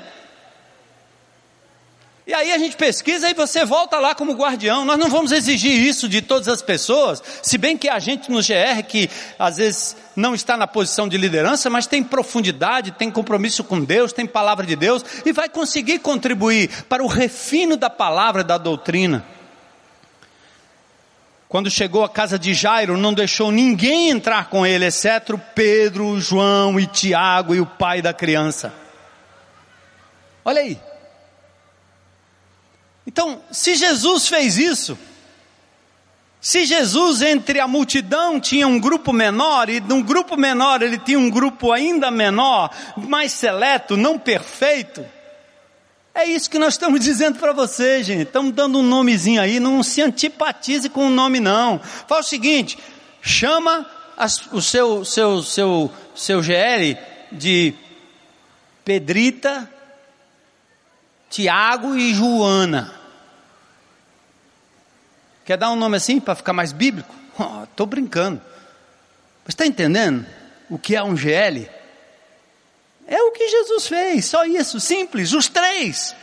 E 2.26 2.34
aí 2.36 2.52
a 2.52 2.58
gente 2.58 2.76
pesquisa 2.76 3.30
e 3.30 3.34
você 3.34 3.66
volta 3.66 3.98
lá 3.98 4.14
como 4.14 4.34
guardião. 4.34 4.86
Nós 4.86 4.98
não 4.98 5.10
vamos 5.10 5.32
exigir 5.32 5.72
isso 5.72 6.08
de 6.08 6.22
todas 6.22 6.48
as 6.48 6.62
pessoas, 6.62 7.22
se 7.42 7.58
bem 7.58 7.76
que 7.76 7.90
a 7.90 7.98
gente 7.98 8.30
no 8.30 8.38
GR, 8.38 8.84
que 8.88 9.10
às 9.40 9.58
vezes 9.58 9.98
não 10.16 10.36
está 10.36 10.56
na 10.56 10.68
posição 10.68 11.10
de 11.10 11.18
liderança, 11.18 11.70
mas 11.70 11.88
tem 11.88 12.04
profundidade, 12.04 12.92
tem 12.92 13.10
compromisso 13.10 13.64
com 13.64 13.84
Deus, 13.84 14.14
tem 14.14 14.28
palavra 14.28 14.66
de 14.66 14.76
Deus, 14.76 15.04
e 15.26 15.32
vai 15.32 15.50
conseguir 15.50 16.00
contribuir 16.00 16.70
para 16.88 17.04
o 17.04 17.08
refino 17.08 17.76
da 17.76 17.90
palavra 17.90 18.44
da 18.44 18.58
doutrina. 18.58 19.26
Quando 21.50 21.70
chegou 21.70 22.04
à 22.04 22.08
casa 22.08 22.40
de 22.40 22.54
Jairo, 22.54 22.96
não 22.96 23.14
deixou 23.14 23.52
ninguém 23.52 24.10
entrar 24.10 24.48
com 24.48 24.66
ele, 24.66 24.86
exceto 24.86 25.42
Pedro, 25.54 26.22
João 26.22 26.80
e 26.80 26.86
Tiago 26.86 27.54
e 27.54 27.60
o 27.60 27.66
pai 27.66 28.02
da 28.02 28.14
criança. 28.14 28.72
Olha 30.46 30.62
aí. 30.62 30.91
Então, 33.06 33.42
se 33.52 33.76
Jesus 33.76 34.28
fez 34.28 34.58
isso, 34.58 34.98
se 36.40 36.66
Jesus 36.66 37.22
entre 37.22 37.60
a 37.60 37.68
multidão 37.68 38.40
tinha 38.40 38.68
um 38.68 38.80
grupo 38.80 39.14
menor, 39.14 39.70
e 39.70 39.80
num 39.80 40.02
grupo 40.02 40.36
menor 40.36 40.82
ele 40.82 40.98
tinha 40.98 41.20
um 41.20 41.30
grupo 41.30 41.72
ainda 41.72 42.10
menor, 42.10 42.72
mais 42.98 43.32
seleto, 43.32 43.96
não 43.96 44.18
perfeito, 44.18 45.06
é 46.14 46.26
isso 46.26 46.50
que 46.50 46.60
nós 46.60 46.74
estamos 46.74 47.00
dizendo 47.04 47.40
para 47.40 47.54
você, 47.54 48.04
gente. 48.04 48.24
Estamos 48.24 48.54
dando 48.54 48.80
um 48.80 48.84
nomezinho 48.84 49.42
aí, 49.42 49.60
não 49.60 49.82
se 49.82 50.02
antipatize 50.02 50.90
com 50.90 51.08
o 51.08 51.10
nome, 51.10 51.40
não. 51.40 51.80
Fala 52.08 52.22
o 52.22 52.24
seguinte: 52.24 52.78
chama 53.22 53.86
as, 54.18 54.46
o 54.52 54.62
seu, 54.62 55.06
seu, 55.06 55.42
seu, 55.42 55.92
seu 56.16 56.44
GL 56.44 56.98
de 57.32 57.74
Pedrita, 58.84 59.72
Tiago 61.32 61.96
e 61.96 62.14
Joana. 62.14 62.94
Quer 65.46 65.58
dar 65.58 65.72
um 65.72 65.76
nome 65.78 65.96
assim 65.96 66.20
para 66.20 66.36
ficar 66.36 66.52
mais 66.52 66.74
bíblico? 66.74 67.16
Estou 67.64 67.86
oh, 67.86 67.90
brincando. 67.90 68.42
Mas 69.44 69.54
está 69.54 69.66
entendendo 69.66 70.26
o 70.70 70.78
que 70.78 70.96
é 70.96 71.02
um 71.02 71.16
GL? 71.16 71.68
É 73.08 73.22
o 73.24 73.32
que 73.32 73.48
Jesus 73.50 73.88
fez, 73.88 74.26
só 74.26 74.46
isso, 74.46 74.80
simples, 74.80 75.34
os 75.34 75.48
três. 75.48 76.16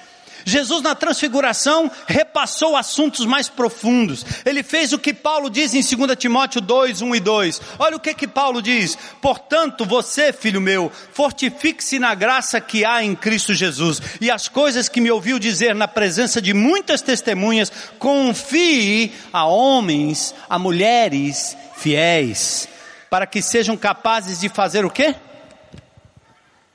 Jesus 0.48 0.82
na 0.82 0.94
transfiguração 0.94 1.90
repassou 2.06 2.76
assuntos 2.76 3.26
mais 3.26 3.48
profundos. 3.48 4.24
Ele 4.44 4.62
fez 4.62 4.92
o 4.92 4.98
que 4.98 5.12
Paulo 5.12 5.50
diz 5.50 5.74
em 5.74 5.82
2 5.82 6.16
Timóteo 6.16 6.60
2, 6.60 7.02
1 7.02 7.14
e 7.14 7.20
2. 7.20 7.60
Olha 7.78 7.96
o 7.96 8.00
que 8.00 8.14
que 8.14 8.26
Paulo 8.26 8.62
diz: 8.62 8.96
"Portanto, 9.20 9.84
você, 9.84 10.32
filho 10.32 10.60
meu, 10.60 10.90
fortifique-se 11.12 11.98
na 11.98 12.14
graça 12.14 12.60
que 12.60 12.84
há 12.84 13.04
em 13.04 13.14
Cristo 13.14 13.54
Jesus, 13.54 14.00
e 14.20 14.30
as 14.30 14.48
coisas 14.48 14.88
que 14.88 15.00
me 15.00 15.10
ouviu 15.10 15.38
dizer 15.38 15.74
na 15.74 15.86
presença 15.86 16.40
de 16.40 16.54
muitas 16.54 17.02
testemunhas, 17.02 17.70
confie 17.98 19.12
a 19.32 19.44
homens, 19.44 20.34
a 20.48 20.58
mulheres 20.58 21.56
fiéis, 21.76 22.68
para 23.10 23.26
que 23.26 23.42
sejam 23.42 23.76
capazes 23.76 24.40
de 24.40 24.48
fazer 24.48 24.84
o 24.84 24.90
quê? 24.90 25.14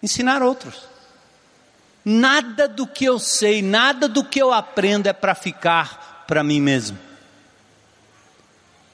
Ensinar 0.02 0.42
outros. 0.42 0.93
Nada 2.06 2.68
do 2.68 2.86
que 2.86 3.06
eu 3.06 3.18
sei, 3.18 3.62
nada 3.62 4.10
do 4.10 4.24
que 4.24 4.42
eu 4.42 4.52
aprendo 4.52 5.08
é 5.08 5.14
para 5.14 5.34
ficar 5.34 6.24
para 6.28 6.44
mim 6.44 6.60
mesmo. 6.60 6.98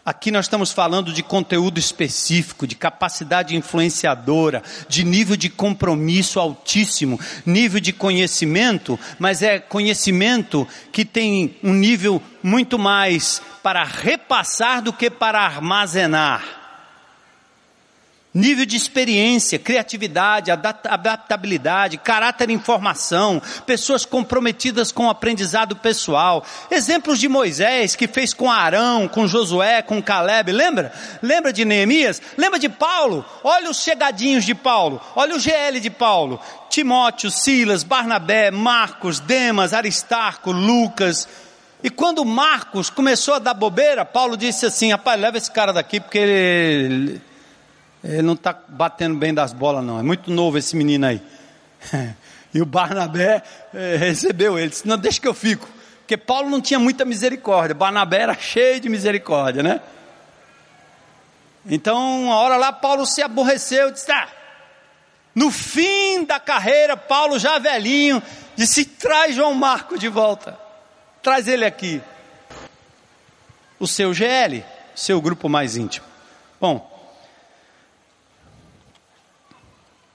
Aqui 0.05 0.31
nós 0.31 0.45
estamos 0.45 0.71
falando 0.71 1.13
de 1.13 1.21
conteúdo 1.21 1.77
específico, 1.77 2.65
de 2.65 2.75
capacidade 2.75 3.55
influenciadora, 3.55 4.63
de 4.87 5.03
nível 5.03 5.35
de 5.35 5.49
compromisso 5.49 6.39
altíssimo, 6.39 7.19
nível 7.45 7.79
de 7.79 7.93
conhecimento, 7.93 8.99
mas 9.19 9.43
é 9.43 9.59
conhecimento 9.59 10.67
que 10.91 11.05
tem 11.05 11.55
um 11.63 11.73
nível 11.73 12.21
muito 12.41 12.79
mais 12.79 13.41
para 13.61 13.83
repassar 13.83 14.81
do 14.81 14.91
que 14.91 15.09
para 15.09 15.41
armazenar 15.41 16.58
nível 18.33 18.65
de 18.65 18.75
experiência, 18.75 19.57
criatividade, 19.57 20.51
adaptabilidade, 20.51 21.97
caráter 21.97 22.49
e 22.49 22.53
informação, 22.53 23.41
pessoas 23.65 24.05
comprometidas 24.05 24.91
com 24.91 25.07
o 25.07 25.09
aprendizado 25.09 25.75
pessoal. 25.75 26.45
Exemplos 26.69 27.19
de 27.19 27.27
Moisés 27.27 27.95
que 27.95 28.07
fez 28.07 28.33
com 28.33 28.51
Arão, 28.51 29.07
com 29.07 29.27
Josué, 29.27 29.81
com 29.81 30.01
Caleb, 30.01 30.51
lembra? 30.51 30.93
Lembra 31.21 31.51
de 31.51 31.65
Neemias? 31.65 32.21
Lembra 32.37 32.59
de 32.59 32.69
Paulo? 32.69 33.25
Olha 33.43 33.69
os 33.69 33.81
chegadinhos 33.81 34.45
de 34.45 34.53
Paulo, 34.53 35.01
olha 35.15 35.35
o 35.35 35.39
GL 35.39 35.79
de 35.79 35.89
Paulo. 35.89 36.39
Timóteo, 36.69 37.31
Silas, 37.31 37.81
Barnabé, 37.81 38.51
Marcos, 38.51 39.19
Demas, 39.19 39.73
Aristarco, 39.73 40.51
Lucas. 40.51 41.27
E 41.83 41.89
quando 41.89 42.23
Marcos 42.23 42.91
começou 42.91 43.33
a 43.33 43.39
dar 43.39 43.55
bobeira, 43.55 44.05
Paulo 44.05 44.37
disse 44.37 44.67
assim: 44.67 44.91
rapaz, 44.91 45.19
leva 45.19 45.37
esse 45.37 45.49
cara 45.49 45.73
daqui 45.73 45.99
porque 45.99 46.19
ele 46.19 47.21
ele 48.03 48.21
não 48.21 48.33
está 48.33 48.53
batendo 48.67 49.17
bem 49.17 49.33
das 49.33 49.51
bolas, 49.53 49.83
não. 49.83 49.99
É 49.99 50.03
muito 50.03 50.31
novo 50.31 50.57
esse 50.57 50.75
menino 50.75 51.05
aí. 51.05 51.21
E 52.51 52.59
o 52.61 52.65
Barnabé 52.65 53.43
eh, 53.71 53.95
recebeu 53.95 54.57
ele. 54.57 54.69
Disse, 54.69 54.87
não, 54.87 54.97
deixa 54.97 55.21
que 55.21 55.27
eu 55.27 55.35
fico. 55.35 55.69
Porque 55.99 56.17
Paulo 56.17 56.49
não 56.49 56.59
tinha 56.59 56.79
muita 56.79 57.05
misericórdia. 57.05 57.75
Barnabé 57.75 58.21
era 58.21 58.33
cheio 58.33 58.79
de 58.79 58.89
misericórdia, 58.89 59.61
né? 59.61 59.79
Então, 61.69 62.23
uma 62.23 62.37
hora 62.37 62.57
lá, 62.57 62.73
Paulo 62.73 63.05
se 63.05 63.21
aborreceu. 63.21 63.91
Disse, 63.91 64.11
ah, 64.11 64.27
no 65.35 65.51
fim 65.51 66.25
da 66.25 66.39
carreira, 66.39 66.97
Paulo 66.97 67.37
já 67.37 67.59
velhinho, 67.59 68.21
disse, 68.55 68.83
traz 68.83 69.35
João 69.35 69.53
Marco 69.53 69.97
de 69.97 70.07
volta. 70.07 70.57
Traz 71.21 71.47
ele 71.47 71.65
aqui. 71.65 72.01
O 73.79 73.87
seu 73.87 74.11
GL, 74.11 74.65
seu 74.95 75.21
grupo 75.21 75.47
mais 75.47 75.77
íntimo. 75.77 76.07
Bom, 76.59 76.98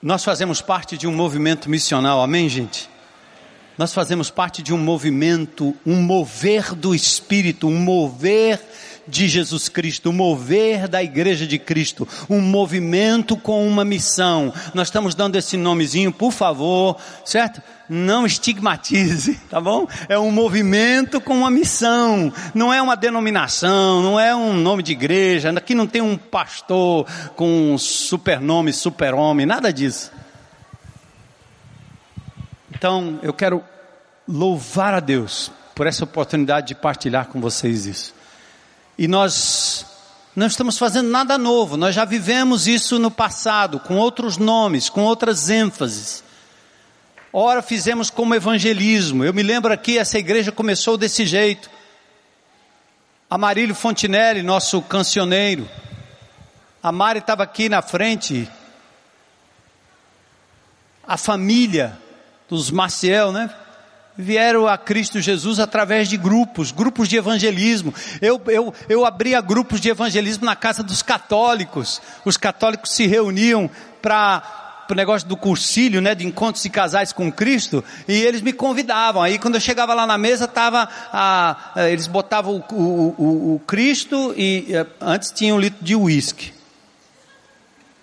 Nós 0.05 0.23
fazemos 0.23 0.61
parte 0.61 0.99
de 0.99 1.07
um 1.07 1.13
movimento 1.13 1.71
missional, 1.71 2.21
amém, 2.21 2.47
gente? 2.47 2.91
Nós 3.79 3.95
fazemos 3.95 4.29
parte 4.29 4.63
de 4.63 4.71
um 4.71 4.77
movimento, 4.77 5.75
um 5.87 5.97
mover 6.03 6.75
do 6.75 6.95
Espírito, 6.95 7.67
um 7.67 7.79
mover 7.79 8.61
de 9.07 9.29
Jesus 9.29 9.69
Cristo, 9.69 10.11
um 10.11 10.13
mover 10.13 10.89
da 10.89 11.03
Igreja 11.03 11.47
de 11.47 11.59
Cristo, 11.59 12.07
um 12.29 12.41
movimento 12.41 13.37
com 13.37 13.67
uma 13.67 13.85
missão. 13.85 14.53
Nós 14.73 14.89
estamos 14.89 15.15
dando 15.15 15.37
esse 15.37 15.57
nomezinho, 15.57 16.13
por 16.13 16.33
favor, 16.33 16.97
certo? 17.25 17.63
não 17.89 18.25
estigmatize, 18.25 19.35
tá 19.51 19.61
bom? 19.61 19.87
É 20.09 20.19
um 20.19 20.31
movimento 20.31 21.21
com 21.21 21.37
uma 21.37 21.51
missão, 21.51 22.33
não 22.55 22.73
é 22.73 22.81
uma 22.81 22.97
denominação, 22.97 24.03
não 24.03 24.19
é 24.19 24.35
um 24.35 24.55
nome 24.55 24.83
de 24.83 24.93
igreja, 24.93 25.51
aqui 25.51 25.75
não 25.75 25.87
tem 25.87 26.01
um 26.01 26.17
pastor 26.17 27.07
com 27.37 27.75
um 27.75 27.79
supernome, 27.79 28.73
super-homem, 28.73 29.47
nada 29.47 29.73
disso. 29.73 30.11
Então, 32.73 33.19
eu 33.23 33.33
quero 33.33 33.63
louvar 34.27 34.95
a 34.95 35.01
Deus 35.01 35.51
por 35.75 35.87
essa 35.87 36.05
oportunidade 36.05 36.69
de 36.69 36.75
partilhar 36.75 37.27
com 37.27 37.41
vocês 37.41 37.87
isso. 37.87 38.15
E 38.97 39.09
nós 39.09 39.87
não 40.35 40.47
estamos 40.47 40.79
fazendo 40.79 41.09
nada 41.09 41.39
novo, 41.39 41.77
nós 41.77 41.95
já 41.95 42.05
vivemos 42.05 42.67
isso 42.67 42.99
no 42.99 43.11
passado, 43.11 43.79
com 43.81 43.97
outros 43.97 44.37
nomes, 44.37 44.89
com 44.89 45.03
outras 45.03 45.49
ênfases. 45.49 46.25
Ora, 47.33 47.63
fizemos 47.63 48.11
como 48.11 48.35
evangelismo. 48.35 49.25
Eu 49.25 49.35
me 49.35 49.43
lembro 49.43 49.73
aqui, 49.73 49.99
essa 49.99 50.19
igreja 50.19 50.53
começou 50.53 50.97
desse 50.97 51.27
jeito. 51.27 51.69
Amarílio 53.29 53.75
Fontinelli, 53.75 54.43
nosso 54.43 54.81
cancioneiro. 54.83 55.69
A 56.81 56.93
Mari 56.93 57.19
estava 57.19 57.43
aqui 57.43 57.69
na 57.69 57.83
frente. 57.83 58.49
A 61.07 61.17
família 61.17 61.99
dos 62.49 62.71
Maciel, 62.71 63.33
né? 63.33 63.51
Vieram 64.17 64.69
a 64.69 64.79
Cristo 64.79 65.21
Jesus 65.21 65.59
através 65.59 66.09
de 66.09 66.17
grupos, 66.17 66.71
grupos 66.71 67.09
de 67.09 67.17
evangelismo. 67.17 67.93
Eu, 68.23 68.41
eu, 68.47 68.73
eu 68.89 69.05
abria 69.05 69.41
grupos 69.41 69.81
de 69.81 69.89
evangelismo 69.89 70.45
na 70.45 70.55
casa 70.55 70.85
dos 70.85 71.03
católicos. 71.03 72.01
Os 72.25 72.37
católicos 72.37 72.93
se 72.93 73.09
reuniam 73.09 73.69
para 74.01 74.87
o 74.89 74.95
negócio 74.95 75.27
do 75.27 75.37
cursilho, 75.37 76.01
né, 76.01 76.15
de 76.15 76.25
encontros 76.25 76.63
de 76.63 76.71
casais 76.71 77.13
com 77.13 77.33
Cristo, 77.33 77.83
e 78.07 78.13
eles 78.13 78.41
me 78.41 78.53
convidavam. 78.53 79.21
Aí 79.21 79.37
quando 79.37 79.57
eu 79.57 79.61
chegava 79.61 79.95
lá 79.95 80.07
na 80.07 80.17
mesa, 80.17 80.47
tava 80.47 80.89
a, 81.13 81.75
eles 81.91 82.07
botavam 82.07 82.65
o, 82.71 82.75
o, 82.75 83.15
o, 83.19 83.55
o 83.57 83.59
Cristo 83.67 84.33
e 84.37 84.67
eh, 84.71 84.87
antes 85.01 85.33
tinha 85.33 85.53
um 85.53 85.59
litro 85.59 85.85
de 85.85 85.97
uísque. 85.97 86.54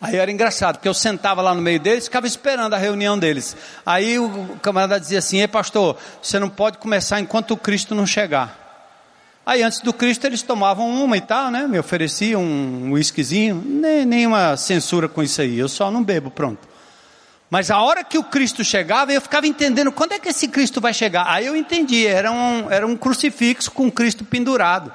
Aí 0.02 0.16
era 0.16 0.32
engraçado, 0.32 0.78
porque 0.78 0.88
eu 0.88 0.96
sentava 0.96 1.44
lá 1.44 1.54
no 1.54 1.62
meio 1.62 1.80
deles, 1.80 2.06
ficava 2.06 2.26
esperando 2.26 2.74
a 2.74 2.78
reunião 2.78 3.20
deles. 3.20 3.56
Aí 3.86 4.18
o 4.18 4.58
camarada 4.60 5.00
dizia 5.00 5.20
assim: 5.20 5.40
Ei, 5.40 5.48
pastor, 5.48 5.96
você 6.20 6.40
não 6.40 6.50
pode 6.50 6.80
começar 6.80 7.20
enquanto 7.20 7.52
o 7.52 7.58
Cristo 7.58 7.94
não 7.94 8.08
chegar. 8.08 8.60
Aí 9.46 9.62
antes 9.62 9.80
do 9.80 9.94
Cristo 9.94 10.26
eles 10.26 10.42
tomavam 10.42 10.90
uma 10.90 11.18
e 11.18 11.22
tal, 11.22 11.52
né? 11.52 11.68
Me 11.68 11.78
ofereciam 11.78 12.42
um 12.42 12.94
whiskyzinho, 12.94 13.62
nem, 13.64 14.04
nenhuma 14.04 14.58
censura 14.58 15.08
com 15.08 15.22
isso 15.22 15.40
aí, 15.40 15.60
eu 15.60 15.70
só 15.70 15.92
não 15.92 16.04
bebo, 16.04 16.32
pronto. 16.32 16.68
Mas 17.48 17.70
a 17.70 17.80
hora 17.82 18.04
que 18.04 18.18
o 18.18 18.24
Cristo 18.24 18.64
chegava, 18.64 19.12
eu 19.12 19.22
ficava 19.22 19.46
entendendo 19.46 19.92
quando 19.92 20.14
é 20.14 20.20
que 20.20 20.30
esse 20.30 20.48
Cristo 20.48 20.80
vai 20.80 20.94
chegar. 20.94 21.26
Aí 21.28 21.46
eu 21.46 21.56
entendi, 21.56 22.08
era 22.08 22.32
um, 22.32 22.72
era 22.72 22.88
um 22.88 22.96
crucifixo 22.96 23.70
com 23.72 23.92
Cristo 23.92 24.24
pendurado, 24.24 24.92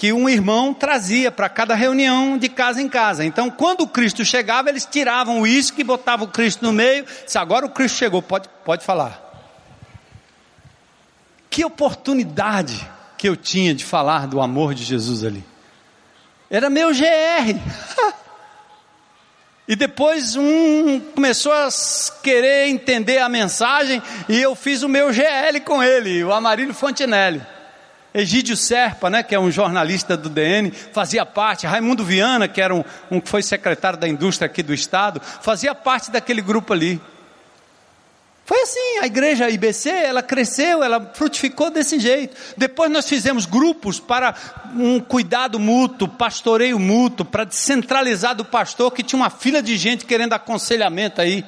que 0.00 0.14
um 0.14 0.30
irmão 0.30 0.72
trazia 0.72 1.30
para 1.30 1.46
cada 1.46 1.74
reunião 1.74 2.38
de 2.38 2.48
casa 2.48 2.80
em 2.80 2.88
casa. 2.88 3.22
Então, 3.22 3.50
quando 3.50 3.82
o 3.82 3.86
Cristo 3.86 4.24
chegava, 4.24 4.70
eles 4.70 4.88
tiravam 4.90 5.40
o 5.40 5.42
uísque, 5.42 5.84
botavam 5.84 6.26
o 6.26 6.30
Cristo 6.30 6.64
no 6.64 6.72
meio, 6.72 7.04
disse, 7.26 7.36
agora 7.36 7.66
o 7.66 7.68
Cristo 7.68 7.98
chegou, 7.98 8.22
pode, 8.22 8.48
pode 8.64 8.82
falar. 8.82 9.20
Que 11.50 11.66
oportunidade 11.66 12.90
que 13.18 13.28
eu 13.28 13.36
tinha 13.36 13.74
de 13.74 13.84
falar 13.84 14.26
do 14.26 14.40
amor 14.40 14.72
de 14.72 14.84
Jesus 14.84 15.22
ali. 15.22 15.44
Era 16.48 16.70
meu 16.70 16.94
GR. 16.94 17.60
E 19.68 19.76
depois 19.76 20.34
um 20.34 20.98
começou 21.14 21.52
a 21.52 21.68
querer 22.24 22.66
entender 22.66 23.18
a 23.18 23.28
mensagem 23.28 24.02
e 24.28 24.40
eu 24.42 24.56
fiz 24.56 24.82
o 24.82 24.88
meu 24.88 25.12
GL 25.12 25.60
com 25.64 25.80
ele, 25.80 26.24
o 26.24 26.32
Amarílio 26.32 26.74
Fontinelli. 26.74 27.40
Egídio 28.12 28.56
Serpa, 28.56 29.08
né, 29.08 29.22
que 29.22 29.34
é 29.34 29.38
um 29.38 29.50
jornalista 29.50 30.16
do 30.16 30.28
DN, 30.28 30.70
fazia 30.70 31.24
parte, 31.24 31.66
Raimundo 31.66 32.04
Viana, 32.04 32.48
que 32.48 32.60
era 32.60 32.74
um, 32.74 32.82
um 33.10 33.20
que 33.20 33.28
foi 33.28 33.42
secretário 33.42 33.98
da 33.98 34.08
indústria 34.08 34.46
aqui 34.46 34.62
do 34.62 34.74
estado, 34.74 35.20
fazia 35.20 35.74
parte 35.74 36.10
daquele 36.10 36.42
grupo 36.42 36.72
ali. 36.72 37.00
Foi 38.50 38.62
assim, 38.62 38.98
a 39.00 39.06
igreja 39.06 39.48
IBC, 39.48 39.88
ela 39.90 40.24
cresceu, 40.24 40.82
ela 40.82 41.12
frutificou 41.14 41.70
desse 41.70 42.00
jeito. 42.00 42.36
Depois 42.56 42.90
nós 42.90 43.08
fizemos 43.08 43.46
grupos 43.46 44.00
para 44.00 44.34
um 44.74 44.98
cuidado 44.98 45.56
mútuo, 45.60 46.08
pastoreio 46.08 46.76
mútuo, 46.76 47.24
para 47.24 47.44
descentralizar 47.44 48.34
do 48.34 48.44
pastor 48.44 48.90
que 48.90 49.04
tinha 49.04 49.20
uma 49.20 49.30
fila 49.30 49.62
de 49.62 49.76
gente 49.76 50.04
querendo 50.04 50.32
aconselhamento 50.32 51.20
aí. 51.20 51.44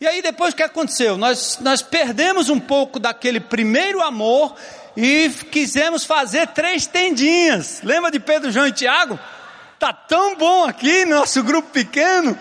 E 0.00 0.06
aí 0.06 0.22
depois 0.22 0.54
o 0.54 0.56
que 0.56 0.62
aconteceu? 0.62 1.18
Nós, 1.18 1.58
nós 1.60 1.82
perdemos 1.82 2.48
um 2.48 2.58
pouco 2.58 2.98
daquele 2.98 3.38
primeiro 3.38 4.00
amor 4.02 4.56
e 4.96 5.28
quisemos 5.50 6.04
fazer 6.04 6.48
três 6.48 6.86
tendinhas. 6.86 7.80
Lembra 7.82 8.10
de 8.10 8.18
Pedro, 8.18 8.50
João 8.50 8.66
e 8.66 8.72
Tiago? 8.72 9.18
Tá 9.78 9.92
tão 9.92 10.36
bom 10.36 10.64
aqui, 10.64 11.04
nosso 11.04 11.42
grupo 11.42 11.68
pequeno. 11.70 12.36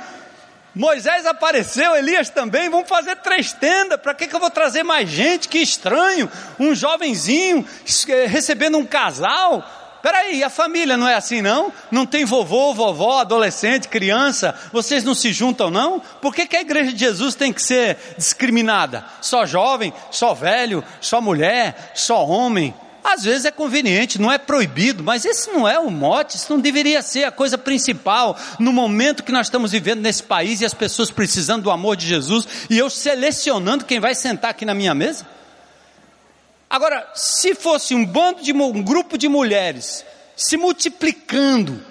Moisés 0.74 1.26
apareceu, 1.26 1.96
Elias 1.96 2.30
também, 2.30 2.70
vamos 2.70 2.90
fazer 2.90 3.16
três 3.18 3.54
tendas, 3.54 4.00
para 4.00 4.14
que, 4.14 4.28
que 4.28 4.36
eu 4.36 4.40
vou 4.40 4.50
trazer 4.50 4.84
mais 4.84 5.10
gente? 5.10 5.48
Que 5.48 5.60
estranho, 5.60 6.30
um 6.60 6.76
jovenzinho 6.76 7.66
eh, 8.10 8.26
recebendo 8.26 8.78
um 8.78 8.86
casal. 8.86 9.64
Peraí, 10.06 10.44
a 10.44 10.52
família 10.52 10.96
não 10.96 11.08
é 11.08 11.16
assim 11.16 11.42
não? 11.42 11.74
Não 11.90 12.06
tem 12.06 12.26
vovô, 12.26 12.76
vovó, 12.76 13.22
adolescente, 13.22 13.88
criança? 13.88 14.54
Vocês 14.72 15.04
não 15.04 15.16
se 15.16 15.34
juntam 15.34 15.72
não? 15.72 16.00
Por 16.22 16.32
que, 16.32 16.46
que 16.46 16.56
a 16.56 16.62
igreja 16.62 16.94
de 16.94 17.00
Jesus 17.00 17.34
tem 17.34 17.52
que 17.52 17.60
ser 17.60 17.98
discriminada? 18.16 19.04
Só 19.20 19.48
jovem, 19.48 19.92
só 20.12 20.36
velho, 20.36 20.84
só 21.02 21.20
mulher, 21.20 21.92
só 21.96 22.24
homem? 22.24 22.72
Às 23.04 23.24
vezes 23.24 23.46
é 23.46 23.52
conveniente, 23.52 24.22
não 24.22 24.32
é 24.32 24.38
proibido, 24.38 25.04
mas 25.04 25.26
esse 25.26 25.52
não 25.52 25.68
é 25.68 25.80
o 25.80 25.90
mote, 25.90 26.38
isso 26.38 26.54
não 26.54 26.60
deveria 26.60 27.02
ser 27.02 27.24
a 27.24 27.32
coisa 27.32 27.58
principal 27.58 28.38
no 28.60 28.72
momento 28.72 29.24
que 29.24 29.32
nós 29.32 29.48
estamos 29.48 29.72
vivendo 29.72 30.02
nesse 30.02 30.22
país 30.22 30.62
e 30.62 30.66
as 30.66 30.74
pessoas 30.76 31.10
precisando 31.10 31.64
do 31.64 31.72
amor 31.72 31.96
de 31.96 32.06
Jesus 32.06 32.48
e 32.70 32.78
eu 32.78 32.92
selecionando 32.92 33.86
quem 33.86 34.00
vai 34.00 34.14
sentar 34.14 34.52
aqui 34.52 34.66
na 34.66 34.76
minha 34.76 34.94
mesa. 34.94 35.26
Agora, 36.70 37.08
se 37.14 37.54
fosse 37.54 37.94
um 37.94 38.06
bando 38.06 38.42
de 38.42 38.52
um 38.52 38.84
grupo 38.84 39.18
de 39.18 39.28
mulheres 39.28 40.06
se 40.36 40.58
multiplicando 40.58 41.82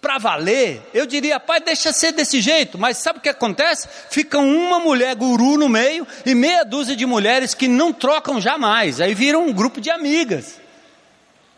para 0.00 0.16
valer, 0.16 0.82
eu 0.94 1.04
diria, 1.04 1.38
pai, 1.38 1.60
deixa 1.60 1.92
ser 1.92 2.12
desse 2.12 2.40
jeito, 2.40 2.78
mas 2.78 2.96
sabe 2.96 3.18
o 3.18 3.22
que 3.22 3.28
acontece? 3.28 3.86
Fica 4.08 4.38
uma 4.38 4.80
mulher 4.80 5.14
guru 5.14 5.58
no 5.58 5.68
meio 5.68 6.06
e 6.24 6.34
meia 6.34 6.64
dúzia 6.64 6.96
de 6.96 7.04
mulheres 7.04 7.52
que 7.52 7.68
não 7.68 7.92
trocam 7.92 8.40
jamais, 8.40 9.00
aí 9.00 9.14
viram 9.14 9.46
um 9.46 9.52
grupo 9.52 9.80
de 9.80 9.90
amigas. 9.90 10.58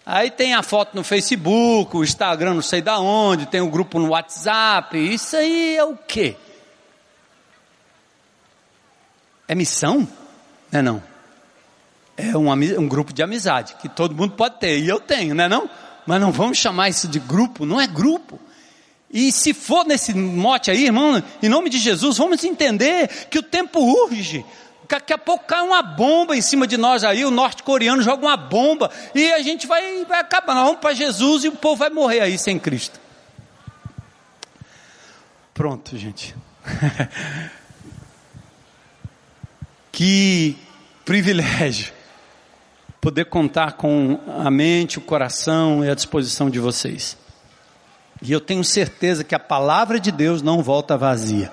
Aí 0.05 0.33
tem 0.33 0.55
a 0.55 0.65
foto 0.65 0.97
no 0.97 1.05
Facebook, 1.05 1.97
o 1.97 2.03
Instagram 2.03 2.55
não 2.55 2.63
sei 2.63 2.83
da 2.83 2.99
onde, 2.99 3.47
tem 3.47 3.61
o 3.61 3.67
um 3.67 3.71
grupo 3.71 4.01
no 4.01 4.09
WhatsApp, 4.09 4.99
isso 4.99 5.37
aí 5.37 5.77
é 5.77 5.85
o 5.85 5.97
quê? 5.97 6.37
É 9.47 9.55
missão? 9.55 10.09
Não 10.73 10.81
é 10.81 10.83
não? 10.83 11.12
É 12.31 12.37
um, 12.37 12.51
um 12.51 12.89
grupo 12.89 13.13
de 13.13 13.23
amizade, 13.23 13.75
que 13.81 13.89
todo 13.89 14.15
mundo 14.15 14.35
pode 14.35 14.61
ter, 14.61 14.79
e 14.79 14.89
eu 14.89 15.01
tenho, 15.01 15.35
não 15.35 15.45
é 15.45 15.49
não? 15.49 15.69
Mas 16.07 16.21
não 16.21 16.33
vamos 16.33 16.59
chamar 16.59 16.89
isso 16.89 17.09
de 17.09 17.19
grupo, 17.19 17.65
não 17.65 17.81
é 17.81 17.87
grupo. 17.87 18.39
E 19.13 19.31
se 19.31 19.53
for 19.53 19.85
nesse 19.85 20.15
mote 20.15 20.71
aí, 20.71 20.87
irmão, 20.87 21.23
em 21.43 21.49
nome 21.49 21.69
de 21.69 21.79
Jesus, 21.79 22.17
vamos 22.17 22.43
entender 22.45 23.09
que 23.31 23.39
o 23.39 23.43
tempo 23.43 23.81
urge. 23.81 24.45
Daqui 24.89 25.13
a 25.13 25.19
pouco 25.19 25.47
cai 25.47 25.63
uma 25.63 25.81
bomba 25.83 26.37
em 26.37 26.43
cima 26.43 26.67
de 26.67 26.77
nós 26.77 27.03
aí, 27.03 27.25
o 27.25 27.31
norte-coreano 27.31 28.03
joga 28.03 28.27
uma 28.27 28.37
bomba 28.37 28.91
e 29.15 29.33
a 29.33 29.41
gente 29.43 29.67
vai, 29.67 30.05
vai 30.05 30.21
acabar. 30.21 30.55
Nós 30.55 30.65
vamos 30.65 30.81
para 30.81 30.93
Jesus 30.93 31.45
e 31.45 31.49
o 31.49 31.53
povo 31.53 31.77
vai 31.77 31.89
morrer 31.89 32.21
aí 32.21 32.39
sem 32.39 32.59
Cristo. 32.59 33.01
Pronto, 35.55 35.97
gente. 35.97 36.35
que 39.91 40.57
privilégio 41.05 41.93
poder 43.03 43.25
contar 43.25 43.73
com 43.73 44.21
a 44.39 44.49
mente, 44.49 44.99
o 44.99 45.01
coração 45.01 45.85
e 45.85 45.91
a 45.91 45.95
disposição 45.95 46.49
de 46.49 46.61
vocês. 46.61 47.19
E 48.23 48.31
eu 48.31 48.41
tenho 48.41 48.63
certeza 48.63 49.25
que 49.25 49.35
a 49.35 49.41
palavra 49.41 49.99
de 49.99 50.13
Deus 50.13 50.41
não 50.41 50.63
volta 50.63 50.97
vazia. 50.97 51.51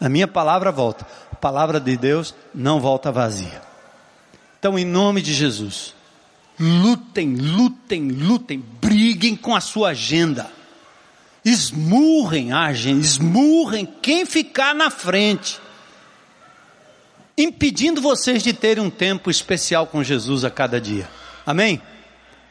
A 0.00 0.08
minha 0.08 0.26
palavra 0.26 0.72
volta. 0.72 1.06
A 1.30 1.36
palavra 1.36 1.78
de 1.78 1.96
Deus 1.96 2.34
não 2.52 2.80
volta 2.80 3.12
vazia. 3.12 3.62
Então, 4.58 4.76
em 4.76 4.84
nome 4.84 5.22
de 5.22 5.32
Jesus, 5.32 5.94
lutem, 6.58 7.36
lutem, 7.36 8.08
lutem, 8.10 8.64
briguem 8.80 9.36
com 9.36 9.54
a 9.54 9.60
sua 9.60 9.90
agenda. 9.90 10.50
Esmurrem 11.44 12.50
a 12.50 12.64
agenda, 12.64 13.00
esmurrem 13.00 13.86
quem 14.02 14.26
ficar 14.26 14.74
na 14.74 14.90
frente 14.90 15.60
impedindo 17.38 18.02
vocês 18.02 18.42
de 18.42 18.52
terem 18.52 18.82
um 18.82 18.90
tempo 18.90 19.30
especial 19.30 19.86
com 19.86 20.02
Jesus 20.02 20.44
a 20.44 20.50
cada 20.50 20.80
dia. 20.80 21.08
Amém? 21.46 21.80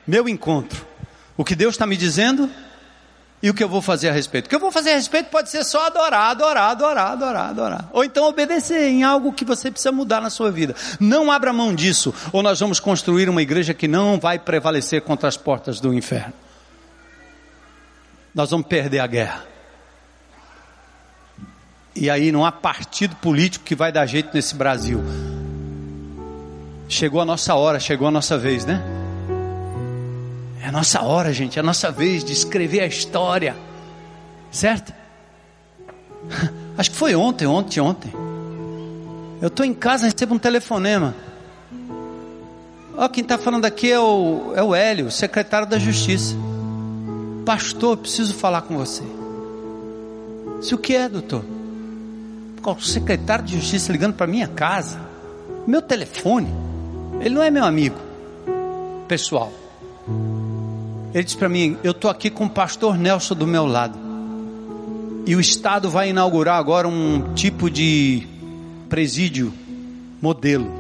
Meu 0.08 0.30
encontro. 0.30 0.88
O 1.36 1.44
que 1.44 1.54
Deus 1.54 1.76
está 1.76 1.86
me 1.86 1.98
dizendo 1.98 2.50
e 3.44 3.50
o 3.50 3.54
que 3.54 3.64
eu 3.64 3.70
vou 3.70 3.82
fazer 3.82 4.10
a 4.10 4.14
respeito. 4.14 4.46
O 4.46 4.50
que 4.50 4.56
eu 4.56 4.60
vou 4.60 4.72
fazer 4.72 4.92
a 4.92 4.96
respeito 4.96 5.30
pode 5.30 5.50
ser 5.50 5.64
só 5.66 5.86
adorar, 5.86 6.32
adorar, 6.32 6.72
adorar, 6.72 7.12
adorar, 7.12 7.50
adorar. 7.50 7.90
Ou 7.92 8.04
então 8.04 8.26
obedecer 8.26 8.88
em 8.88 9.04
algo 9.04 9.34
que 9.34 9.46
você 9.46 9.70
precisa 9.70 9.92
mudar 9.92 10.22
na 10.22 10.30
sua 10.30 10.50
vida. 10.50 10.74
Não 11.00 11.30
abra 11.32 11.52
mão 11.54 11.76
disso, 11.76 12.14
ou 12.32 12.42
nós 12.42 12.60
vamos 12.60 12.80
construir 12.80 13.30
uma 13.30 13.42
igreja 13.42 13.74
que 13.74 13.88
não 13.88 14.18
vai 14.20 14.40
prevalecer 14.40 15.02
contra 15.02 15.28
as 15.28 15.38
portas 15.38 15.80
do 15.80 15.94
inferno. 15.94 16.34
Nós 18.34 18.50
vamos 18.50 18.68
perder 18.68 19.00
a 19.00 19.08
guerra. 19.08 19.57
E 22.00 22.12
aí 22.12 22.32
não 22.32 22.46
há 22.46 22.52
partido 22.52 23.16
político 23.16 23.66
que 23.66 23.74
vai 23.74 23.92
dar 23.92 24.06
jeito 24.06 24.30
nesse 24.32 24.54
Brasil. 24.54 25.04
Chegou 26.88 27.20
a 27.20 27.26
nossa 27.26 27.56
hora, 27.56 27.80
chegou 27.80 28.08
a 28.08 28.12
nossa 28.12 28.38
vez, 28.38 28.66
né? 28.66 28.84
É 30.62 30.68
a 30.68 30.72
nossa 30.72 31.02
hora, 31.02 31.34
gente, 31.34 31.58
é 31.58 31.60
a 31.60 31.64
nossa 31.64 31.92
vez 31.92 32.24
de 32.24 32.34
escrever 32.34 32.82
a 32.82 32.86
história. 32.86 33.56
Certo? 34.52 34.94
Acho 36.78 36.92
que 36.92 36.96
foi 36.96 37.16
ontem, 37.16 37.48
ontem, 37.48 37.80
ontem. 37.80 38.14
Eu 39.42 39.48
estou 39.48 39.66
em 39.66 39.74
casa, 39.74 40.06
recebo 40.06 40.36
um 40.36 40.40
telefonema. 40.40 41.16
Ó, 42.96 43.10
quem 43.10 43.24
está 43.24 43.40
falando 43.40 43.66
aqui 43.66 43.92
é 43.92 44.00
o, 44.00 44.54
é 44.56 44.62
o 44.62 44.76
Hélio, 44.76 45.10
secretário 45.10 45.68
da 45.68 45.80
Justiça. 45.80 46.36
Pastor, 47.44 47.98
preciso 47.98 48.36
falar 48.36 48.62
com 48.62 48.78
você. 48.78 49.04
Se 50.62 50.76
o 50.76 50.78
que 50.78 50.96
é, 50.96 51.10
doutor? 51.10 51.57
O 52.72 52.82
secretário 52.82 53.46
de 53.46 53.56
justiça 53.56 53.92
ligando 53.92 54.14
para 54.14 54.28
minha 54.28 54.48
casa, 54.48 55.00
meu 55.66 55.82
telefone. 55.82 56.48
Ele 57.22 57.34
não 57.34 57.42
é 57.42 57.50
meu 57.50 57.64
amigo 57.64 57.98
pessoal. 59.08 59.52
Ele 61.14 61.24
disse 61.24 61.38
para 61.38 61.50
mim: 61.50 61.78
Eu 61.84 61.92
estou 61.92 62.12
aqui 62.12 62.30
com 62.30 62.46
o 62.46 62.50
pastor 62.50 62.98
Nelson 62.98 63.36
do 63.36 63.48
meu 63.48 63.66
lado. 63.66 63.98
E 65.26 65.36
o 65.36 65.40
Estado 65.40 65.90
vai 65.90 66.10
inaugurar 66.10 66.58
agora 66.58 66.88
um 66.88 67.34
tipo 67.34 67.70
de 67.70 68.26
presídio 68.88 69.54
modelo, 70.22 70.72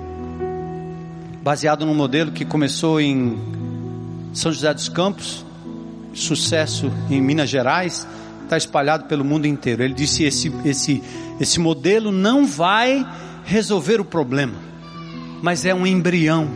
baseado 1.43 1.85
num 1.85 1.93
modelo 1.93 2.31
que 2.31 2.45
começou 2.45 3.01
em 3.01 3.37
São 4.33 4.51
José 4.51 4.73
dos 4.73 4.87
Campos, 4.87 5.45
sucesso 6.13 6.89
em 7.09 7.21
Minas 7.21 7.49
Gerais, 7.49 8.07
está 8.43 8.55
espalhado 8.55 9.05
pelo 9.05 9.25
mundo 9.25 9.45
inteiro. 9.45 9.83
Ele 9.83 9.93
disse: 9.93 10.23
esse, 10.23 10.51
esse 10.63 11.03
esse 11.39 11.59
modelo 11.59 12.11
não 12.11 12.45
vai 12.45 13.05
resolver 13.45 13.99
o 13.99 14.05
problema, 14.05 14.55
mas 15.41 15.65
é 15.65 15.73
um 15.73 15.85
embrião. 15.85 16.49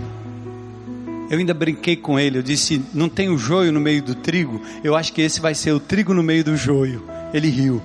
Eu 1.30 1.40
ainda 1.40 1.54
brinquei 1.54 1.96
com 1.96 2.20
ele, 2.20 2.38
eu 2.38 2.44
disse: 2.44 2.82
não 2.94 3.08
tem 3.08 3.30
o 3.30 3.38
joio 3.38 3.72
no 3.72 3.80
meio 3.80 4.04
do 4.04 4.16
trigo, 4.16 4.62
eu 4.84 4.96
acho 4.96 5.14
que 5.14 5.22
esse 5.22 5.40
vai 5.40 5.56
ser 5.56 5.72
o 5.72 5.80
trigo 5.80 6.14
no 6.14 6.24
meio 6.24 6.44
do 6.44 6.58
joio. 6.58 7.04
Ele 7.34 7.50
riu. 7.50 7.82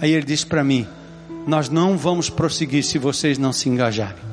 Aí 0.00 0.12
ele 0.12 0.24
disse 0.24 0.46
para 0.46 0.64
mim: 0.64 0.86
nós 1.46 1.68
não 1.68 1.96
vamos 1.96 2.30
prosseguir 2.30 2.82
se 2.82 2.98
vocês 2.98 3.38
não 3.38 3.52
se 3.52 3.68
engajarem. 3.68 4.24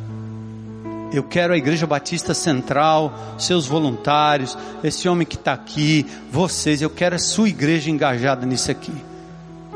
Eu 1.14 1.22
quero 1.22 1.54
a 1.54 1.58
Igreja 1.58 1.86
Batista 1.86 2.34
Central, 2.34 3.36
seus 3.38 3.68
voluntários, 3.68 4.58
esse 4.84 5.08
homem 5.08 5.28
que 5.28 5.36
está 5.36 5.54
aqui, 5.54 6.08
vocês, 6.32 6.82
eu 6.82 6.90
quero 6.90 7.16
a 7.16 7.20
sua 7.20 7.48
igreja 7.48 7.92
engajada 7.92 8.48
nisso 8.48 8.72
aqui. 8.72 8.92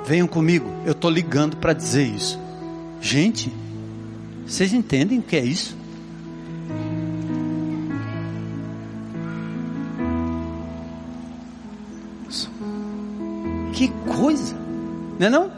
Venham 0.07 0.25
comigo, 0.25 0.71
eu 0.85 0.93
estou 0.93 1.11
ligando 1.11 1.57
para 1.57 1.73
dizer 1.73 2.05
isso. 2.05 2.39
Gente, 3.01 3.51
vocês 4.45 4.71
entendem 4.71 5.19
o 5.19 5.21
que 5.21 5.35
é 5.35 5.43
isso? 5.43 5.75
Que 13.73 13.89
coisa, 14.07 14.55
não 15.19 15.27
é 15.27 15.29
não? 15.29 15.51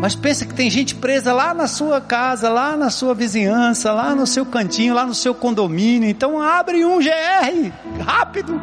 Mas 0.00 0.14
pensa 0.14 0.46
que 0.46 0.54
tem 0.54 0.70
gente 0.70 0.94
presa 0.94 1.32
lá 1.32 1.52
na 1.52 1.66
sua 1.66 2.00
casa, 2.00 2.48
lá 2.48 2.76
na 2.76 2.88
sua 2.88 3.14
vizinhança, 3.14 3.92
lá 3.92 4.14
no 4.14 4.28
seu 4.28 4.46
cantinho, 4.46 4.94
lá 4.94 5.04
no 5.04 5.14
seu 5.14 5.34
condomínio. 5.34 6.08
Então 6.08 6.40
abre 6.40 6.84
um 6.84 7.00
GR, 7.00 7.72
rápido. 8.00 8.60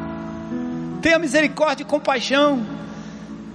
Tenha 1.02 1.20
misericórdia 1.20 1.84
e 1.84 1.86
compaixão. 1.86 2.85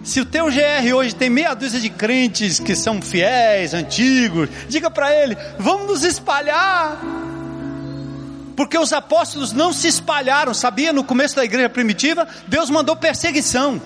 Se 0.03 0.21
o 0.21 0.25
teu 0.25 0.47
GR 0.47 0.95
hoje 0.95 1.15
tem 1.15 1.29
meia 1.29 1.55
dúzia 1.55 1.79
de 1.79 1.91
crentes 1.91 2.59
que 2.59 2.75
são 2.75 3.03
fiéis, 3.03 3.75
antigos, 3.75 4.49
diga 4.69 4.91
para 4.91 5.15
ele: 5.15 5.37
vamos 5.59 5.87
nos 5.87 6.05
espalhar. 6.05 6.99
Porque 8.57 8.79
os 8.79 8.93
apóstolos 8.93 9.53
não 9.53 9.73
se 9.73 9.89
espalharam, 9.89 10.53
sabia? 10.53 10.93
No 10.93 11.05
começo 11.05 11.37
da 11.37 11.45
igreja 11.45 11.69
primitiva, 11.69 12.29
Deus 12.47 12.69
mandou 12.69 12.95
perseguição. 12.97 13.81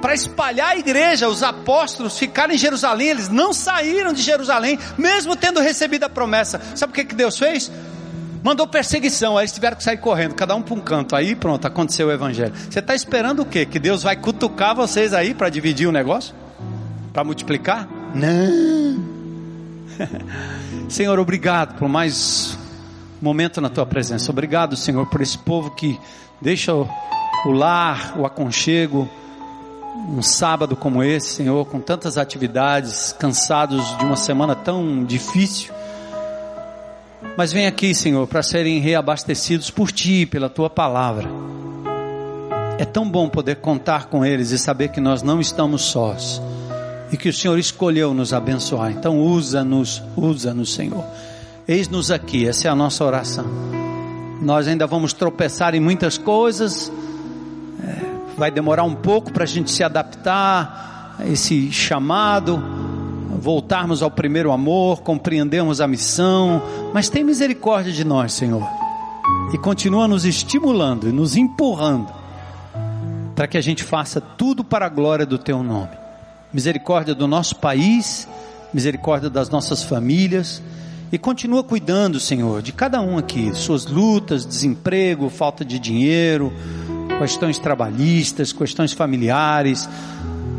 Para 0.00 0.12
espalhar 0.12 0.72
a 0.72 0.76
igreja, 0.76 1.28
os 1.28 1.42
apóstolos 1.42 2.18
ficaram 2.18 2.52
em 2.52 2.58
Jerusalém, 2.58 3.08
eles 3.08 3.30
não 3.30 3.54
saíram 3.54 4.12
de 4.12 4.20
Jerusalém, 4.20 4.78
mesmo 4.98 5.34
tendo 5.34 5.60
recebido 5.60 6.04
a 6.04 6.10
promessa. 6.10 6.60
Sabe 6.74 6.90
o 6.90 6.94
que, 6.94 7.06
que 7.06 7.14
Deus 7.14 7.38
fez? 7.38 7.72
Mandou 8.44 8.66
perseguição, 8.66 9.38
aí 9.38 9.44
eles 9.44 9.52
tiveram 9.52 9.74
que 9.74 9.82
sair 9.82 9.96
correndo, 9.96 10.34
cada 10.34 10.54
um 10.54 10.60
para 10.60 10.74
um 10.74 10.80
canto. 10.80 11.16
Aí 11.16 11.34
pronto, 11.34 11.66
aconteceu 11.66 12.08
o 12.08 12.12
evangelho. 12.12 12.52
Você 12.54 12.78
está 12.78 12.94
esperando 12.94 13.40
o 13.40 13.46
quê? 13.46 13.64
Que 13.64 13.78
Deus 13.78 14.02
vai 14.02 14.14
cutucar 14.14 14.76
vocês 14.76 15.14
aí 15.14 15.32
para 15.32 15.48
dividir 15.48 15.88
o 15.88 15.92
negócio? 15.92 16.34
Para 17.10 17.24
multiplicar? 17.24 17.88
Não. 18.14 19.02
Senhor, 20.90 21.18
obrigado 21.18 21.78
por 21.78 21.88
mais 21.88 22.58
um 23.22 23.24
momento 23.24 23.62
na 23.62 23.70
tua 23.70 23.86
presença. 23.86 24.30
Obrigado, 24.30 24.76
Senhor, 24.76 25.06
por 25.06 25.22
esse 25.22 25.38
povo 25.38 25.70
que 25.70 25.98
deixa 26.38 26.74
o, 26.74 26.86
o 27.46 27.50
lar, 27.50 28.12
o 28.18 28.26
aconchego, 28.26 29.08
um 30.10 30.20
sábado 30.20 30.76
como 30.76 31.02
esse, 31.02 31.28
Senhor, 31.28 31.64
com 31.64 31.80
tantas 31.80 32.18
atividades, 32.18 33.14
cansados 33.18 33.96
de 33.96 34.04
uma 34.04 34.16
semana 34.16 34.54
tão 34.54 35.02
difícil. 35.02 35.72
Mas 37.36 37.52
vem 37.52 37.66
aqui, 37.66 37.94
Senhor, 37.94 38.26
para 38.26 38.42
serem 38.42 38.78
reabastecidos 38.78 39.70
por 39.70 39.90
Ti, 39.90 40.24
pela 40.24 40.48
Tua 40.48 40.70
palavra. 40.70 41.28
É 42.78 42.84
tão 42.84 43.08
bom 43.08 43.28
poder 43.28 43.56
contar 43.56 44.06
com 44.06 44.24
eles 44.24 44.50
e 44.50 44.58
saber 44.58 44.88
que 44.88 45.00
nós 45.00 45.22
não 45.22 45.40
estamos 45.40 45.82
sós 45.82 46.40
e 47.10 47.16
que 47.16 47.28
o 47.28 47.32
Senhor 47.32 47.58
escolheu 47.58 48.12
nos 48.12 48.32
abençoar. 48.32 48.90
Então, 48.90 49.20
usa-nos, 49.20 50.02
usa-nos, 50.16 50.74
Senhor. 50.74 51.04
Eis-nos 51.66 52.10
aqui, 52.10 52.48
essa 52.48 52.68
é 52.68 52.70
a 52.70 52.74
nossa 52.74 53.04
oração. 53.04 53.46
Nós 54.42 54.66
ainda 54.66 54.86
vamos 54.86 55.12
tropeçar 55.12 55.74
em 55.74 55.80
muitas 55.80 56.18
coisas, 56.18 56.92
é, 57.82 58.36
vai 58.36 58.50
demorar 58.50 58.82
um 58.82 58.94
pouco 58.94 59.32
para 59.32 59.44
a 59.44 59.46
gente 59.46 59.70
se 59.70 59.82
adaptar 59.82 61.16
a 61.18 61.26
esse 61.26 61.70
chamado, 61.70 62.62
voltarmos 63.40 64.02
ao 64.02 64.10
primeiro 64.10 64.52
amor, 64.52 65.02
compreendermos 65.02 65.80
a 65.80 65.88
missão, 65.88 66.62
mas 66.92 67.08
tem 67.08 67.24
misericórdia 67.24 67.92
de 67.92 68.04
nós, 68.04 68.32
Senhor, 68.32 68.66
e 69.52 69.58
continua 69.58 70.08
nos 70.08 70.24
estimulando 70.24 71.08
e 71.08 71.12
nos 71.12 71.36
empurrando 71.36 72.12
para 73.34 73.46
que 73.48 73.58
a 73.58 73.60
gente 73.60 73.82
faça 73.82 74.20
tudo 74.20 74.62
para 74.62 74.86
a 74.86 74.88
glória 74.88 75.26
do 75.26 75.38
Teu 75.38 75.62
nome. 75.62 75.90
Misericórdia 76.52 77.14
do 77.14 77.26
nosso 77.26 77.56
país, 77.56 78.28
misericórdia 78.72 79.28
das 79.28 79.50
nossas 79.50 79.82
famílias 79.82 80.62
e 81.10 81.18
continua 81.18 81.62
cuidando, 81.62 82.18
Senhor, 82.18 82.62
de 82.62 82.72
cada 82.72 83.00
um 83.00 83.18
aqui, 83.18 83.54
suas 83.54 83.86
lutas, 83.86 84.44
desemprego, 84.44 85.28
falta 85.28 85.64
de 85.64 85.78
dinheiro, 85.78 86.52
questões 87.18 87.58
trabalhistas, 87.58 88.52
questões 88.52 88.92
familiares. 88.92 89.88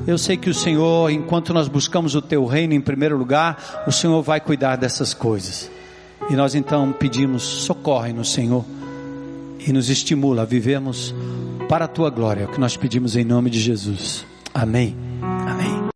Eu 0.07 0.17
sei 0.17 0.37
que 0.37 0.49
o 0.49 0.53
Senhor, 0.53 1.09
enquanto 1.09 1.53
nós 1.53 1.67
buscamos 1.67 2.13
o 2.13 2.21
teu 2.21 2.45
reino 2.45 2.73
em 2.73 2.81
primeiro 2.81 3.17
lugar, 3.17 3.85
o 3.87 3.91
Senhor 3.91 4.21
vai 4.21 4.39
cuidar 4.39 4.75
dessas 4.75 5.13
coisas. 5.13 5.69
E 6.29 6.35
nós 6.35 6.53
então 6.53 6.91
pedimos, 6.91 7.43
socorre 7.43 8.13
no 8.13 8.23
Senhor 8.23 8.63
e 9.67 9.73
nos 9.73 9.89
estimula 9.89 10.43
a 10.43 10.45
vivermos 10.45 11.13
para 11.67 11.85
a 11.85 11.87
tua 11.87 12.11
glória, 12.11 12.43
é 12.43 12.45
o 12.45 12.49
que 12.49 12.59
nós 12.59 12.77
pedimos 12.77 13.15
em 13.15 13.23
nome 13.23 13.49
de 13.49 13.59
Jesus. 13.59 14.25
Amém. 14.53 14.95